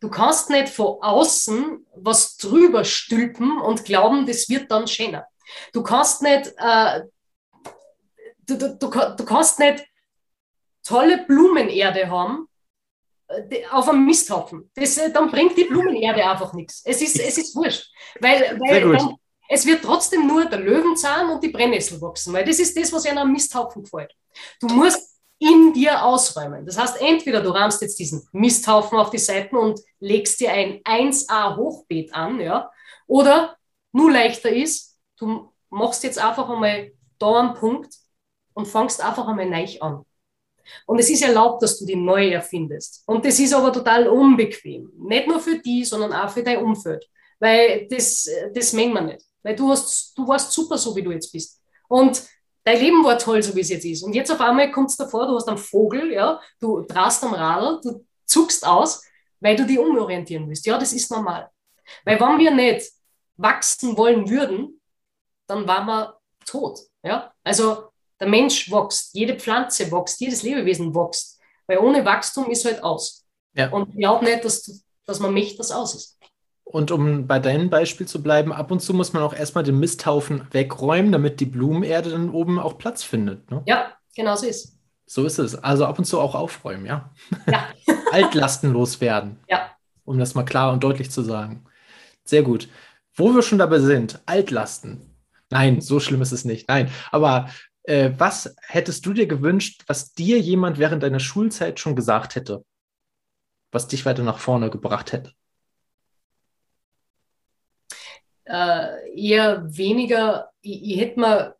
Du 0.00 0.10
kannst 0.10 0.50
nicht 0.50 0.68
von 0.68 1.00
außen 1.00 1.86
was 1.94 2.36
drüber 2.36 2.84
stülpen 2.84 3.58
und 3.58 3.84
glauben, 3.84 4.26
das 4.26 4.48
wird 4.48 4.70
dann 4.70 4.88
schöner. 4.88 5.26
Du 5.72 5.82
kannst 5.82 6.22
nicht, 6.22 6.52
äh, 6.58 7.02
du, 8.46 8.58
du, 8.58 8.76
du, 8.76 8.90
du 9.16 9.24
kannst 9.24 9.58
nicht 9.58 9.84
tolle 10.86 11.24
Blumenerde 11.26 12.08
haben 12.08 12.48
äh, 13.28 13.66
auf 13.70 13.88
einem 13.88 14.04
Misthaufen. 14.04 14.70
Das, 14.74 14.96
äh, 14.98 15.10
dann 15.10 15.30
bringt 15.30 15.56
die 15.56 15.64
Blumenerde 15.64 16.28
einfach 16.28 16.52
nichts. 16.52 16.82
Es 16.84 17.02
ist, 17.02 17.18
es 17.18 17.38
ist 17.38 17.56
wurscht. 17.56 17.90
Weil, 18.20 18.58
weil 18.60 18.92
dann, 18.92 19.16
es 19.48 19.66
wird 19.66 19.82
trotzdem 19.82 20.26
nur 20.26 20.44
der 20.44 20.60
Löwenzahn 20.60 21.30
und 21.30 21.42
die 21.42 21.48
Brennnessel 21.48 22.00
wachsen, 22.00 22.32
weil 22.32 22.44
das 22.44 22.58
ist 22.58 22.76
das, 22.76 22.92
was 22.92 23.06
einem 23.06 23.32
Misthaufen 23.32 23.82
gefällt. 23.82 24.12
Du 24.60 24.68
musst 24.68 25.16
in 25.38 25.72
dir 25.72 26.02
ausräumen. 26.02 26.64
Das 26.64 26.78
heißt, 26.78 27.00
entweder 27.00 27.42
du 27.42 27.50
räumst 27.50 27.82
jetzt 27.82 27.98
diesen 27.98 28.26
Misthaufen 28.32 28.98
auf 28.98 29.10
die 29.10 29.18
Seiten 29.18 29.56
und 29.56 29.80
legst 30.00 30.40
dir 30.40 30.52
ein 30.52 30.80
1A 30.82 31.56
Hochbeet 31.56 32.14
an, 32.14 32.40
ja, 32.40 32.70
oder 33.06 33.56
nur 33.92 34.10
leichter 34.10 34.50
ist, 34.50 34.98
du 35.18 35.52
machst 35.70 36.04
jetzt 36.04 36.18
einfach 36.18 36.48
einmal 36.48 36.92
da 37.18 37.40
einen 37.40 37.54
Punkt 37.54 37.94
und 38.54 38.66
fangst 38.66 39.02
einfach 39.02 39.28
einmal 39.28 39.48
neu 39.48 39.66
an. 39.80 40.04
Und 40.86 40.98
es 40.98 41.10
ist 41.10 41.22
erlaubt, 41.22 41.62
dass 41.62 41.78
du 41.78 41.86
die 41.86 41.96
neu 41.96 42.30
erfindest. 42.30 43.02
Und 43.06 43.24
das 43.24 43.38
ist 43.38 43.54
aber 43.54 43.72
total 43.72 44.08
unbequem. 44.08 44.90
Nicht 44.98 45.28
nur 45.28 45.40
für 45.40 45.58
die, 45.58 45.84
sondern 45.84 46.12
auch 46.12 46.28
für 46.30 46.42
dein 46.42 46.58
Umfeld. 46.58 47.08
Weil 47.38 47.86
das, 47.88 48.28
das 48.54 48.72
mengen 48.72 48.94
wir 48.94 49.02
nicht. 49.02 49.24
Weil 49.42 49.56
du, 49.56 49.70
hast, 49.70 50.16
du 50.16 50.26
warst 50.26 50.52
super, 50.52 50.78
so 50.78 50.94
wie 50.96 51.02
du 51.02 51.12
jetzt 51.12 51.32
bist. 51.32 51.60
Und 51.88 52.22
dein 52.64 52.80
Leben 52.80 53.04
war 53.04 53.18
toll, 53.18 53.42
so 53.42 53.54
wie 53.54 53.60
es 53.60 53.68
jetzt 53.68 53.84
ist. 53.84 54.02
Und 54.02 54.14
jetzt 54.14 54.30
auf 54.30 54.40
einmal 54.40 54.70
kommt 54.70 54.90
es 54.90 54.96
davor, 54.96 55.26
du 55.26 55.36
hast 55.36 55.48
einen 55.48 55.58
Vogel, 55.58 56.12
ja, 56.12 56.40
du 56.60 56.80
drast 56.82 57.22
am 57.22 57.34
Radl, 57.34 57.80
du 57.82 58.04
zuckst 58.24 58.66
aus, 58.66 59.04
weil 59.40 59.56
du 59.56 59.66
dich 59.66 59.78
umorientieren 59.78 60.48
willst. 60.48 60.66
Ja, 60.66 60.78
das 60.78 60.92
ist 60.92 61.10
normal. 61.10 61.50
Weil 62.04 62.18
wenn 62.18 62.38
wir 62.38 62.50
nicht 62.50 62.90
wachsen 63.36 63.96
wollen 63.96 64.28
würden, 64.28 64.80
dann 65.46 65.66
waren 65.68 65.86
wir 65.86 66.18
tot. 66.44 66.80
Ja? 67.02 67.32
Also 67.44 67.85
der 68.20 68.28
Mensch 68.28 68.70
wächst, 68.70 69.14
jede 69.14 69.34
Pflanze 69.34 69.90
wächst, 69.92 70.20
jedes 70.20 70.42
Lebewesen 70.42 70.94
wächst. 70.94 71.38
Weil 71.66 71.78
ohne 71.78 72.04
Wachstum 72.04 72.50
ist 72.50 72.64
halt 72.64 72.82
aus. 72.82 73.24
Ja. 73.54 73.70
Und 73.70 73.90
ich 73.90 73.96
glaube 73.96 74.24
nicht, 74.24 74.44
dass, 74.44 74.84
dass 75.04 75.20
man 75.20 75.34
möchte, 75.34 75.58
dass 75.58 75.70
aus 75.70 75.94
ist. 75.94 76.16
Und 76.64 76.90
um 76.90 77.26
bei 77.26 77.38
deinem 77.38 77.70
Beispiel 77.70 78.08
zu 78.08 78.22
bleiben, 78.22 78.52
ab 78.52 78.70
und 78.70 78.80
zu 78.80 78.92
muss 78.92 79.12
man 79.12 79.22
auch 79.22 79.32
erstmal 79.32 79.62
den 79.62 79.78
Misthaufen 79.78 80.48
wegräumen, 80.50 81.12
damit 81.12 81.38
die 81.38 81.46
Blumenerde 81.46 82.10
dann 82.10 82.30
oben 82.30 82.58
auch 82.58 82.76
Platz 82.76 83.04
findet. 83.04 83.50
Ne? 83.50 83.62
Ja, 83.66 83.92
genau 84.16 84.34
so 84.34 84.46
ist 84.46 84.76
So 85.06 85.24
ist 85.24 85.38
es. 85.38 85.54
Also 85.54 85.86
ab 85.86 85.98
und 85.98 86.06
zu 86.06 86.20
auch 86.20 86.34
aufräumen, 86.34 86.84
ja. 86.84 87.14
ja. 87.46 87.68
Altlasten 88.12 88.72
loswerden. 88.72 89.38
Ja. 89.48 89.70
Um 90.04 90.18
das 90.18 90.34
mal 90.34 90.44
klar 90.44 90.72
und 90.72 90.82
deutlich 90.82 91.10
zu 91.10 91.22
sagen. 91.22 91.64
Sehr 92.24 92.42
gut. 92.42 92.68
Wo 93.14 93.32
wir 93.32 93.42
schon 93.42 93.58
dabei 93.58 93.78
sind, 93.78 94.20
Altlasten. 94.26 95.16
Nein, 95.50 95.80
so 95.80 96.00
schlimm 96.00 96.22
ist 96.22 96.32
es 96.32 96.44
nicht. 96.44 96.68
Nein, 96.68 96.90
aber 97.12 97.48
Äh, 97.86 98.12
was 98.18 98.54
hättest 98.62 99.06
du 99.06 99.12
dir 99.12 99.26
gewünscht, 99.26 99.84
was 99.86 100.12
dir 100.12 100.40
jemand 100.40 100.78
während 100.78 101.04
deiner 101.04 101.20
Schulzeit 101.20 101.78
schon 101.78 101.94
gesagt 101.94 102.34
hätte? 102.34 102.64
Was 103.70 103.86
dich 103.86 104.04
weiter 104.04 104.24
nach 104.24 104.38
vorne 104.38 104.70
gebracht 104.70 105.12
hätte? 105.12 105.32
Äh, 108.44 109.16
eher 109.16 109.64
weniger, 109.64 110.50
ich, 110.60 110.82
ich 110.82 111.00
hätte 111.00 111.20
mir 111.20 111.56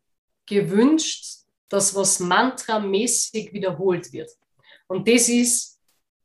gewünscht, 0.47 1.45
dass 1.69 1.95
was 1.95 2.19
mantramäßig 2.19 3.53
wiederholt 3.53 4.13
wird. 4.13 4.31
Und 4.89 5.07
das 5.09 5.29
ist, 5.29 5.81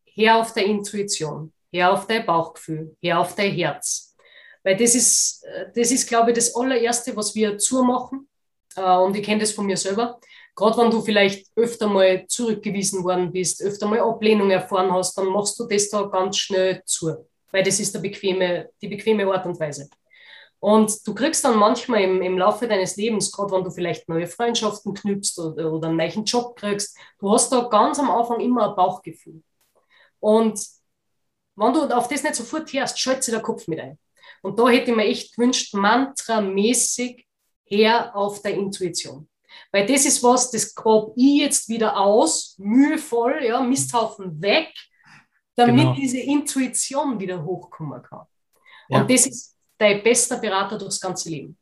her 0.06 0.38
auf 0.38 0.54
der 0.54 0.66
Intuition, 0.66 1.54
her 1.72 1.93
auf 1.93 2.08
dein 2.08 2.26
Bauchgefühl, 2.26 2.95
her 3.02 3.20
auf 3.20 3.36
dein 3.36 3.52
Herz. 3.54 4.16
Weil 4.64 4.78
das 4.78 4.93
ist, 4.95 5.43
das 5.76 5.91
ist, 5.91 6.08
glaube 6.08 6.32
ich, 6.32 6.36
das 6.36 6.56
allererste, 6.56 7.16
was 7.16 7.34
wir 7.34 7.58
zumachen. 7.58 8.28
Äh, 8.76 8.97
und 8.97 9.15
ich 9.15 9.24
kenne 9.24 9.41
das 9.41 9.51
von 9.51 9.65
mir 9.65 9.78
selber. 9.78 10.19
Gerade 10.55 10.78
wenn 10.78 10.91
du 10.91 11.01
vielleicht 11.01 11.47
öfter 11.55 11.88
mal 11.88 12.26
zurückgewiesen 12.28 13.03
worden 13.03 13.32
bist, 13.32 13.61
öfter 13.61 13.88
mal 13.88 14.01
Ablehnung 14.01 14.51
erfahren 14.51 14.91
hast, 14.91 15.17
dann 15.17 15.28
machst 15.28 15.59
du 15.59 15.65
das 15.65 15.89
da 15.89 16.03
ganz 16.03 16.38
schnell 16.38 16.82
zu. 16.86 17.26
Weil 17.51 17.63
das 17.63 17.80
ist 17.80 17.93
der 17.95 17.99
bequeme, 17.99 18.69
die 18.82 18.88
bequeme 18.88 19.26
Art 19.32 19.45
und 19.45 19.59
Weise. 19.59 19.89
Und 20.59 21.07
du 21.07 21.15
kriegst 21.15 21.43
dann 21.43 21.57
manchmal 21.57 22.01
im, 22.01 22.22
im 22.22 22.38
Laufe 22.38 22.67
deines 22.67 22.95
Lebens, 22.95 23.32
gerade 23.32 23.51
wenn 23.53 23.63
du 23.63 23.72
vielleicht 23.72 24.07
neue 24.07 24.28
Freundschaften 24.28 24.93
knüpfst 24.93 25.39
oder, 25.39 25.74
oder 25.74 25.88
einen 25.88 25.97
neuen 25.97 26.24
Job 26.24 26.55
kriegst, 26.55 26.95
du 27.19 27.32
hast 27.32 27.51
da 27.51 27.61
ganz 27.61 27.97
am 27.97 28.11
Anfang 28.11 28.39
immer 28.39 28.69
ein 28.69 28.76
Bauchgefühl. 28.76 29.41
Und 30.19 30.63
wenn 31.55 31.74
du 31.74 31.84
auf 31.95 32.07
das 32.07 32.22
nicht 32.24 32.36
sofort 32.36 32.72
hörst, 32.74 32.99
schaltet 32.99 33.24
sich 33.24 33.34
der 33.34 33.41
Kopf 33.41 33.67
mit 33.67 33.80
ein. 33.80 33.97
Und 34.43 34.59
da 34.59 34.69
hätte 34.69 34.91
ich 34.91 34.97
mir 34.97 35.05
echt 35.05 35.36
gewünscht, 35.36 35.74
mantramäßig 35.74 37.26
her 37.72 38.15
auf 38.15 38.41
der 38.41 38.53
Intuition. 38.53 39.28
Weil 39.72 39.86
das 39.86 40.05
ist 40.05 40.22
was, 40.24 40.51
das 40.51 40.74
grab 40.74 41.11
ich 41.15 41.41
jetzt 41.41 41.69
wieder 41.69 41.97
aus, 41.97 42.55
mühevoll, 42.57 43.43
ja, 43.43 43.61
Misthaufen 43.61 44.41
weg, 44.41 44.69
damit 45.55 45.82
genau. 45.82 45.95
diese 45.95 46.19
Intuition 46.19 47.19
wieder 47.19 47.43
hochkommen 47.43 48.01
kann. 48.01 48.26
Ja. 48.89 49.01
Und 49.01 49.11
das 49.11 49.26
ist 49.26 49.55
dein 49.78 50.03
bester 50.03 50.38
Berater 50.38 50.78
durchs 50.78 50.99
ganze 50.99 51.30
Leben. 51.30 51.57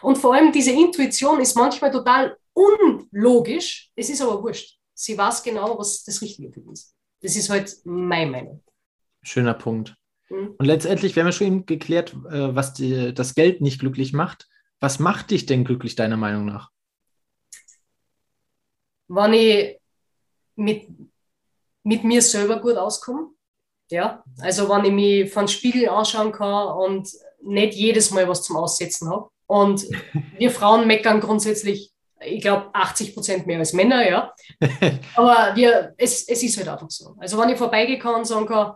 Und 0.00 0.16
vor 0.16 0.34
allem 0.34 0.52
diese 0.52 0.72
Intuition 0.72 1.40
ist 1.40 1.56
manchmal 1.56 1.90
total 1.90 2.36
unlogisch, 2.52 3.90
es 3.96 4.10
ist 4.10 4.20
aber 4.22 4.42
wurscht. 4.42 4.78
Sie 4.94 5.16
weiß 5.16 5.42
genau, 5.42 5.78
was 5.78 6.04
das 6.04 6.20
Richtige 6.22 6.52
für 6.52 6.60
dich 6.60 6.72
ist. 6.72 6.94
Das 7.20 7.36
ist 7.36 7.50
halt 7.50 7.74
meine 7.84 8.30
Meinung. 8.30 8.62
Schöner 9.22 9.54
Punkt. 9.54 9.96
Mhm. 10.28 10.54
Und 10.58 10.66
letztendlich, 10.66 11.16
wir 11.16 11.22
haben 11.22 11.28
ja 11.28 11.32
schon 11.32 11.66
geklärt, 11.66 12.14
äh, 12.30 12.54
was 12.54 12.74
die, 12.74 13.14
das 13.14 13.34
Geld 13.34 13.60
nicht 13.60 13.80
glücklich 13.80 14.12
macht. 14.12 14.48
Was 14.82 14.98
macht 14.98 15.30
dich 15.30 15.46
denn 15.46 15.64
glücklich, 15.64 15.94
deiner 15.94 16.16
Meinung 16.16 16.44
nach? 16.44 16.72
Wenn 19.06 19.32
ich 19.32 19.78
mit, 20.56 20.88
mit 21.84 22.02
mir 22.02 22.20
selber 22.20 22.60
gut 22.60 22.76
auskomme, 22.76 23.28
ja, 23.92 24.24
also 24.40 24.68
wenn 24.68 24.86
ich 24.86 24.90
mich 24.90 25.32
von 25.32 25.46
Spiegel 25.46 25.88
anschauen 25.88 26.32
kann 26.32 26.66
und 26.76 27.08
nicht 27.42 27.74
jedes 27.74 28.10
Mal 28.10 28.28
was 28.28 28.42
zum 28.42 28.56
Aussetzen 28.56 29.08
habe. 29.08 29.30
Und 29.46 29.86
wir 30.38 30.50
Frauen 30.50 30.88
meckern 30.88 31.20
grundsätzlich, 31.20 31.92
ich 32.20 32.42
glaube, 32.42 32.74
80 32.74 33.14
Prozent 33.14 33.46
mehr 33.46 33.60
als 33.60 33.74
Männer, 33.74 34.08
ja. 34.08 34.34
Aber 35.14 35.54
wir, 35.54 35.94
es, 35.96 36.26
es 36.26 36.42
ist 36.42 36.56
halt 36.56 36.66
einfach 36.66 36.90
so. 36.90 37.14
Also 37.20 37.38
wenn 37.38 37.50
ich 37.50 37.56
vorbeigehen 37.56 38.00
kann 38.00 38.16
und 38.16 38.24
sagen 38.24 38.46
kann, 38.46 38.74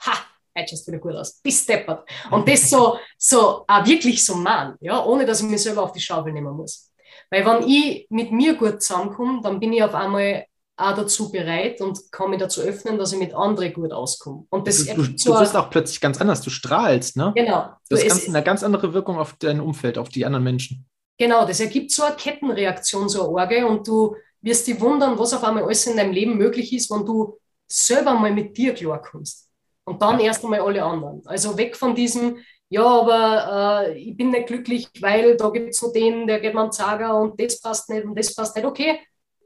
ha, 0.00 0.12
heute 0.56 0.70
schaust 0.70 0.86
wieder 0.86 0.98
gut 0.98 1.14
aus, 1.14 1.40
bist 1.42 1.68
deppert. 1.68 2.08
Und 2.30 2.48
das 2.48 2.70
so, 2.70 2.96
so 3.18 3.64
auch 3.66 3.86
wirklich 3.86 4.24
so 4.24 4.34
man, 4.36 4.76
ja, 4.80 5.04
ohne 5.04 5.26
dass 5.26 5.40
ich 5.40 5.48
mich 5.48 5.62
selber 5.62 5.82
auf 5.82 5.92
die 5.92 6.00
Schaufel 6.00 6.32
nehmen 6.32 6.54
muss. 6.56 6.90
Weil 7.30 7.44
wenn 7.44 7.68
ich 7.68 8.06
mit 8.10 8.32
mir 8.32 8.54
gut 8.54 8.82
zusammenkomme, 8.82 9.40
dann 9.42 9.60
bin 9.60 9.72
ich 9.72 9.82
auf 9.82 9.94
einmal 9.94 10.46
auch 10.76 10.94
dazu 10.94 11.30
bereit 11.30 11.80
und 11.80 12.00
kann 12.10 12.30
mich 12.30 12.40
dazu 12.40 12.60
öffnen, 12.60 12.98
dass 12.98 13.12
ich 13.12 13.18
mit 13.18 13.34
anderen 13.34 13.72
gut 13.72 13.92
auskomme. 13.92 14.44
Und 14.50 14.66
das 14.66 14.84
du, 14.84 14.94
du, 14.94 15.02
du 15.02 15.38
bist 15.38 15.56
auch 15.56 15.70
plötzlich 15.70 16.00
ganz 16.00 16.20
anders, 16.20 16.42
du 16.42 16.50
strahlst, 16.50 17.16
ne? 17.16 17.32
Genau. 17.34 17.70
Das 17.88 18.02
ist 18.02 18.28
eine 18.28 18.42
ganz 18.42 18.64
andere 18.64 18.92
Wirkung 18.92 19.18
auf 19.18 19.34
dein 19.38 19.60
Umfeld, 19.60 19.98
auf 19.98 20.08
die 20.08 20.24
anderen 20.24 20.44
Menschen. 20.44 20.86
Genau, 21.16 21.46
das 21.46 21.60
ergibt 21.60 21.92
so 21.92 22.02
eine 22.02 22.16
Kettenreaktion, 22.16 23.08
so 23.08 23.22
eine 23.22 23.30
Orge 23.30 23.66
und 23.66 23.86
du 23.86 24.16
wirst 24.40 24.66
dich 24.66 24.80
wundern, 24.80 25.16
was 25.18 25.32
auf 25.32 25.44
einmal 25.44 25.62
alles 25.62 25.86
in 25.86 25.96
deinem 25.96 26.12
Leben 26.12 26.36
möglich 26.36 26.72
ist, 26.72 26.90
wenn 26.90 27.06
du 27.06 27.38
selber 27.68 28.14
mal 28.14 28.32
mit 28.32 28.56
dir 28.56 28.74
klarkommst. 28.74 29.48
Und 29.84 30.00
dann 30.00 30.18
erst 30.20 30.42
einmal 30.42 30.60
alle 30.60 30.82
anderen. 30.82 31.22
Also 31.26 31.56
weg 31.58 31.76
von 31.76 31.94
diesem, 31.94 32.38
ja, 32.68 32.84
aber 32.84 33.86
äh, 33.86 33.98
ich 33.98 34.16
bin 34.16 34.30
nicht 34.30 34.46
glücklich, 34.46 34.88
weil 35.00 35.36
da 35.36 35.50
gibt 35.50 35.70
es 35.70 35.82
noch 35.82 35.92
den, 35.92 36.26
der 36.26 36.40
geht 36.40 36.54
mal 36.54 36.62
einen 36.62 36.72
Zager 36.72 37.16
und 37.16 37.38
das 37.40 37.60
passt 37.60 37.90
nicht 37.90 38.04
und 38.04 38.18
das 38.18 38.34
passt 38.34 38.56
nicht. 38.56 38.64
Okay, 38.64 39.00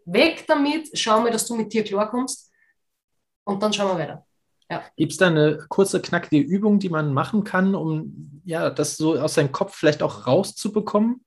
weg 0.05 0.45
damit, 0.47 0.91
schau 0.95 1.21
mal, 1.21 1.31
dass 1.31 1.47
du 1.47 1.57
mit 1.57 1.73
dir 1.73 1.83
klarkommst 1.83 2.51
und 3.45 3.63
dann 3.63 3.73
schauen 3.73 3.97
wir 3.97 4.03
weiter. 4.03 4.25
Ja. 4.71 4.85
Gibt 4.97 5.13
es 5.13 5.19
da 5.19 5.29
eine 5.29 5.65
kurze, 5.69 6.01
knackige 6.01 6.39
Übung, 6.39 6.79
die 6.79 6.91
man 6.91 7.13
machen 7.13 7.43
kann, 7.43 7.75
um 7.75 8.43
ja, 8.45 8.71
das 8.71 8.97
so 8.97 9.19
aus 9.19 9.35
seinem 9.35 9.51
Kopf 9.51 9.75
vielleicht 9.75 10.03
auch 10.03 10.27
rauszubekommen? 10.27 11.25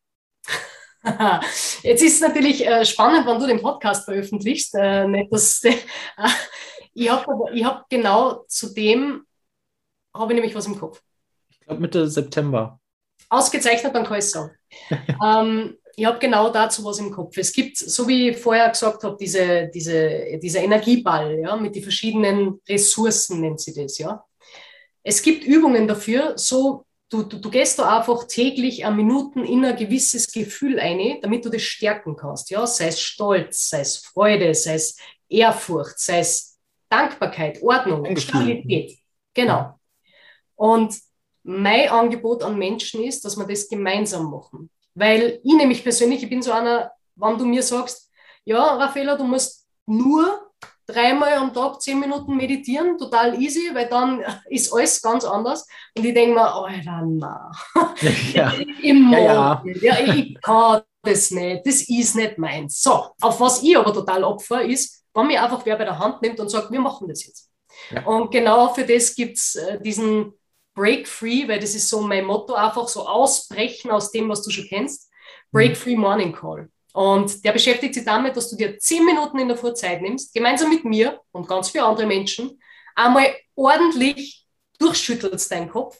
Jetzt 1.81 2.03
ist 2.03 2.15
es 2.15 2.21
natürlich 2.21 2.65
äh, 2.65 2.85
spannend, 2.85 3.25
wenn 3.25 3.39
du 3.39 3.47
den 3.47 3.61
Podcast 3.61 4.05
veröffentlichst. 4.05 4.75
Äh, 4.75 5.07
nicht, 5.07 5.33
dass, 5.33 5.63
äh, 5.63 5.73
ich 6.93 7.09
habe 7.09 7.63
hab 7.63 7.89
genau 7.89 8.45
zu 8.47 8.73
dem, 8.73 9.25
habe 10.13 10.33
ich 10.33 10.35
nämlich 10.35 10.55
was 10.55 10.67
im 10.67 10.77
Kopf. 10.77 11.01
Ich 11.49 11.59
glaube 11.61 11.81
Mitte 11.81 12.07
September. 12.07 12.79
Ausgezeichnet, 13.29 13.95
dann 13.95 14.03
kann 14.03 14.17
ich 14.17 14.25
es 14.25 14.31
sagen. 14.31 14.51
ähm, 15.25 15.77
ich 15.95 16.05
habe 16.05 16.19
genau 16.19 16.49
dazu 16.49 16.83
was 16.85 16.99
im 16.99 17.11
Kopf. 17.11 17.37
Es 17.37 17.51
gibt, 17.51 17.77
so 17.77 18.07
wie 18.07 18.29
ich 18.29 18.37
vorher 18.37 18.69
gesagt 18.69 19.03
habe, 19.03 19.17
diese, 19.19 19.69
diese, 19.73 20.39
dieser 20.41 20.61
Energieball 20.61 21.39
ja, 21.39 21.55
mit 21.55 21.75
den 21.75 21.83
verschiedenen 21.83 22.61
Ressourcen, 22.67 23.41
nennt 23.41 23.59
sie 23.59 23.73
das. 23.73 23.97
Ja. 23.97 24.23
Es 25.03 25.21
gibt 25.21 25.43
Übungen 25.43 25.87
dafür, 25.87 26.37
so 26.37 26.85
du, 27.09 27.23
du, 27.23 27.37
du 27.37 27.49
gehst 27.49 27.77
da 27.79 27.99
einfach 27.99 28.25
täglich 28.25 28.85
an 28.85 28.95
Minuten 28.95 29.43
in 29.43 29.65
ein 29.65 29.75
gewisses 29.75 30.31
Gefühl 30.31 30.79
ein, 30.79 31.19
damit 31.21 31.45
du 31.45 31.49
das 31.49 31.61
stärken 31.61 32.15
kannst. 32.15 32.49
Ja? 32.49 32.65
Sei 32.65 32.87
es 32.87 32.99
Stolz, 32.99 33.69
sei 33.69 33.81
es 33.81 33.97
Freude, 33.97 34.53
sei 34.53 34.75
es 34.75 34.97
Ehrfurcht, 35.29 35.99
sei 35.99 36.19
es 36.19 36.50
Dankbarkeit, 36.91 37.61
Ordnung, 37.63 38.15
Stabilität. 38.17 38.99
Genau. 39.33 39.79
Und 40.55 40.93
mein 41.43 41.89
Angebot 41.89 42.43
an 42.43 42.57
Menschen 42.57 43.03
ist, 43.03 43.23
dass 43.23 43.37
wir 43.37 43.45
das 43.47 43.67
gemeinsam 43.67 44.29
machen. 44.29 44.69
Weil 44.93 45.39
ich 45.43 45.53
nämlich 45.53 45.83
persönlich, 45.83 46.21
ich 46.21 46.29
bin 46.29 46.41
so 46.41 46.51
einer, 46.51 46.91
wenn 47.15 47.37
du 47.37 47.45
mir 47.45 47.63
sagst, 47.63 48.11
ja, 48.43 48.75
Raffaella, 48.75 49.15
du 49.15 49.23
musst 49.23 49.67
nur 49.85 50.51
dreimal 50.85 51.33
am 51.33 51.53
Tag 51.53 51.81
zehn 51.81 51.99
Minuten 51.99 52.35
meditieren, 52.35 52.97
total 52.97 53.41
easy, 53.41 53.73
weil 53.73 53.87
dann 53.87 54.21
ist 54.49 54.73
alles 54.73 55.01
ganz 55.01 55.23
anders. 55.23 55.65
Und 55.97 56.05
ich 56.05 56.13
denke 56.13 56.35
mir, 56.35 56.53
Alter, 56.53 57.03
na. 57.07 57.51
Ja. 58.33 58.51
Immer. 58.81 59.17
Ja, 59.17 59.63
ja. 59.63 59.99
ja, 59.99 60.13
ich 60.13 60.41
kann 60.41 60.81
das 61.03 61.31
nicht, 61.31 61.65
das 61.65 61.81
ist 61.89 62.15
nicht 62.15 62.37
meins. 62.37 62.81
So, 62.81 63.07
auf 63.21 63.39
was 63.39 63.63
ich 63.63 63.77
aber 63.77 63.93
total 63.93 64.23
opfer 64.23 64.63
ist, 64.63 65.00
wenn 65.13 65.27
mir 65.27 65.43
einfach 65.43 65.65
wer 65.65 65.75
bei 65.75 65.85
der 65.85 65.99
Hand 65.99 66.21
nimmt 66.21 66.39
und 66.39 66.49
sagt, 66.49 66.71
wir 66.71 66.79
machen 66.79 67.07
das 67.07 67.25
jetzt. 67.25 67.49
Ja. 67.89 68.05
Und 68.05 68.31
genau 68.31 68.73
für 68.73 68.85
das 68.85 69.15
gibt 69.15 69.37
es 69.37 69.55
äh, 69.55 69.79
diesen 69.81 70.33
Break 70.73 71.07
Free, 71.07 71.47
weil 71.47 71.59
das 71.59 71.75
ist 71.75 71.89
so 71.89 72.01
mein 72.01 72.25
Motto, 72.25 72.53
einfach 72.53 72.87
so 72.87 73.07
ausbrechen 73.07 73.91
aus 73.91 74.11
dem, 74.11 74.29
was 74.29 74.41
du 74.43 74.51
schon 74.51 74.65
kennst. 74.65 75.09
Break 75.51 75.71
mhm. 75.71 75.75
Free 75.75 75.95
Morning 75.95 76.33
Call. 76.33 76.69
Und 76.93 77.43
der 77.45 77.53
beschäftigt 77.53 77.93
sich 77.93 78.05
damit, 78.05 78.35
dass 78.35 78.49
du 78.49 78.55
dir 78.55 78.77
zehn 78.77 79.05
Minuten 79.05 79.39
in 79.39 79.47
der 79.47 79.57
Früh 79.57 79.73
Zeit 79.73 80.01
nimmst, 80.01 80.33
gemeinsam 80.33 80.69
mit 80.69 80.83
mir 80.83 81.21
und 81.31 81.47
ganz 81.47 81.69
viele 81.69 81.85
andere 81.85 82.05
Menschen, 82.05 82.61
einmal 82.95 83.33
ordentlich 83.55 84.45
durchschüttelst 84.79 85.51
deinen 85.51 85.69
Kopf, 85.69 85.97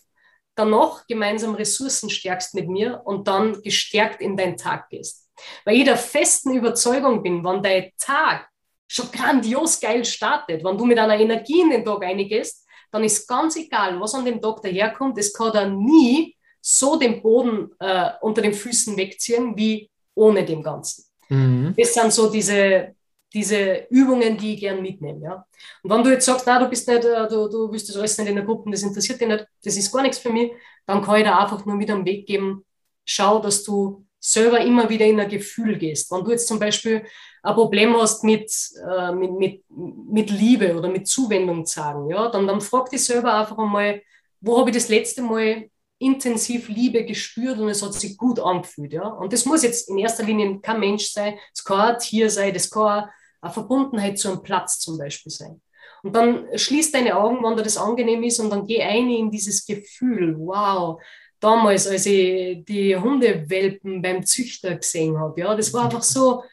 danach 0.56 1.06
gemeinsam 1.08 1.56
Ressourcen 1.56 2.10
stärkst 2.10 2.56
mit 2.56 2.68
mir 2.68 3.02
und 3.06 3.28
dann 3.28 3.62
gestärkt 3.62 4.22
in 4.22 4.36
deinen 4.36 4.58
Tag 4.58 4.90
gehst. 4.90 5.30
Weil 5.64 5.78
ich 5.78 5.86
der 5.86 5.98
festen 5.98 6.54
Überzeugung 6.54 7.24
bin, 7.24 7.44
wenn 7.44 7.64
dein 7.64 7.92
Tag 7.98 8.51
schon 8.92 9.10
grandios 9.10 9.80
geil 9.80 10.04
startet, 10.04 10.64
wenn 10.64 10.78
du 10.78 10.86
mit 10.86 11.00
einer 11.00 11.18
Energie 11.18 11.62
in 11.62 11.70
den 11.70 11.86
Tag 11.86 12.02
reingehst, 12.04 12.68
dann 12.92 13.06
ist 13.06 13.26
ganz 13.26 13.56
egal, 13.56 13.98
was 14.02 14.14
an 14.14 14.26
dem 14.26 14.42
Tag 14.42 14.62
daherkommt, 14.62 15.18
es 15.18 15.34
kann 15.34 15.54
dann 15.54 15.78
nie 15.78 16.36
so 16.60 16.98
den 16.98 17.22
Boden 17.22 17.72
äh, 17.80 18.10
unter 18.20 18.42
den 18.42 18.54
Füßen 18.54 18.98
wegziehen 18.98 19.56
wie 19.56 19.90
ohne 20.14 20.44
dem 20.44 20.62
Ganzen. 20.62 21.06
Mhm. 21.30 21.74
Das 21.78 21.94
sind 21.94 22.12
so 22.12 22.30
diese, 22.30 22.94
diese 23.34 23.88
Übungen, 23.90 24.38
die 24.38 24.56
ich 24.56 24.60
gern 24.60 24.82
mitnehme. 24.82 25.22
Ja? 25.24 25.46
Und 25.84 25.90
wenn 25.90 26.04
du 26.04 26.12
jetzt 26.12 26.26
sagst, 26.26 26.46
na, 26.46 26.60
du 26.60 26.68
bist 26.68 26.86
nicht, 26.90 27.06
äh, 27.06 27.28
du, 27.30 27.48
du 27.48 27.72
willst 27.72 27.88
das 27.88 27.96
alles 27.96 28.18
nicht 28.18 28.28
in 28.28 28.36
der 28.36 28.44
Gruppe, 28.44 28.70
das 28.72 28.84
interessiert 28.84 29.22
dich 29.22 29.28
nicht, 29.28 29.48
das 29.64 29.78
ist 29.78 29.92
gar 29.92 30.02
nichts 30.02 30.18
für 30.18 30.32
mich, 30.34 30.52
dann 30.86 31.02
kann 31.02 31.16
ich 31.16 31.24
da 31.24 31.40
einfach 31.40 31.66
nur 31.66 31.76
mit 31.76 31.90
am 31.90 32.06
Weg 32.06 32.28
geben, 32.28 32.66
schau, 33.06 33.40
dass 33.40 33.64
du 33.64 34.06
selber 34.22 34.62
immer 34.62 34.88
wieder 34.90 35.06
in 35.06 35.20
ein 35.20 35.28
Gefühl 35.28 35.78
gehst. 35.78 36.12
Wenn 36.12 36.24
du 36.24 36.32
jetzt 36.32 36.48
zum 36.48 36.60
Beispiel 36.60 37.04
ein 37.44 37.56
Problem 37.56 37.98
hast 37.98 38.24
mit, 38.24 38.54
äh, 38.88 39.12
mit, 39.12 39.32
mit, 39.34 39.64
mit 39.70 40.30
Liebe 40.30 40.78
oder 40.78 40.90
mit 40.90 41.08
Zuwendung 41.08 41.66
sagen, 41.66 42.10
ja, 42.10 42.30
dann, 42.30 42.48
dann 42.48 42.62
frag 42.62 42.90
dich 42.92 43.04
selber 43.04 43.34
einfach 43.34 43.58
einmal, 43.58 44.02
wo 44.40 44.60
habe 44.60 44.70
ich 44.70 44.76
das 44.76 44.90
letzte 44.90 45.24
Mal 45.24 45.70
intensiv 45.98 46.68
Liebe 46.70 47.04
gespürt 47.04 47.60
und 47.60 47.70
es 47.70 47.84
hat 47.84 47.94
sich 47.94 48.18
gut 48.18 48.40
angefühlt. 48.40 48.94
Ja? 48.94 49.08
Und 49.08 49.34
das 49.34 49.46
muss 49.46 49.64
jetzt 49.64 49.90
in 49.90 49.98
erster 49.98 50.24
Linie 50.24 50.60
kein 50.60 50.80
Mensch 50.80 51.12
sein, 51.12 51.38
es 51.54 51.64
kann 51.64 51.96
ein 51.96 52.00
Tier 52.00 52.30
sein, 52.30 52.54
das 52.54 52.70
kann 52.70 53.10
eine 53.42 53.54
Verbundenheit 53.54 54.20
zu 54.20 54.30
einem 54.30 54.42
Platz 54.42 54.80
zum 54.80 54.98
Beispiel 54.98 55.32
sein. 55.32 55.62
Und 56.04 56.16
dann 56.16 56.48
schließ 56.56 56.92
deine 56.92 57.16
Augen, 57.16 57.44
wenn 57.44 57.56
dir 57.56 57.64
das 57.64 57.78
angenehm 57.78 58.24
ist, 58.24 58.40
und 58.40 58.50
dann 58.50 58.66
geh 58.66 58.82
ein 58.82 59.10
in 59.10 59.30
dieses 59.30 59.66
Gefühl, 59.66 60.36
wow, 60.40 61.00
damals, 61.42 61.88
als 61.88 62.06
ich 62.06 62.64
die 62.64 62.96
Hundewelpen 62.96 64.02
beim 64.02 64.26
Züchter 64.26 64.76
gesehen 64.76 65.20
habe, 65.20 65.42
ja, 65.42 65.54
das 65.56 65.74
war 65.74 65.86
einfach 65.86 66.04
so 66.04 66.44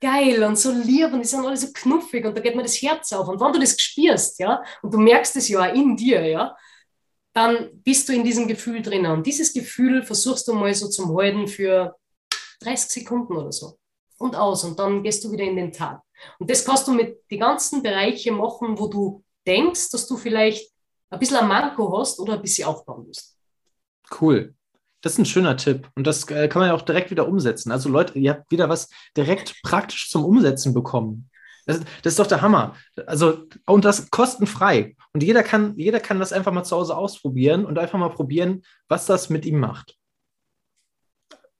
geil 0.00 0.42
und 0.42 0.58
so 0.58 0.72
lieb 0.72 1.12
und 1.12 1.20
die 1.20 1.28
sind 1.28 1.44
alle 1.44 1.56
so 1.56 1.68
knuffig 1.72 2.24
und 2.24 2.36
da 2.36 2.40
geht 2.40 2.56
mir 2.56 2.62
das 2.62 2.80
Herz 2.80 3.12
auf. 3.12 3.28
Und 3.28 3.40
wenn 3.40 3.52
du 3.52 3.60
das 3.60 3.78
spürst, 3.78 4.40
ja, 4.40 4.62
und 4.82 4.92
du 4.92 4.98
merkst 4.98 5.36
es 5.36 5.48
ja 5.48 5.60
auch 5.60 5.74
in 5.74 5.94
dir, 5.94 6.26
ja, 6.26 6.56
dann 7.32 7.70
bist 7.84 8.08
du 8.08 8.14
in 8.14 8.24
diesem 8.24 8.48
Gefühl 8.48 8.82
drinnen. 8.82 9.12
Und 9.12 9.26
dieses 9.26 9.52
Gefühl 9.52 10.02
versuchst 10.02 10.48
du 10.48 10.54
mal 10.54 10.74
so 10.74 10.88
zum 10.88 11.14
Halten 11.16 11.46
für 11.46 11.96
30 12.60 12.90
Sekunden 12.90 13.36
oder 13.36 13.52
so. 13.52 13.78
Und 14.18 14.34
aus. 14.34 14.64
Und 14.64 14.78
dann 14.78 15.02
gehst 15.02 15.22
du 15.22 15.30
wieder 15.30 15.44
in 15.44 15.56
den 15.56 15.72
Tag. 15.72 16.02
Und 16.38 16.50
das 16.50 16.64
kannst 16.64 16.88
du 16.88 16.92
mit 16.92 17.30
den 17.30 17.40
ganzen 17.40 17.82
Bereichen 17.82 18.36
machen, 18.36 18.78
wo 18.78 18.88
du 18.88 19.22
denkst, 19.46 19.90
dass 19.90 20.06
du 20.06 20.16
vielleicht 20.16 20.70
ein 21.10 21.18
bisschen 21.18 21.38
ein 21.38 21.48
Manko 21.48 21.98
hast 21.98 22.18
oder 22.18 22.34
ein 22.34 22.42
bisschen 22.42 22.66
aufbauen 22.66 23.06
musst. 23.06 23.39
Cool. 24.18 24.54
Das 25.02 25.14
ist 25.14 25.18
ein 25.18 25.26
schöner 25.26 25.56
Tipp. 25.56 25.88
Und 25.94 26.06
das 26.06 26.28
äh, 26.30 26.48
kann 26.48 26.60
man 26.60 26.68
ja 26.68 26.74
auch 26.74 26.82
direkt 26.82 27.10
wieder 27.10 27.26
umsetzen. 27.26 27.72
Also 27.72 27.88
Leute, 27.88 28.18
ihr 28.18 28.30
habt 28.32 28.50
wieder 28.50 28.68
was 28.68 28.88
direkt 29.16 29.62
praktisch 29.62 30.10
zum 30.10 30.24
Umsetzen 30.24 30.74
bekommen. 30.74 31.30
Das, 31.66 31.80
das, 32.02 32.12
ist 32.12 32.18
doch 32.18 32.26
der 32.26 32.42
Hammer. 32.42 32.74
Also, 33.06 33.46
und 33.66 33.84
das 33.84 34.10
kostenfrei. 34.10 34.96
Und 35.12 35.22
jeder 35.22 35.42
kann, 35.42 35.74
jeder 35.76 36.00
kann 36.00 36.18
das 36.18 36.32
einfach 36.32 36.52
mal 36.52 36.64
zu 36.64 36.76
Hause 36.76 36.96
ausprobieren 36.96 37.64
und 37.64 37.78
einfach 37.78 37.98
mal 37.98 38.10
probieren, 38.10 38.62
was 38.88 39.06
das 39.06 39.30
mit 39.30 39.46
ihm 39.46 39.60
macht. 39.60 39.96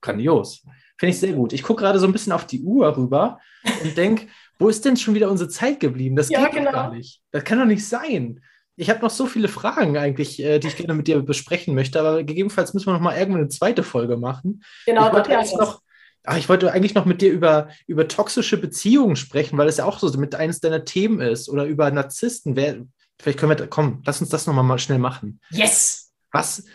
Grandios. 0.01 0.63
Finde 0.97 1.13
ich 1.13 1.19
sehr 1.19 1.33
gut. 1.33 1.53
Ich 1.53 1.63
gucke 1.63 1.81
gerade 1.81 1.99
so 1.99 2.05
ein 2.05 2.11
bisschen 2.11 2.33
auf 2.33 2.45
die 2.45 2.61
Uhr 2.61 2.95
rüber 2.95 3.39
und 3.83 3.97
denke, 3.97 4.27
wo 4.59 4.69
ist 4.69 4.85
denn 4.85 4.97
schon 4.97 5.15
wieder 5.15 5.31
unsere 5.31 5.49
Zeit 5.49 5.79
geblieben? 5.79 6.15
Das 6.15 6.29
ja, 6.29 6.45
geht 6.45 6.53
genau. 6.53 6.65
doch 6.65 6.73
gar 6.73 6.93
nicht. 6.93 7.21
Das 7.31 7.43
kann 7.43 7.57
doch 7.57 7.65
nicht 7.65 7.87
sein. 7.87 8.43
Ich 8.81 8.89
habe 8.89 9.01
noch 9.01 9.11
so 9.11 9.27
viele 9.27 9.47
Fragen 9.47 9.95
eigentlich, 9.95 10.41
äh, 10.41 10.57
die 10.57 10.67
ich 10.67 10.75
gerne 10.75 10.95
mit 10.95 11.07
dir 11.07 11.21
besprechen 11.21 11.75
möchte, 11.75 11.99
aber 11.99 12.23
gegebenenfalls 12.23 12.73
müssen 12.73 12.87
wir 12.87 12.93
noch 12.93 12.99
mal 12.99 13.15
irgendwann 13.15 13.41
eine 13.41 13.49
zweite 13.49 13.83
Folge 13.83 14.17
machen. 14.17 14.63
Genau, 14.87 15.05
ich 15.05 15.13
wollte 15.13 15.37
eigentlich 15.37 15.55
noch, 15.55 15.83
ach, 16.23 16.37
ich 16.37 16.49
wollte 16.49 16.71
eigentlich 16.71 16.95
noch 16.95 17.05
mit 17.05 17.21
dir 17.21 17.31
über, 17.31 17.69
über 17.85 18.07
toxische 18.07 18.57
Beziehungen 18.57 19.15
sprechen, 19.15 19.55
weil 19.59 19.67
es 19.67 19.77
ja 19.77 19.85
auch 19.85 19.99
so 19.99 20.09
mit 20.17 20.33
eines 20.33 20.61
deiner 20.61 20.83
Themen 20.83 21.21
ist 21.21 21.47
oder 21.47 21.65
über 21.65 21.91
Narzissten. 21.91 22.55
Wer, 22.55 22.77
vielleicht 23.19 23.37
können 23.37 23.55
wir, 23.55 23.67
komm, 23.67 24.01
lass 24.03 24.19
uns 24.19 24.31
das 24.31 24.47
noch 24.47 24.53
mal 24.55 24.79
schnell 24.79 24.97
machen. 24.97 25.39
Yes! 25.51 26.11
Was, 26.31 26.65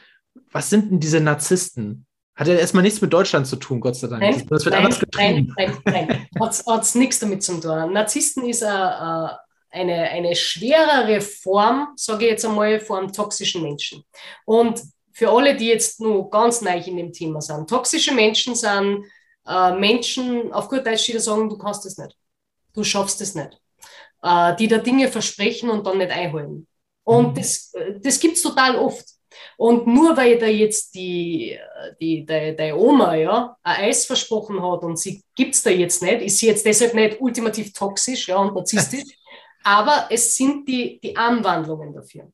was 0.52 0.70
sind 0.70 0.92
denn 0.92 1.00
diese 1.00 1.20
Narzissten? 1.20 2.06
Hat 2.36 2.46
ja 2.46 2.54
erstmal 2.54 2.84
nichts 2.84 3.00
mit 3.00 3.12
Deutschland 3.12 3.48
zu 3.48 3.56
tun, 3.56 3.80
Gott 3.80 3.96
sei 3.96 4.06
Dank. 4.06 4.22
Nein, 4.22 4.46
das 4.48 4.64
wird 4.64 4.74
nein, 4.74 4.84
anders 4.84 5.00
getrieben. 5.00 5.52
Nein, 5.56 5.76
nein, 5.84 6.06
nein. 6.08 6.26
Hat 6.40 6.82
es 6.82 6.94
nichts 6.94 7.18
damit 7.18 7.42
zu 7.42 7.58
tun. 7.58 7.92
Narzissten 7.92 8.48
ist 8.48 8.62
eine, 8.62 9.40
eine, 9.70 10.10
eine 10.10 10.34
schwerere 10.34 11.20
Form, 11.20 11.88
sage 11.96 12.24
ich 12.24 12.30
jetzt 12.32 12.44
einmal, 12.44 12.80
von 12.80 13.12
toxischen 13.12 13.62
Menschen. 13.62 14.04
Und 14.44 14.82
für 15.12 15.30
alle, 15.30 15.56
die 15.56 15.68
jetzt 15.68 16.00
nur 16.00 16.30
ganz 16.30 16.60
neu 16.60 16.78
in 16.78 16.96
dem 16.96 17.12
Thema 17.12 17.40
sind, 17.40 17.68
toxische 17.68 18.14
Menschen 18.14 18.54
sind 18.54 19.04
äh, 19.46 19.72
Menschen, 19.72 20.52
auf 20.52 20.68
gut 20.68 20.86
Deutsch, 20.86 21.06
die 21.06 21.18
sagen, 21.18 21.48
du 21.48 21.56
kannst 21.56 21.84
das 21.84 21.96
nicht. 21.98 22.16
Du 22.74 22.84
schaffst 22.84 23.20
es 23.20 23.34
nicht. 23.34 23.60
Äh, 24.22 24.56
die 24.56 24.68
da 24.68 24.78
Dinge 24.78 25.08
versprechen 25.08 25.70
und 25.70 25.86
dann 25.86 25.98
nicht 25.98 26.10
einholen. 26.10 26.66
Und 27.04 27.28
mhm. 27.28 27.34
das, 27.34 27.72
das 28.02 28.18
gibt 28.18 28.36
es 28.36 28.42
total 28.42 28.76
oft. 28.76 29.04
Und 29.56 29.86
nur 29.86 30.16
weil 30.16 30.38
da 30.38 30.46
jetzt 30.46 30.94
die, 30.94 31.58
die, 32.00 32.26
die, 32.26 32.56
die 32.56 32.72
Oma 32.72 33.14
ja, 33.14 33.56
ein 33.62 33.84
Eis 33.84 34.04
versprochen 34.06 34.62
hat 34.62 34.82
und 34.82 34.98
sie 34.98 35.22
gibt 35.34 35.54
es 35.54 35.62
da 35.62 35.70
jetzt 35.70 36.02
nicht, 36.02 36.22
ist 36.22 36.38
sie 36.38 36.46
jetzt 36.46 36.64
deshalb 36.66 36.94
nicht 36.94 37.20
ultimativ 37.20 37.72
toxisch 37.72 38.28
ja, 38.28 38.38
und 38.38 38.54
narzisstisch, 38.54 39.02
aber 39.66 40.06
es 40.10 40.36
sind 40.36 40.68
die, 40.68 41.00
die 41.00 41.16
Anwandlungen 41.16 41.92
dafür. 41.92 42.30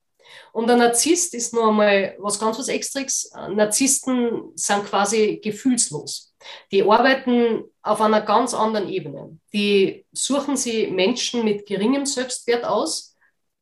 Und 0.53 0.70
ein 0.70 0.78
Narzisst 0.78 1.33
ist 1.35 1.55
nur 1.55 1.68
einmal 1.68 2.14
was 2.18 2.39
ganz 2.39 2.59
was 2.59 2.68
Extras. 2.68 3.33
Narzissten 3.55 4.53
sind 4.55 4.85
quasi 4.85 5.41
gefühlslos. 5.43 6.35
Die 6.70 6.83
arbeiten 6.83 7.64
auf 7.80 8.03
einer 8.03 8.20
ganz 8.20 8.53
anderen 8.53 8.87
Ebene. 8.91 9.39
Die 9.55 10.05
suchen 10.12 10.59
sie 10.59 10.89
Menschen 10.89 11.43
mit 11.43 11.64
geringem 11.64 12.05
Selbstwert 12.05 12.64
aus, 12.64 13.16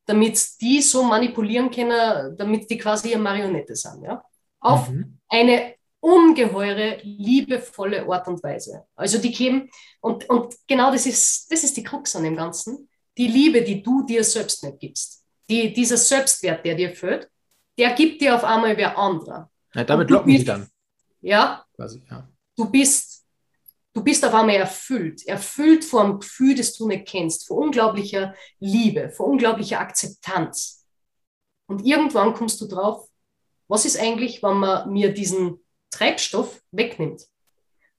damit 0.05 0.61
die 0.61 0.83
so 0.83 1.05
manipulieren 1.05 1.71
können, 1.71 2.37
damit 2.37 2.69
die 2.69 2.79
quasi 2.79 3.15
eine 3.15 3.23
Marionette 3.23 3.77
sind. 3.77 4.03
Ja? 4.03 4.25
Auf 4.59 4.89
mhm. 4.89 5.21
eine 5.29 5.77
ungeheure, 6.01 6.99
liebevolle 7.03 8.05
Art 8.09 8.27
und 8.27 8.43
Weise. 8.43 8.85
Also 8.97 9.19
die 9.19 9.31
geben, 9.31 9.71
und, 10.01 10.29
und 10.29 10.57
genau 10.67 10.91
das 10.91 11.07
ist, 11.07 11.53
das 11.53 11.63
ist 11.63 11.77
die 11.77 11.85
Krux 11.85 12.17
an 12.17 12.25
dem 12.25 12.35
Ganzen, 12.37 12.89
die 13.17 13.29
Liebe, 13.29 13.63
die 13.63 13.83
du 13.83 14.05
dir 14.05 14.25
selbst 14.25 14.63
nicht 14.65 14.79
gibst. 14.79 15.25
Die, 15.49 15.73
dieser 15.73 15.97
Selbstwert, 15.97 16.65
der 16.65 16.75
dir 16.75 16.95
fehlt, 16.95 17.29
der 17.79 17.93
gibt 17.95 18.21
dir 18.21 18.35
auf 18.35 18.45
einmal 18.45 18.77
wer 18.77 18.97
anderer. 18.97 19.51
Ja, 19.75 19.85
damit 19.85 20.11
locken 20.11 20.33
bist, 20.33 20.43
die 20.43 20.47
dann. 20.47 20.69
Ja, 21.21 21.65
quasi, 21.75 22.03
ja. 22.11 22.29
Du 22.57 22.71
bist 22.71 23.21
Du 23.93 24.05
bist 24.05 24.25
auf 24.25 24.33
einmal 24.33 24.55
erfüllt, 24.55 25.27
erfüllt 25.27 25.85
vom 25.85 26.21
Gefühl, 26.21 26.55
das 26.55 26.75
du 26.75 26.87
nicht 26.87 27.09
kennst, 27.09 27.49
vor 27.49 27.59
unglaublicher 27.59 28.35
Liebe, 28.61 29.11
vor 29.11 29.27
unglaublicher 29.27 29.81
Akzeptanz. 29.81 30.87
Und 31.67 31.85
irgendwann 31.85 32.35
kommst 32.35 32.61
du 32.61 32.67
drauf, 32.67 33.09
was 33.67 33.85
ist 33.85 33.99
eigentlich, 33.99 34.43
wenn 34.43 34.59
man 34.59 34.93
mir 34.93 35.13
diesen 35.13 35.59
Treibstoff 35.91 36.63
wegnimmt? 36.71 37.27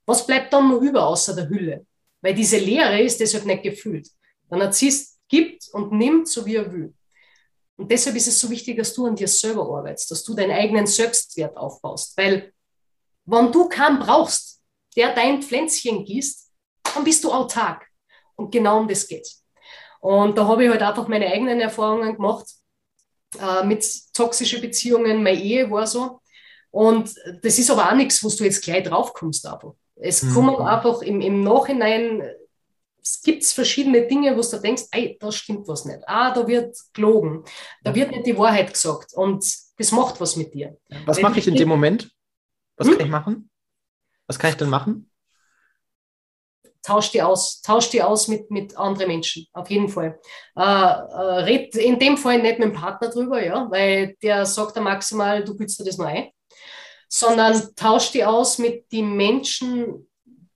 Was 0.06 0.26
bleibt 0.26 0.52
dann 0.52 0.68
nur 0.70 0.80
über 0.80 1.06
außer 1.06 1.34
der 1.34 1.48
Hülle? 1.48 1.86
Weil 2.22 2.34
diese 2.34 2.58
Leere 2.58 3.00
ist 3.00 3.20
deshalb 3.20 3.44
nicht 3.44 3.62
gefüllt. 3.62 4.08
Der 4.52 4.58
Narzisst 4.58 5.18
gibt 5.28 5.68
und 5.72 5.92
nimmt, 5.92 6.28
so 6.28 6.44
wie 6.44 6.56
er 6.56 6.70
will. 6.70 6.92
Und 7.76 7.90
deshalb 7.90 8.14
ist 8.16 8.28
es 8.28 8.38
so 8.38 8.50
wichtig, 8.50 8.76
dass 8.76 8.92
du 8.92 9.06
an 9.06 9.16
dir 9.16 9.26
selber 9.26 9.62
arbeitest, 9.62 10.10
dass 10.10 10.22
du 10.22 10.34
deinen 10.34 10.52
eigenen 10.52 10.86
Selbstwert 10.86 11.56
aufbaust. 11.56 12.16
Weil, 12.18 12.52
wenn 13.24 13.50
du 13.50 13.66
keinen 13.66 13.98
brauchst, 13.98 14.60
der 14.94 15.14
dein 15.14 15.42
Pflänzchen 15.42 16.04
gießt, 16.04 16.50
dann 16.94 17.04
bist 17.04 17.24
du 17.24 17.32
autark. 17.32 17.86
Und 18.36 18.52
genau 18.52 18.80
um 18.80 18.88
das 18.88 19.08
geht's. 19.08 19.42
Und 20.00 20.36
da 20.36 20.46
habe 20.46 20.64
ich 20.64 20.70
halt 20.70 20.82
einfach 20.82 21.08
meine 21.08 21.28
eigenen 21.28 21.60
Erfahrungen 21.60 22.14
gemacht 22.14 22.46
äh, 23.40 23.64
mit 23.64 23.86
toxischen 24.12 24.60
Beziehungen. 24.60 25.22
Meine 25.22 25.42
Ehe 25.42 25.70
war 25.70 25.86
so. 25.86 26.20
Und 26.70 27.14
das 27.42 27.58
ist 27.58 27.70
aber 27.70 27.88
auch 27.88 27.94
nichts, 27.94 28.22
wo 28.22 28.28
du 28.28 28.44
jetzt 28.44 28.62
gleich 28.62 28.82
draufkommst. 28.84 29.46
Aber 29.46 29.76
es 29.96 30.22
mhm. 30.22 30.34
kommen 30.34 30.56
einfach 30.56 31.00
im, 31.00 31.22
im 31.22 31.42
Nachhinein, 31.42 32.22
es 33.02 33.20
gibt 33.22 33.44
verschiedene 33.44 34.06
Dinge, 34.06 34.36
wo 34.36 34.42
du 34.42 34.60
denkst, 34.60 34.84
ey, 34.92 35.16
da 35.20 35.32
stimmt 35.32 35.66
was 35.66 35.84
nicht. 35.84 36.00
Ah, 36.06 36.32
da 36.32 36.46
wird 36.46 36.76
gelogen. 36.92 37.44
Da 37.82 37.94
wird 37.94 38.12
nicht 38.12 38.26
die 38.26 38.38
Wahrheit 38.38 38.72
gesagt. 38.72 39.12
Und 39.14 39.44
das 39.76 39.92
macht 39.92 40.20
was 40.20 40.36
mit 40.36 40.54
dir. 40.54 40.78
Was 41.04 41.20
mache 41.20 41.40
ich 41.40 41.48
in 41.48 41.56
dem 41.56 41.68
Moment? 41.68 42.10
Was 42.76 42.86
hm? 42.86 42.96
kann 42.96 43.06
ich 43.06 43.12
machen? 43.12 43.50
Was 44.26 44.38
kann 44.38 44.50
ich 44.50 44.56
denn 44.56 44.70
machen? 44.70 45.10
Tausch 46.84 47.10
die 47.10 47.22
aus, 47.22 47.60
tausch 47.62 47.90
die 47.90 48.02
aus 48.02 48.26
mit, 48.26 48.50
mit 48.50 48.76
anderen 48.76 49.08
Menschen, 49.08 49.46
auf 49.52 49.70
jeden 49.70 49.88
Fall. 49.88 50.18
Äh, 50.56 50.62
äh, 50.62 50.64
red 50.64 51.76
in 51.76 51.98
dem 51.98 52.16
Fall 52.16 52.42
nicht 52.42 52.58
mit 52.58 52.68
dem 52.68 52.72
Partner 52.72 53.08
drüber, 53.08 53.44
ja, 53.44 53.70
weil 53.70 54.16
der 54.20 54.44
sagt 54.46 54.76
dann 54.76 54.84
maximal, 54.84 55.44
du 55.44 55.56
gibst 55.56 55.78
dir 55.78 55.84
das 55.84 55.96
nur 55.96 56.08
ein, 56.08 56.30
sondern 57.08 57.72
tausch 57.76 58.10
die 58.10 58.24
aus 58.24 58.58
mit 58.58 58.90
den 58.90 59.14
Menschen, 59.14 60.08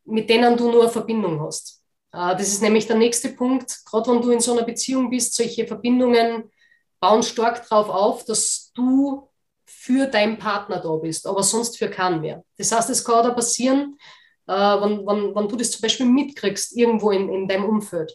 mit 0.05 0.29
denen 0.29 0.57
du 0.57 0.71
nur 0.71 0.83
eine 0.83 0.91
Verbindung 0.91 1.41
hast. 1.41 1.76
Äh, 2.17 2.37
das 2.37 2.49
ist 2.49 2.63
nämlich 2.63 2.87
der 2.87 2.97
nächste 2.97 3.29
Punkt, 3.29 3.85
gerade 3.85 4.11
wenn 4.11 4.23
du 4.23 4.31
in 4.31 4.41
so 4.41 4.53
einer 4.53 4.63
Beziehung 4.63 5.11
bist, 5.11 5.35
solche 5.35 5.67
Verbindungen 5.67 6.51
bauen 6.99 7.23
stark 7.23 7.69
darauf 7.69 7.91
auf, 7.91 8.25
dass 8.25 8.73
du 8.75 9.29
für 9.67 10.07
deinen 10.07 10.39
Partner 10.39 10.81
da 10.81 10.97
bist, 10.97 11.27
aber 11.27 11.43
sonst 11.43 11.77
für 11.79 11.91
keinen 11.91 12.21
mehr. 12.21 12.43
Das 12.57 12.73
heißt, 12.73 12.89
es 12.91 13.05
kann 13.05 13.25
da 13.25 13.31
passieren, 13.31 13.99
äh, 14.47 14.53
wenn, 14.53 15.07
wenn, 15.07 15.35
wenn 15.35 15.49
du 15.49 15.57
das 15.57 15.73
zum 15.73 15.83
Beispiel 15.83 16.07
mitkriegst, 16.07 16.75
irgendwo 16.77 17.11
in, 17.11 17.29
in 17.29 17.47
deinem 17.47 17.67
Umfeld. 17.67 18.13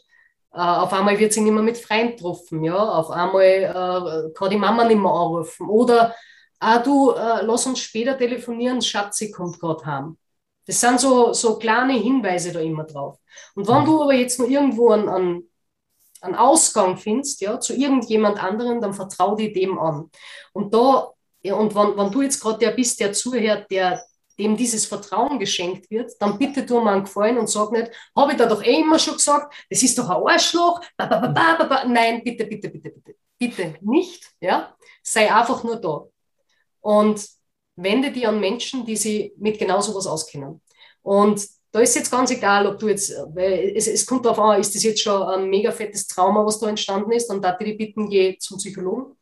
Äh, 0.54 0.60
auf 0.60 0.92
einmal 0.94 1.20
wird 1.20 1.34
sie 1.34 1.42
nicht 1.42 1.54
mehr 1.54 1.64
mit 1.64 1.78
Freunden 1.78 2.18
getroffen, 2.18 2.64
ja? 2.64 2.78
auf 2.78 3.12
einmal 3.12 4.32
kann 4.34 4.50
die 4.50 4.58
Mama 4.58 4.84
nicht 4.84 5.00
mehr 5.00 5.12
anrufen 5.12 5.70
oder 5.70 6.16
ah, 6.60 6.80
du, 6.80 7.12
lass 7.12 7.66
uns 7.66 7.80
später 7.80 8.18
telefonieren, 8.18 8.82
Schatzi 8.82 9.32
kommt 9.32 9.60
gerade 9.60 9.86
heim. 9.86 10.18
Das 10.66 10.80
sind 10.80 11.00
so, 11.00 11.34
so 11.34 11.58
kleine 11.58 11.94
Hinweise 11.94 12.52
da 12.52 12.60
immer 12.60 12.84
drauf. 12.84 13.18
Und 13.56 13.68
wenn 13.68 13.86
du 13.86 14.04
aber 14.04 14.14
jetzt 14.14 14.40
nur 14.40 14.48
irgendwo 14.48 14.92
einen, 14.92 15.10
einen, 15.10 15.50
einen 16.22 16.36
Ausgang 16.36 16.98
findest, 16.98 17.42
ja, 17.42 17.60
zu 17.60 17.74
irgendjemand 17.74 18.42
anderen, 18.42 18.80
dann 18.80 18.94
vertrau 18.94 19.36
dir 19.36 19.52
dem 19.52 19.80
an. 19.80 20.12
Und 20.54 20.74
da 20.74 21.12
ja, 21.44 21.56
und 21.56 21.74
wenn, 21.76 21.98
wenn 21.98 22.12
du 22.12 22.22
jetzt 22.22 22.40
gerade 22.40 22.60
der 22.60 22.72
bist, 22.72 23.00
der 23.00 23.14
zuhört, 23.14 23.70
der, 23.72 24.04
dem 24.38 24.56
dieses 24.56 24.86
Vertrauen 24.86 25.40
geschenkt 25.40 25.90
wird, 25.90 26.12
dann 26.20 26.38
bitte 26.38 26.66
tu 26.66 26.80
mir 26.82 26.92
einen 26.92 27.04
Gefallen 27.04 27.38
und 27.38 27.50
sag 27.50 27.72
nicht, 27.72 27.92
habe 28.16 28.32
ich 28.32 28.38
da 28.38 28.46
doch 28.46 28.64
eh 28.64 28.80
immer 28.80 29.00
schon 29.00 29.16
gesagt, 29.16 29.54
das 29.70 29.84
ist 29.84 29.98
doch 29.98 30.10
ein 30.10 30.34
Arschloch. 30.34 30.82
Ba, 30.98 31.08
ba, 31.08 31.64
ba, 31.64 31.86
Nein, 31.86 32.24
bitte, 32.24 32.46
bitte, 32.46 32.70
bitte, 32.70 32.92
bitte. 32.92 33.16
Bitte 33.38 33.76
nicht. 33.82 34.24
Ja? 34.40 34.76
Sei 35.02 35.34
einfach 35.34 35.64
nur 35.64 35.78
da. 35.78 36.06
Und 36.82 37.28
wende 37.76 38.12
die 38.12 38.26
an 38.26 38.40
Menschen, 38.40 38.86
die 38.86 38.96
sich 38.96 39.34
mit 39.38 39.60
genau 39.60 39.82
sowas 39.82 40.08
auskennen. 40.08 40.62
Und 41.02 41.48
da 41.72 41.80
ist 41.80 41.96
jetzt 41.96 42.12
ganz 42.12 42.32
egal, 42.32 42.68
ob 42.68 42.80
du 42.80 42.90
jetzt, 42.90 43.14
weil 43.34 43.74
es, 43.76 43.88
es 43.88 44.06
kommt 44.06 44.26
darauf 44.26 44.40
an, 44.40 44.60
ist 44.60 44.76
das 44.76 44.84
jetzt 44.84 45.02
schon 45.02 45.24
ein 45.24 45.50
mega 45.50 45.72
fettes 45.72 46.06
Trauma, 46.08 46.46
was 46.46 46.60
da 46.60 46.68
entstanden 46.68 47.12
ist, 47.12 47.28
dann 47.28 47.42
darf 47.42 47.60
ich 47.62 47.68
die 47.68 47.74
bitten, 47.86 48.10
geh 48.10 48.38
zum 48.38 48.58
Psychologen. 48.58 49.18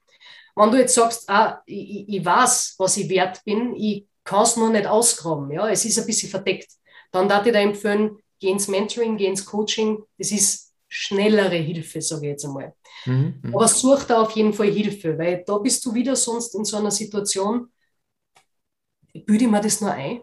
Wenn 0.56 0.72
du 0.72 0.78
jetzt 0.78 0.96
sagst, 0.96 1.30
ah, 1.30 1.62
ich, 1.66 2.10
ich 2.10 2.26
weiß, 2.26 2.76
was 2.80 2.98
ich 2.98 3.08
wert 3.08 3.44
bin, 3.46 3.76
ich 3.76 4.06
kann 4.24 4.44
es 4.44 4.58
nur 4.58 4.70
nicht 4.70 4.88
ausgraben, 4.88 5.52
ja, 5.52 5.70
es 5.70 5.86
ist 5.86 6.00
ein 6.00 6.06
bisschen 6.06 6.30
verdeckt, 6.30 6.70
dann 7.12 7.30
darf 7.30 7.46
ich 7.46 7.54
da 7.54 7.60
empfehlen, 7.60 8.18
geh 8.40 8.50
ins 8.50 8.68
Mentoring, 8.68 9.16
geh 9.16 9.28
ins 9.28 9.46
Coaching, 9.46 10.04
das 10.18 10.32
ist 10.32 10.74
schnellere 10.88 11.56
Hilfe, 11.56 12.02
sage 12.02 12.26
ich 12.26 12.32
jetzt 12.32 12.46
einmal. 12.46 12.74
Mhm, 13.06 13.40
mhm. 13.42 13.56
Aber 13.56 13.68
such 13.68 14.04
da 14.06 14.24
auf 14.24 14.32
jeden 14.32 14.54
Fall 14.54 14.72
Hilfe, 14.72 15.18
weil 15.18 15.44
da 15.46 15.58
bist 15.60 15.86
du 15.86 15.94
wieder 15.94 16.16
sonst 16.16 16.56
in 16.56 16.66
so 16.66 16.78
einer 16.78 16.92
Situation, 16.92 17.72
bilde 19.14 19.46
ich 19.46 19.52
mir 19.52 19.62
das 19.62 19.82
nur 19.82 19.92
ein? 19.92 20.22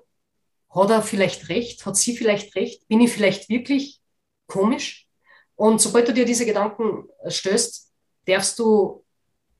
Hat 0.70 0.90
er 0.90 1.02
vielleicht 1.02 1.48
recht? 1.48 1.84
Hat 1.86 1.96
sie 1.96 2.16
vielleicht 2.16 2.54
recht? 2.54 2.86
Bin 2.88 3.00
ich 3.00 3.12
vielleicht 3.12 3.48
wirklich 3.48 4.00
komisch? 4.46 5.06
Und 5.54 5.80
sobald 5.80 6.08
du 6.08 6.12
dir 6.12 6.24
diese 6.24 6.44
Gedanken 6.44 7.08
stößt, 7.26 7.90
darfst 8.26 8.58
du 8.58 9.04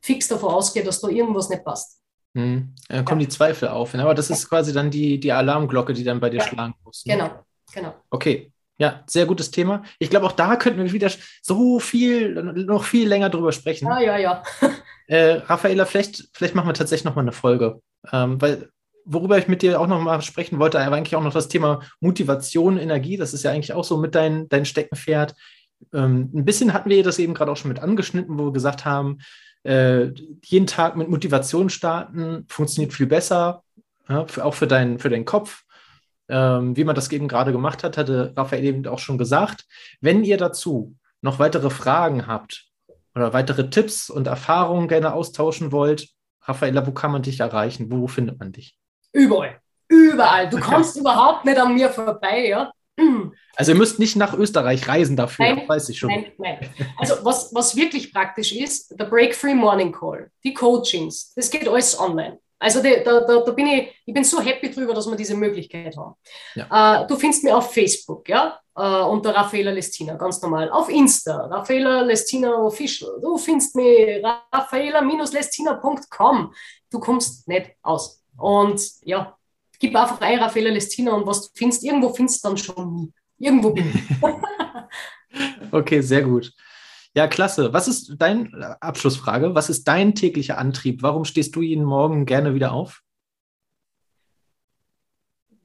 fix 0.01 0.29
davon 0.29 0.53
ausgehen, 0.53 0.85
dass 0.85 1.01
da 1.01 1.09
irgendwas 1.09 1.49
nicht 1.49 1.65
passt. 1.65 2.01
Mhm. 2.35 2.75
Dann 2.89 3.05
kommen 3.05 3.21
ja. 3.21 3.27
die 3.27 3.33
Zweifel 3.33 3.69
auf. 3.69 3.95
Ne? 3.95 4.03
Aber 4.03 4.15
das 4.15 4.31
ist 4.31 4.49
quasi 4.49 4.73
dann 4.73 4.91
die, 4.91 5.19
die 5.19 5.33
Alarmglocke, 5.33 5.95
die 5.95 6.05
dann 6.05 6.21
bei 6.21 6.31
dir 6.31 6.39
ja. 6.39 6.45
schlagen 6.45 6.75
muss. 6.85 7.05
Ne? 7.07 7.15
Genau, 7.15 7.31
genau. 7.73 7.95
Okay, 8.11 8.53
ja, 8.79 9.03
sehr 9.07 9.25
gutes 9.25 9.51
Thema. 9.51 9.83
Ich 9.99 10.11
glaube, 10.11 10.27
auch 10.27 10.33
da 10.33 10.57
könnten 10.57 10.85
wir 10.85 10.93
wieder 10.93 11.11
so 11.41 11.81
viel, 11.81 12.35
noch 12.43 12.85
viel 12.85 13.09
länger 13.09 13.31
drüber 13.31 13.53
sprechen. 13.53 13.87
Ja, 13.87 14.01
ja, 14.01 14.19
ja. 14.19 14.43
äh, 15.07 15.33
Raffaela, 15.33 15.87
vielleicht, 15.87 16.29
vielleicht 16.35 16.55
machen 16.55 16.69
wir 16.69 16.75
tatsächlich 16.75 17.05
noch 17.05 17.15
mal 17.15 17.23
eine 17.23 17.33
Folge. 17.33 17.81
Ähm, 18.13 18.41
weil, 18.41 18.69
worüber 19.07 19.39
ich 19.39 19.49
mit 19.49 19.63
dir 19.63 19.81
auch 19.81 19.87
noch 19.87 20.01
mal 20.01 20.21
sprechen 20.21 20.59
wollte, 20.59 20.79
war 20.79 20.93
eigentlich 20.93 21.17
auch 21.17 21.23
noch 21.23 21.33
das 21.33 21.49
Thema 21.49 21.81
Motivation, 22.01 22.77
Energie. 22.79 23.17
Das 23.17 23.33
ist 23.33 23.43
ja 23.43 23.53
eigentlich 23.53 23.73
auch 23.73 23.85
so 23.85 23.97
mit 23.97 24.15
dein, 24.15 24.49
dein 24.49 24.65
Steckenpferd. 24.65 25.35
Ähm, 25.95 26.31
ein 26.35 26.45
bisschen 26.45 26.73
hatten 26.73 26.91
wir 26.91 27.03
das 27.03 27.19
eben 27.19 27.35
gerade 27.35 27.53
auch 27.53 27.57
schon 27.57 27.71
mit 27.71 27.81
angeschnitten, 27.81 28.39
wo 28.39 28.47
wir 28.47 28.53
gesagt 28.53 28.85
haben, 28.85 29.19
äh, 29.63 30.11
jeden 30.45 30.67
Tag 30.67 30.97
mit 30.97 31.09
Motivation 31.09 31.71
starten 31.71 32.45
funktioniert 32.49 32.93
viel 32.93 33.07
besser, 33.07 33.63
ja, 34.09 34.27
für, 34.27 34.45
auch 34.45 34.55
für, 34.55 34.67
dein, 34.67 34.99
für 34.99 35.11
deinen 35.11 35.25
Kopf 35.25 35.65
ähm, 36.29 36.77
wie 36.77 36.85
man 36.85 36.95
das 36.95 37.11
eben 37.13 37.29
gerade 37.29 37.53
gemacht 37.53 37.85
hat, 37.85 37.97
hatte 37.97 38.33
Raphael 38.37 38.65
eben 38.65 38.87
auch 38.87 38.99
schon 38.99 39.19
gesagt. 39.19 39.65
Wenn 40.01 40.25
ihr 40.25 40.37
dazu 40.37 40.97
noch 41.21 41.39
weitere 41.39 41.71
Fragen 41.71 42.27
habt 42.27 42.67
oder 43.15 43.33
weitere 43.33 43.71
Tipps 43.71 44.11
und 44.11 44.27
Erfahrungen 44.27 44.89
gerne 44.89 45.13
austauschen 45.13 45.73
wollt, 45.73 46.09
Raffaella, 46.43 46.87
wo 46.87 46.93
kann 46.93 47.13
man 47.13 47.23
dich 47.23 47.41
erreichen? 47.41 47.91
Wo 47.91 48.07
findet 48.07 48.39
man 48.39 48.53
dich? 48.53 48.77
Überall. 49.13 49.61
Überall. 49.89 50.49
Du 50.49 50.59
kommst 50.59 50.97
überhaupt 50.97 51.45
nicht 51.45 51.59
an 51.59 51.75
mir 51.75 51.91
vorbei, 51.91 52.49
ja? 52.49 52.73
Also 53.57 53.73
ihr 53.73 53.79
müsst 53.79 53.99
nicht 53.99 54.17
nach 54.17 54.33
Österreich 54.35 54.89
reisen 54.89 55.17
dafür, 55.17 55.45
nein, 55.45 55.69
weiß 55.69 55.91
ich 55.91 55.99
schon. 55.99 56.11
Nein, 56.11 56.33
nein. 56.39 56.59
Also 56.99 57.17
was, 57.23 57.55
was 57.55 57.77
wirklich 57.77 58.11
praktisch 58.13 58.53
ist, 58.53 58.99
der 58.99 59.05
Break 59.05 59.35
Free 59.35 59.55
Morning 59.55 59.93
Call, 59.93 60.31
die 60.45 60.55
Coachings, 60.55 61.35
das 61.35 61.51
geht 61.51 61.69
alles 61.69 61.99
online. 61.99 62.39
Also 62.59 62.83
da, 62.83 63.01
da, 63.01 63.21
da, 63.21 63.39
bin 63.53 63.67
ich, 63.67 63.95
ich 64.07 64.15
bin 64.15 64.25
so 64.25 64.41
happy 64.41 64.71
drüber, 64.71 64.95
dass 64.95 65.07
wir 65.07 65.17
diese 65.17 65.37
Möglichkeit 65.37 65.95
haben. 65.97 66.15
Ja. 66.55 67.03
Äh, 67.03 67.07
du 67.07 67.17
findest 67.17 67.45
mich 67.45 67.53
auf 67.53 67.71
Facebook, 67.73 68.27
ja, 68.31 68.59
äh, 68.75 69.03
unter 69.03 69.35
Raffaela 69.35 69.73
Lestina, 69.73 70.15
ganz 70.15 70.41
normal. 70.41 70.71
Auf 70.71 70.89
Insta, 70.89 71.37
Raffaela 71.47 72.01
Lestina 72.01 72.55
Official. 72.55 73.21
Du 73.21 73.37
findest 73.37 73.77
mich 73.77 74.25
raffaela-lestina.com. 74.25 76.55
Du 76.91 76.99
kommst 76.99 77.47
nicht 77.47 77.73
aus. 77.83 78.23
Und 78.39 78.83
ja, 79.03 79.37
gib 79.79 79.95
einfach 79.97 80.21
ein 80.21 80.39
Raffaela 80.39 80.71
Lestina 80.71 81.13
und 81.13 81.27
was 81.27 81.43
du 81.43 81.49
findest, 81.55 81.85
irgendwo 81.85 82.13
findest 82.13 82.45
du 82.45 82.49
dann 82.49 82.57
schon 82.57 82.95
nie. 82.95 83.13
Irgendwo 83.39 83.71
bin 83.71 83.93
ich. 83.95 84.23
okay, 85.73 86.01
sehr 86.01 86.23
gut. 86.23 86.53
Ja, 87.15 87.29
klasse. 87.29 87.73
Was 87.73 87.89
ist 87.89 88.15
dein 88.19 88.53
äh, 88.53 88.75
Abschlussfrage? 88.81 89.55
Was 89.55 89.71
ist 89.71 89.85
dein 89.89 90.15
täglicher 90.15 90.59
Antrieb? 90.59 91.03
Warum 91.03 91.25
stehst 91.25 91.57
du 91.57 91.63
jeden 91.63 91.85
Morgen 91.85 92.27
gerne 92.27 92.55
wieder 92.55 92.73
auf? 92.73 93.03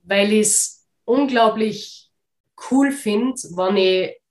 Weil 0.03 0.32
ich 0.32 0.47
es 0.47 0.88
unglaublich 1.03 2.09
cool 2.69 2.91
finde, 2.91 3.36
wenn 3.55 3.78
ich 3.78 4.22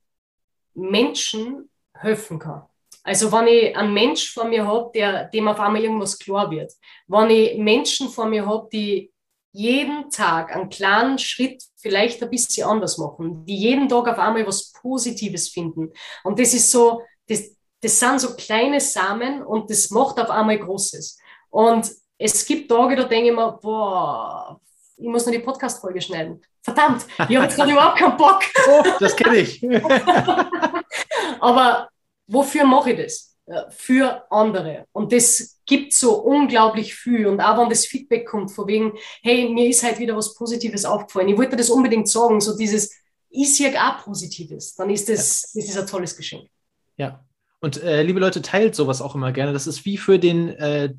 Menschen 0.75 1.69
helfen 1.95 2.39
kann. 2.39 2.70
Also 3.03 3.33
wenn 3.33 3.47
ich 3.47 3.77
einen 3.77 3.95
Mensch 3.95 4.33
vor 4.33 4.45
mir 4.45 4.67
habe, 4.67 4.91
der, 4.95 5.25
dem 5.25 5.49
auf 5.49 5.59
einmal 5.59 5.83
irgendwas 5.83 6.19
klar 6.19 6.51
wird. 6.51 6.73
Wenn 7.09 7.31
ich 7.31 7.59
Menschen 7.59 8.09
vor 8.09 8.27
mir 8.27 8.47
habe, 8.47 8.69
die 8.73 9.13
jeden 9.53 10.11
Tag 10.11 10.55
einen 10.55 10.69
kleinen 10.69 11.19
Schritt 11.19 11.63
vielleicht 11.77 12.23
ein 12.23 12.31
bisschen 12.31 12.69
anders 12.69 12.99
machen, 12.99 13.45
die 13.47 13.57
jeden 13.57 13.89
Tag 13.89 14.07
auf 14.07 14.19
einmal 14.19 14.47
was 14.47 14.73
Positives 14.73 15.49
finden. 15.49 15.93
Und 16.25 16.39
das 16.39 16.55
ist 16.55 16.71
so, 16.71 17.03
das, 17.29 17.57
das 17.81 17.99
sind 17.99 18.21
so 18.21 18.37
kleine 18.37 18.81
Samen 18.81 19.43
und 19.43 19.71
das 19.71 19.91
macht 19.91 20.21
auf 20.21 20.31
einmal 20.31 20.59
Großes. 20.59 21.19
Und 21.49 21.91
es 22.19 22.45
gibt 22.45 22.71
Tage, 22.71 22.97
da 22.97 23.05
denke 23.05 23.31
ich 23.31 23.37
mir, 23.37 23.59
boah, 23.61 24.61
ich 24.97 25.09
muss 25.09 25.25
noch 25.25 25.33
die 25.33 25.39
Podcast-Folge 25.39 26.01
schneiden. 26.01 26.43
Verdammt, 26.63 27.07
ich 27.29 27.37
habe 27.37 27.47
jetzt 27.47 27.57
gerade 27.57 27.73
überhaupt 27.73 27.99
keinen 27.99 28.17
Bock. 28.17 28.43
Oh, 28.69 28.85
das 29.01 29.17
kenne 29.17 29.39
ich. 29.39 29.63
Aber 31.41 31.89
wofür 32.31 32.65
mache 32.65 32.93
ich 32.93 33.03
das? 33.03 33.37
Für 33.71 34.31
andere. 34.31 34.85
Und 34.93 35.13
das 35.13 35.61
gibt 35.67 35.93
so 35.93 36.21
unglaublich 36.21 36.95
viel. 36.95 37.27
Und 37.27 37.41
auch 37.41 37.59
wenn 37.59 37.69
das 37.69 37.85
Feedback 37.85 38.27
kommt, 38.27 38.53
von 38.53 38.69
wegen, 38.69 38.93
hey, 39.23 39.49
mir 39.49 39.69
ist 39.69 39.83
halt 39.83 39.99
wieder 39.99 40.17
was 40.17 40.35
Positives 40.35 40.85
aufgefallen. 40.85 41.29
Ich 41.29 41.37
wollte 41.37 41.57
das 41.57 41.69
unbedingt 41.69 42.09
sagen, 42.09 42.41
so 42.41 42.57
dieses, 42.57 42.95
ich 43.29 43.57
sehe 43.57 43.73
auch 43.75 44.05
Positives. 44.05 44.75
Dann 44.77 44.91
ist 44.91 45.09
das, 45.09 45.53
das 45.53 45.65
ist 45.65 45.79
ein 45.79 45.87
tolles 45.87 46.17
Geschenk. 46.17 46.49
Ja. 46.97 47.25
Und 47.63 47.83
äh, 47.83 48.03
liebe 48.03 48.21
Leute, 48.21 48.41
teilt 48.41 48.75
sowas 48.75 49.03
auch 49.03 49.15
immer 49.15 49.33
gerne. 49.33 49.53
Das 49.53 49.67
ist 49.67 49.85
wie 49.85 49.99
für 49.99 50.19
den 50.19 50.51
äh, 50.51 50.95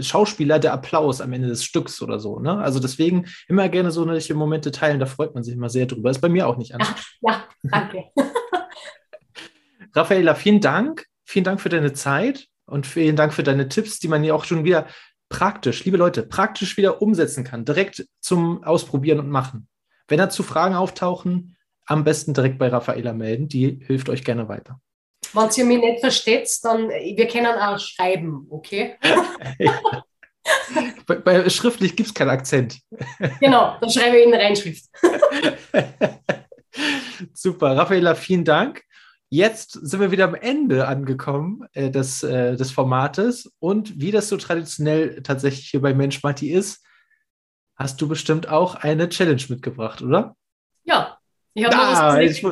Schauspieler 0.00 0.58
der 0.58 0.72
Applaus 0.72 1.20
am 1.20 1.32
Ende 1.32 1.48
des 1.48 1.64
Stücks 1.64 2.00
oder 2.00 2.18
so. 2.18 2.38
Ne? 2.38 2.58
Also 2.58 2.80
deswegen 2.80 3.26
immer 3.46 3.68
gerne 3.68 3.90
so 3.90 4.04
solche 4.04 4.34
Momente 4.34 4.70
teilen, 4.70 5.00
da 5.00 5.06
freut 5.06 5.34
man 5.34 5.44
sich 5.44 5.54
immer 5.54 5.68
sehr 5.68 5.86
drüber. 5.86 6.10
Ist 6.10 6.20
bei 6.20 6.30
mir 6.30 6.46
auch 6.46 6.56
nicht 6.56 6.72
anders. 6.74 6.94
Ja, 7.20 7.44
danke. 7.62 8.04
Raffaela, 9.94 10.34
vielen 10.34 10.60
Dank. 10.60 11.06
Vielen 11.24 11.44
Dank 11.44 11.60
für 11.60 11.68
deine 11.68 11.92
Zeit 11.92 12.46
und 12.66 12.86
vielen 12.86 13.16
Dank 13.16 13.34
für 13.34 13.42
deine 13.42 13.68
Tipps, 13.68 13.98
die 13.98 14.08
man 14.08 14.24
ja 14.24 14.34
auch 14.34 14.44
schon 14.44 14.64
wieder 14.64 14.86
praktisch, 15.28 15.84
liebe 15.84 15.96
Leute, 15.96 16.22
praktisch 16.22 16.76
wieder 16.76 17.02
umsetzen 17.02 17.44
kann. 17.44 17.64
Direkt 17.64 18.06
zum 18.20 18.64
Ausprobieren 18.64 19.20
und 19.20 19.30
Machen. 19.30 19.68
Wenn 20.06 20.18
dazu 20.18 20.42
Fragen 20.42 20.74
auftauchen, 20.74 21.56
am 21.88 22.04
besten 22.04 22.34
direkt 22.34 22.58
bei 22.58 22.68
Raffaela 22.68 23.12
melden. 23.12 23.48
Die 23.48 23.80
hilft 23.86 24.08
euch 24.08 24.24
gerne 24.24 24.48
weiter. 24.48 24.80
Wenn 25.32 25.50
ihr 25.56 25.64
mich 25.64 25.80
nicht 25.80 26.00
versteht, 26.00 26.48
dann 26.62 26.88
wir 26.88 27.28
können 27.28 27.46
auch 27.46 27.78
schreiben, 27.78 28.46
okay? 28.50 28.96
bei, 31.06 31.16
bei, 31.16 31.48
schriftlich 31.50 31.96
gibt 31.96 32.08
es 32.08 32.14
keinen 32.14 32.30
Akzent. 32.30 32.78
genau, 33.40 33.76
dann 33.80 33.90
schreibe 33.90 34.18
ich 34.18 34.26
in 34.26 34.34
Reinschrift. 34.34 34.84
Super, 37.34 37.76
Raffaela, 37.76 38.14
vielen 38.14 38.44
Dank. 38.44 38.84
Jetzt 39.30 39.72
sind 39.72 40.00
wir 40.00 40.10
wieder 40.10 40.24
am 40.24 40.34
Ende 40.34 40.88
angekommen 40.88 41.66
äh, 41.72 41.90
des, 41.90 42.22
äh, 42.22 42.56
des 42.56 42.70
Formates 42.70 43.52
und 43.58 44.00
wie 44.00 44.10
das 44.10 44.28
so 44.28 44.38
traditionell 44.38 45.22
tatsächlich 45.22 45.68
hier 45.68 45.82
bei 45.82 45.92
Mensch 45.92 46.22
Matti 46.22 46.50
ist, 46.50 46.82
hast 47.76 48.00
du 48.00 48.08
bestimmt 48.08 48.48
auch 48.48 48.74
eine 48.74 49.08
Challenge 49.08 49.42
mitgebracht, 49.48 50.00
oder? 50.00 50.34
Ja, 50.84 51.18
ich 51.52 51.64
habe 51.64 51.76
ah, 51.76 52.16
was 52.16 52.42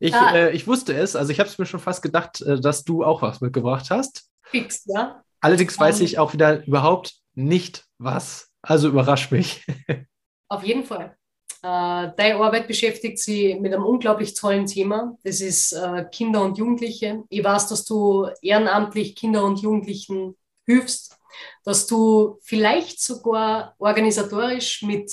Ich, 0.00 0.12
ja. 0.12 0.32
äh, 0.32 0.52
ich 0.52 0.66
wusste 0.66 0.94
es, 0.94 1.16
also 1.16 1.32
ich 1.32 1.40
habe 1.40 1.48
es 1.48 1.58
mir 1.58 1.66
schon 1.66 1.80
fast 1.80 2.02
gedacht, 2.02 2.40
äh, 2.42 2.60
dass 2.60 2.84
du 2.84 3.02
auch 3.02 3.22
was 3.22 3.40
mitgebracht 3.40 3.90
hast. 3.90 4.30
Fix, 4.42 4.84
ja. 4.86 5.24
Allerdings 5.40 5.74
um, 5.74 5.80
weiß 5.80 5.98
ähm. 5.98 6.06
ich 6.06 6.18
auch 6.18 6.32
wieder 6.32 6.64
überhaupt 6.64 7.16
nicht 7.34 7.84
was. 7.98 8.52
Also 8.62 8.88
überrasch 8.88 9.30
mich. 9.32 9.66
Auf 10.48 10.62
jeden 10.62 10.84
Fall. 10.84 11.17
Äh, 11.62 12.12
deine 12.16 12.36
Arbeit 12.36 12.68
beschäftigt 12.68 13.18
sich 13.18 13.58
mit 13.58 13.72
einem 13.72 13.84
unglaublich 13.84 14.34
tollen 14.34 14.66
Thema. 14.66 15.16
Das 15.24 15.40
ist 15.40 15.72
äh, 15.72 16.04
Kinder 16.10 16.42
und 16.42 16.56
Jugendliche. 16.56 17.24
Ich 17.28 17.42
weiß, 17.42 17.68
dass 17.68 17.84
du 17.84 18.28
ehrenamtlich 18.42 19.16
Kinder 19.16 19.44
und 19.44 19.60
Jugendlichen 19.60 20.36
hilfst, 20.66 21.18
dass 21.64 21.86
du 21.86 22.38
vielleicht 22.42 23.00
sogar 23.00 23.74
organisatorisch 23.78 24.82
mit 24.82 25.12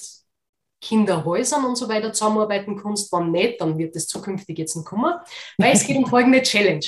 Kinderhäusern 0.82 1.66
und 1.66 1.78
so 1.78 1.90
weiter 1.90 2.14
zusammenarbeiten 2.14 2.78
kannst. 2.78 3.12
Wenn 3.12 3.32
nicht, 3.32 3.60
dann 3.60 3.78
wird 3.78 3.96
es 3.96 4.08
zukünftig 4.08 4.60
jetzt 4.60 4.76
ein 4.76 4.86
Kummer, 4.86 5.24
weil 5.58 5.74
es 5.74 5.86
geht 5.86 5.98
um 5.98 6.06
folgende 6.06 6.44
Challenge. 6.44 6.86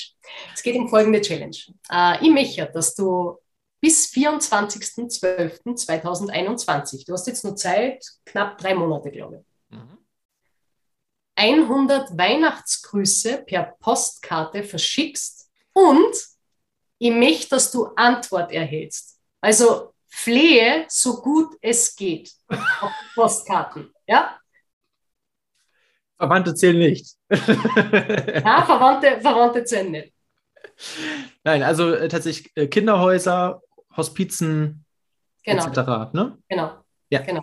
Es 0.53 0.61
geht 0.61 0.75
um 0.75 0.87
folgende 0.87 1.19
Challenge. 1.21 1.57
Äh, 1.91 2.23
ich 2.23 2.31
möchte, 2.31 2.69
dass 2.71 2.93
du 2.93 3.39
bis 3.79 4.11
24.12.2021, 4.11 7.05
du 7.05 7.13
hast 7.13 7.27
jetzt 7.27 7.43
nur 7.43 7.55
Zeit, 7.55 8.03
knapp 8.25 8.57
drei 8.57 8.73
Monate, 8.73 9.11
glaube 9.11 9.37
ich, 9.37 9.43
mhm. 9.77 9.99
100 11.35 12.17
Weihnachtsgrüße 12.17 13.43
per 13.45 13.75
Postkarte 13.79 14.63
verschickst 14.63 15.51
und 15.73 16.15
ich 16.99 17.11
möchte, 17.11 17.49
dass 17.49 17.69
du 17.71 17.85
Antwort 17.95 18.51
erhältst. 18.51 19.19
Also 19.39 19.93
flehe 20.07 20.85
so 20.89 21.21
gut 21.21 21.55
es 21.61 21.95
geht 21.95 22.31
auf 22.49 22.91
Postkarten. 23.13 23.93
Ja? 24.07 24.39
Verwandte 26.17 26.55
zählen 26.55 26.79
nicht. 26.79 27.15
ja, 27.29 28.65
Verwandte, 28.65 29.21
Verwandte 29.21 29.63
zählen 29.63 29.91
nicht. 29.91 30.13
Nein, 31.43 31.63
also 31.63 31.93
äh, 31.93 32.07
tatsächlich 32.07 32.51
äh, 32.55 32.67
Kinderhäuser, 32.67 33.61
Hospizen 33.97 34.85
genau. 35.43 35.67
etc. 35.67 36.13
Ne? 36.13 36.37
Genau. 36.47 36.71
Ja. 37.09 37.19
genau. 37.21 37.41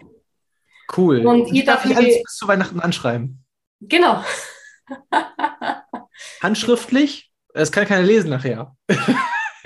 Cool. 0.96 1.26
Und 1.26 1.52
ich 1.52 1.64
darf, 1.64 1.82
darf 1.82 1.96
alles 1.96 2.22
bis 2.22 2.36
zu 2.36 2.46
Weihnachten 2.46 2.80
anschreiben. 2.80 3.44
Genau. 3.80 4.24
Handschriftlich? 6.42 7.32
Das 7.52 7.72
kann 7.72 7.86
keiner 7.86 8.02
lesen 8.02 8.30
nachher. 8.30 8.74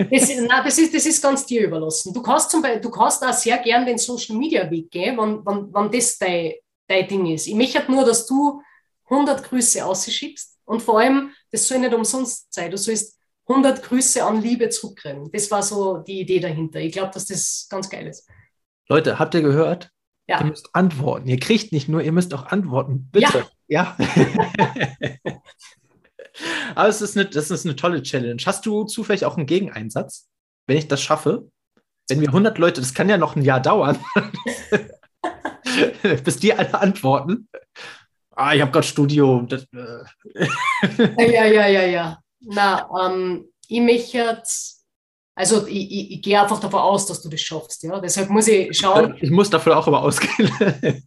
Das, 0.09 0.31
na, 0.47 0.63
das, 0.63 0.77
ist, 0.77 0.95
das 0.95 1.05
ist 1.05 1.21
ganz 1.21 1.45
dir 1.45 1.65
überlassen. 1.65 2.13
Du 2.13 2.21
kannst, 2.21 2.49
zum 2.49 2.61
Beispiel, 2.61 2.79
du 2.79 2.89
kannst 2.89 3.21
auch 3.21 3.33
sehr 3.33 3.57
gern 3.57 3.85
den 3.85 3.97
Social 3.97 4.37
Media 4.37 4.71
Weg 4.71 4.89
gehen, 4.89 5.17
wenn, 5.17 5.45
wenn, 5.45 5.73
wenn 5.73 5.91
das 5.91 6.17
dein, 6.17 6.53
dein 6.87 7.05
Ding 7.05 7.25
ist. 7.25 7.47
Ich 7.47 7.53
möchte 7.53 7.91
nur, 7.91 8.05
dass 8.05 8.25
du 8.25 8.61
100 9.09 9.43
Grüße 9.43 9.85
ausschiebst 9.85 10.57
und 10.63 10.81
vor 10.81 11.01
allem, 11.01 11.33
das 11.51 11.67
soll 11.67 11.79
nicht 11.79 11.93
umsonst 11.93 12.53
sein. 12.53 12.71
Du 12.71 12.77
sollst 12.77 13.18
100 13.49 13.83
Grüße 13.83 14.23
an 14.23 14.41
Liebe 14.41 14.69
zurückkriegen. 14.69 15.31
Das 15.31 15.49
war 15.49 15.63
so 15.63 15.97
die 15.97 16.21
Idee 16.21 16.39
dahinter. 16.39 16.79
Ich 16.79 16.93
glaube, 16.93 17.11
dass 17.13 17.25
das 17.25 17.67
ganz 17.69 17.89
geil 17.89 18.07
ist. 18.07 18.29
Leute, 18.87 19.19
habt 19.19 19.33
ihr 19.33 19.41
gehört? 19.41 19.89
Ja. 20.27 20.39
Ihr 20.39 20.45
müsst 20.45 20.69
antworten. 20.73 21.27
Ihr 21.27 21.39
kriegt 21.39 21.71
nicht 21.71 21.89
nur, 21.89 22.01
ihr 22.01 22.11
müsst 22.11 22.33
auch 22.35 22.45
antworten. 22.45 23.09
Bitte. 23.11 23.47
Ja. 23.67 23.97
ja. 23.99 24.31
Aber 26.75 26.87
es 26.87 27.01
ist 27.01 27.17
eine, 27.17 27.25
das 27.25 27.49
ist 27.49 27.65
eine 27.65 27.75
tolle 27.75 28.03
Challenge. 28.03 28.41
Hast 28.45 28.65
du 28.65 28.83
zufällig 28.83 29.25
auch 29.25 29.37
einen 29.37 29.47
Gegeneinsatz, 29.47 30.29
wenn 30.67 30.77
ich 30.77 30.87
das 30.87 31.01
schaffe? 31.01 31.49
Wenn 32.07 32.21
wir 32.21 32.29
100 32.29 32.57
Leute, 32.59 32.81
das 32.81 32.93
kann 32.93 33.09
ja 33.09 33.17
noch 33.17 33.35
ein 33.35 33.43
Jahr 33.43 33.59
dauern, 33.59 33.97
bis 36.23 36.37
die 36.37 36.53
alle 36.53 36.73
antworten. 36.79 37.47
Ah, 38.35 38.53
ich 38.53 38.61
habe 38.61 38.71
gerade 38.71 38.87
Studio. 38.87 39.41
Das, 39.41 39.67
äh. 39.73 40.05
ja, 41.17 41.45
ja, 41.45 41.67
ja, 41.67 41.85
ja. 41.85 42.19
Na, 42.41 42.89
ähm, 42.99 43.51
ich 43.67 43.81
möchte, 43.81 44.41
also 45.35 45.67
ich, 45.67 45.91
ich, 45.91 46.11
ich 46.11 46.21
gehe 46.21 46.41
einfach 46.41 46.59
davon 46.59 46.79
aus, 46.79 47.05
dass 47.05 47.21
du 47.21 47.29
das 47.29 47.41
schaffst. 47.41 47.83
Ja? 47.83 47.99
Deshalb 47.99 48.29
muss 48.29 48.47
ich 48.47 48.75
schauen. 48.77 49.17
Ich 49.21 49.29
muss 49.29 49.49
dafür 49.49 49.77
auch 49.77 49.87
aber 49.87 50.03
ausgehen. 50.03 50.51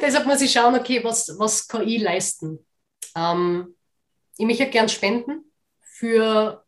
deshalb 0.00 0.26
muss 0.26 0.40
ich 0.40 0.52
schauen, 0.52 0.74
okay, 0.74 1.02
was, 1.02 1.34
was 1.38 1.66
kann 1.66 1.86
ich 1.86 2.00
leisten? 2.00 2.64
Ähm, 3.14 3.74
ich 4.36 4.46
möchte 4.46 4.66
gern 4.66 4.88
spenden 4.88 5.50
für 5.80 6.64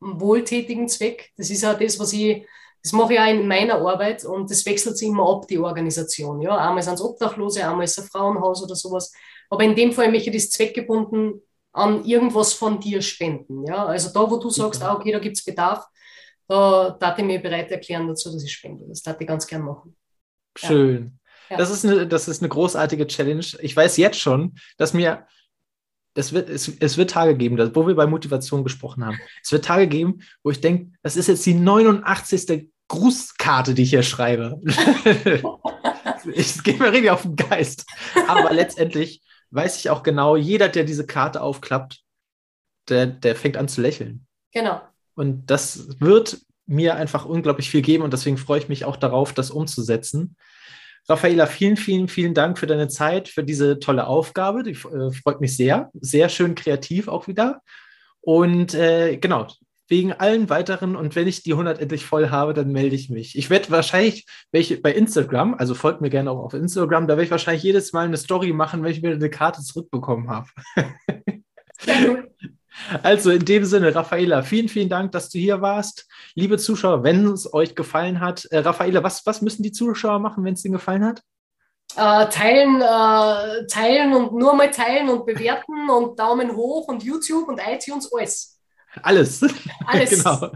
einen 0.00 0.20
wohltätigen 0.20 0.88
Zweck. 0.88 1.30
Das 1.36 1.50
ist 1.50 1.64
auch 1.64 1.78
das, 1.78 1.98
was 1.98 2.12
ich, 2.12 2.46
das 2.82 2.92
mache 2.92 3.14
ich 3.14 3.20
auch 3.20 3.26
in 3.26 3.46
meiner 3.46 3.76
Arbeit 3.76 4.24
und 4.24 4.50
das 4.50 4.66
wechselt 4.66 4.98
sich 4.98 5.08
immer 5.08 5.28
ab, 5.28 5.46
die 5.46 5.58
Organisation. 5.58 6.40
Ja? 6.40 6.56
Einmal 6.56 6.82
sind 6.82 6.94
es 6.94 7.02
Obdachlose, 7.02 7.66
einmal 7.66 7.84
ist 7.84 7.98
es 7.98 8.04
ein 8.04 8.10
Frauenhaus 8.10 8.62
oder 8.64 8.74
sowas. 8.74 9.12
Aber 9.50 9.62
in 9.62 9.76
dem 9.76 9.92
Fall 9.92 10.10
möchte 10.10 10.30
ich 10.30 10.36
das 10.36 10.50
zweckgebunden 10.50 11.42
an 11.72 12.04
irgendwas 12.04 12.52
von 12.52 12.80
dir 12.80 13.02
spenden. 13.02 13.66
Ja? 13.66 13.86
Also 13.86 14.10
da, 14.12 14.30
wo 14.30 14.36
du 14.38 14.50
sagst, 14.50 14.82
ah, 14.82 14.94
okay, 14.94 15.12
da 15.12 15.18
gibt 15.18 15.36
es 15.36 15.44
Bedarf, 15.44 15.86
da 16.48 16.90
darf 16.90 17.18
ich 17.18 17.24
mir 17.24 17.40
bereit 17.40 17.70
erklären 17.70 18.08
dazu, 18.08 18.30
dass 18.32 18.44
ich 18.44 18.52
spende. 18.52 18.84
Das 18.88 19.02
darf 19.02 19.20
ich 19.20 19.26
ganz 19.26 19.46
gern 19.46 19.62
machen. 19.62 19.96
Schön. 20.56 21.18
Ja. 21.48 21.56
Das, 21.56 21.70
ist 21.70 21.84
eine, 21.84 22.06
das 22.06 22.28
ist 22.28 22.42
eine 22.42 22.48
großartige 22.48 23.06
Challenge. 23.06 23.44
Ich 23.60 23.76
weiß 23.76 23.96
jetzt 23.96 24.18
schon, 24.18 24.54
dass 24.76 24.92
mir 24.92 25.26
das 26.14 26.32
wird, 26.32 26.50
es, 26.50 26.70
es 26.80 26.98
wird 26.98 27.10
Tage 27.10 27.36
geben, 27.36 27.56
wo 27.74 27.86
wir 27.86 27.94
bei 27.94 28.06
Motivation 28.06 28.64
gesprochen 28.64 29.04
haben. 29.04 29.18
Es 29.42 29.50
wird 29.50 29.64
Tage 29.64 29.86
geben, 29.86 30.20
wo 30.42 30.50
ich 30.50 30.60
denke, 30.60 30.92
das 31.02 31.16
ist 31.16 31.28
jetzt 31.28 31.46
die 31.46 31.54
89. 31.54 32.68
Grußkarte, 32.88 33.72
die 33.72 33.82
ich 33.82 33.90
hier 33.90 34.02
schreibe. 34.02 34.60
Es 36.36 36.62
geht 36.62 36.78
mir 36.78 36.92
richtig 36.92 37.10
auf 37.10 37.22
den 37.22 37.34
Geist. 37.34 37.84
Aber 38.28 38.52
letztendlich 38.52 39.21
weiß 39.52 39.78
ich 39.78 39.90
auch 39.90 40.02
genau, 40.02 40.36
jeder, 40.36 40.68
der 40.68 40.84
diese 40.84 41.06
Karte 41.06 41.40
aufklappt, 41.40 42.00
der, 42.88 43.06
der 43.06 43.36
fängt 43.36 43.56
an 43.56 43.68
zu 43.68 43.80
lächeln. 43.80 44.26
Genau. 44.52 44.80
Und 45.14 45.46
das 45.46 46.00
wird 46.00 46.38
mir 46.66 46.96
einfach 46.96 47.24
unglaublich 47.24 47.70
viel 47.70 47.82
geben 47.82 48.02
und 48.02 48.12
deswegen 48.12 48.38
freue 48.38 48.58
ich 48.58 48.68
mich 48.68 48.84
auch 48.84 48.96
darauf, 48.96 49.32
das 49.32 49.50
umzusetzen. 49.50 50.36
Raffaela, 51.08 51.46
vielen, 51.46 51.76
vielen, 51.76 52.08
vielen 52.08 52.34
Dank 52.34 52.58
für 52.58 52.66
deine 52.66 52.88
Zeit, 52.88 53.28
für 53.28 53.42
diese 53.42 53.78
tolle 53.80 54.06
Aufgabe. 54.06 54.62
Die 54.62 54.70
äh, 54.70 55.12
freut 55.12 55.40
mich 55.40 55.56
sehr. 55.56 55.90
Sehr 55.94 56.28
schön 56.28 56.54
kreativ 56.54 57.08
auch 57.08 57.26
wieder. 57.26 57.60
Und 58.20 58.74
äh, 58.74 59.16
genau, 59.16 59.48
wegen 59.92 60.14
allen 60.14 60.48
weiteren 60.48 60.96
und 60.96 61.14
wenn 61.16 61.28
ich 61.28 61.42
die 61.42 61.52
100 61.52 61.78
endlich 61.78 62.06
voll 62.06 62.30
habe, 62.30 62.54
dann 62.54 62.72
melde 62.72 62.96
ich 62.96 63.10
mich. 63.10 63.36
Ich 63.36 63.50
werde 63.50 63.70
wahrscheinlich 63.70 64.24
welche 64.50 64.80
bei 64.80 64.90
Instagram, 64.90 65.52
also 65.52 65.74
folgt 65.74 66.00
mir 66.00 66.08
gerne 66.08 66.30
auch 66.30 66.38
auf 66.38 66.54
Instagram, 66.54 67.06
da 67.06 67.12
werde 67.12 67.24
ich 67.24 67.30
wahrscheinlich 67.30 67.62
jedes 67.62 67.92
Mal 67.92 68.06
eine 68.06 68.16
Story 68.16 68.54
machen, 68.54 68.82
wenn 68.82 68.90
ich 68.90 69.02
mir 69.02 69.12
eine 69.12 69.28
Karte 69.28 69.60
zurückbekommen 69.60 70.30
habe. 70.30 70.48
Also 73.02 73.30
in 73.30 73.44
dem 73.44 73.66
Sinne, 73.66 73.94
Raffaela, 73.94 74.42
vielen, 74.42 74.68
vielen 74.68 74.88
Dank, 74.88 75.12
dass 75.12 75.28
du 75.28 75.38
hier 75.38 75.60
warst. 75.60 76.08
Liebe 76.34 76.56
Zuschauer, 76.56 77.04
wenn 77.04 77.26
es 77.26 77.52
euch 77.52 77.74
gefallen 77.74 78.18
hat, 78.18 78.46
äh, 78.46 78.58
Raffaela, 78.58 79.02
was, 79.02 79.26
was 79.26 79.42
müssen 79.42 79.62
die 79.62 79.72
Zuschauer 79.72 80.18
machen, 80.20 80.42
wenn 80.42 80.54
es 80.54 80.64
ihnen 80.64 80.72
gefallen 80.72 81.04
hat? 81.04 81.20
Äh, 81.96 82.30
teilen, 82.30 82.80
äh, 82.80 83.66
teilen 83.66 84.14
und 84.14 84.32
nur 84.32 84.54
mal 84.54 84.70
teilen 84.70 85.10
und 85.10 85.26
bewerten 85.26 85.90
und 85.90 86.18
Daumen 86.18 86.56
hoch 86.56 86.88
und 86.88 87.04
YouTube 87.04 87.46
und 87.46 87.60
iTunes, 87.60 88.10
alles. 88.10 88.61
Alles. 89.02 89.42
Alles. 89.86 90.10
genau. 90.22 90.52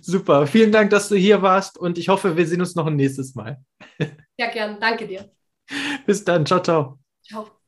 Super. 0.00 0.46
Vielen 0.46 0.72
Dank, 0.72 0.90
dass 0.90 1.08
du 1.08 1.16
hier 1.16 1.42
warst 1.42 1.78
und 1.78 1.98
ich 1.98 2.08
hoffe, 2.08 2.36
wir 2.36 2.46
sehen 2.46 2.60
uns 2.60 2.74
noch 2.74 2.86
ein 2.86 2.96
nächstes 2.96 3.34
Mal. 3.34 3.58
Ja, 4.36 4.50
gern. 4.50 4.80
Danke 4.80 5.06
dir. 5.06 5.30
Bis 6.06 6.24
dann. 6.24 6.44
Ciao, 6.46 6.60
ciao. 6.60 6.98
Ciao. 7.22 7.63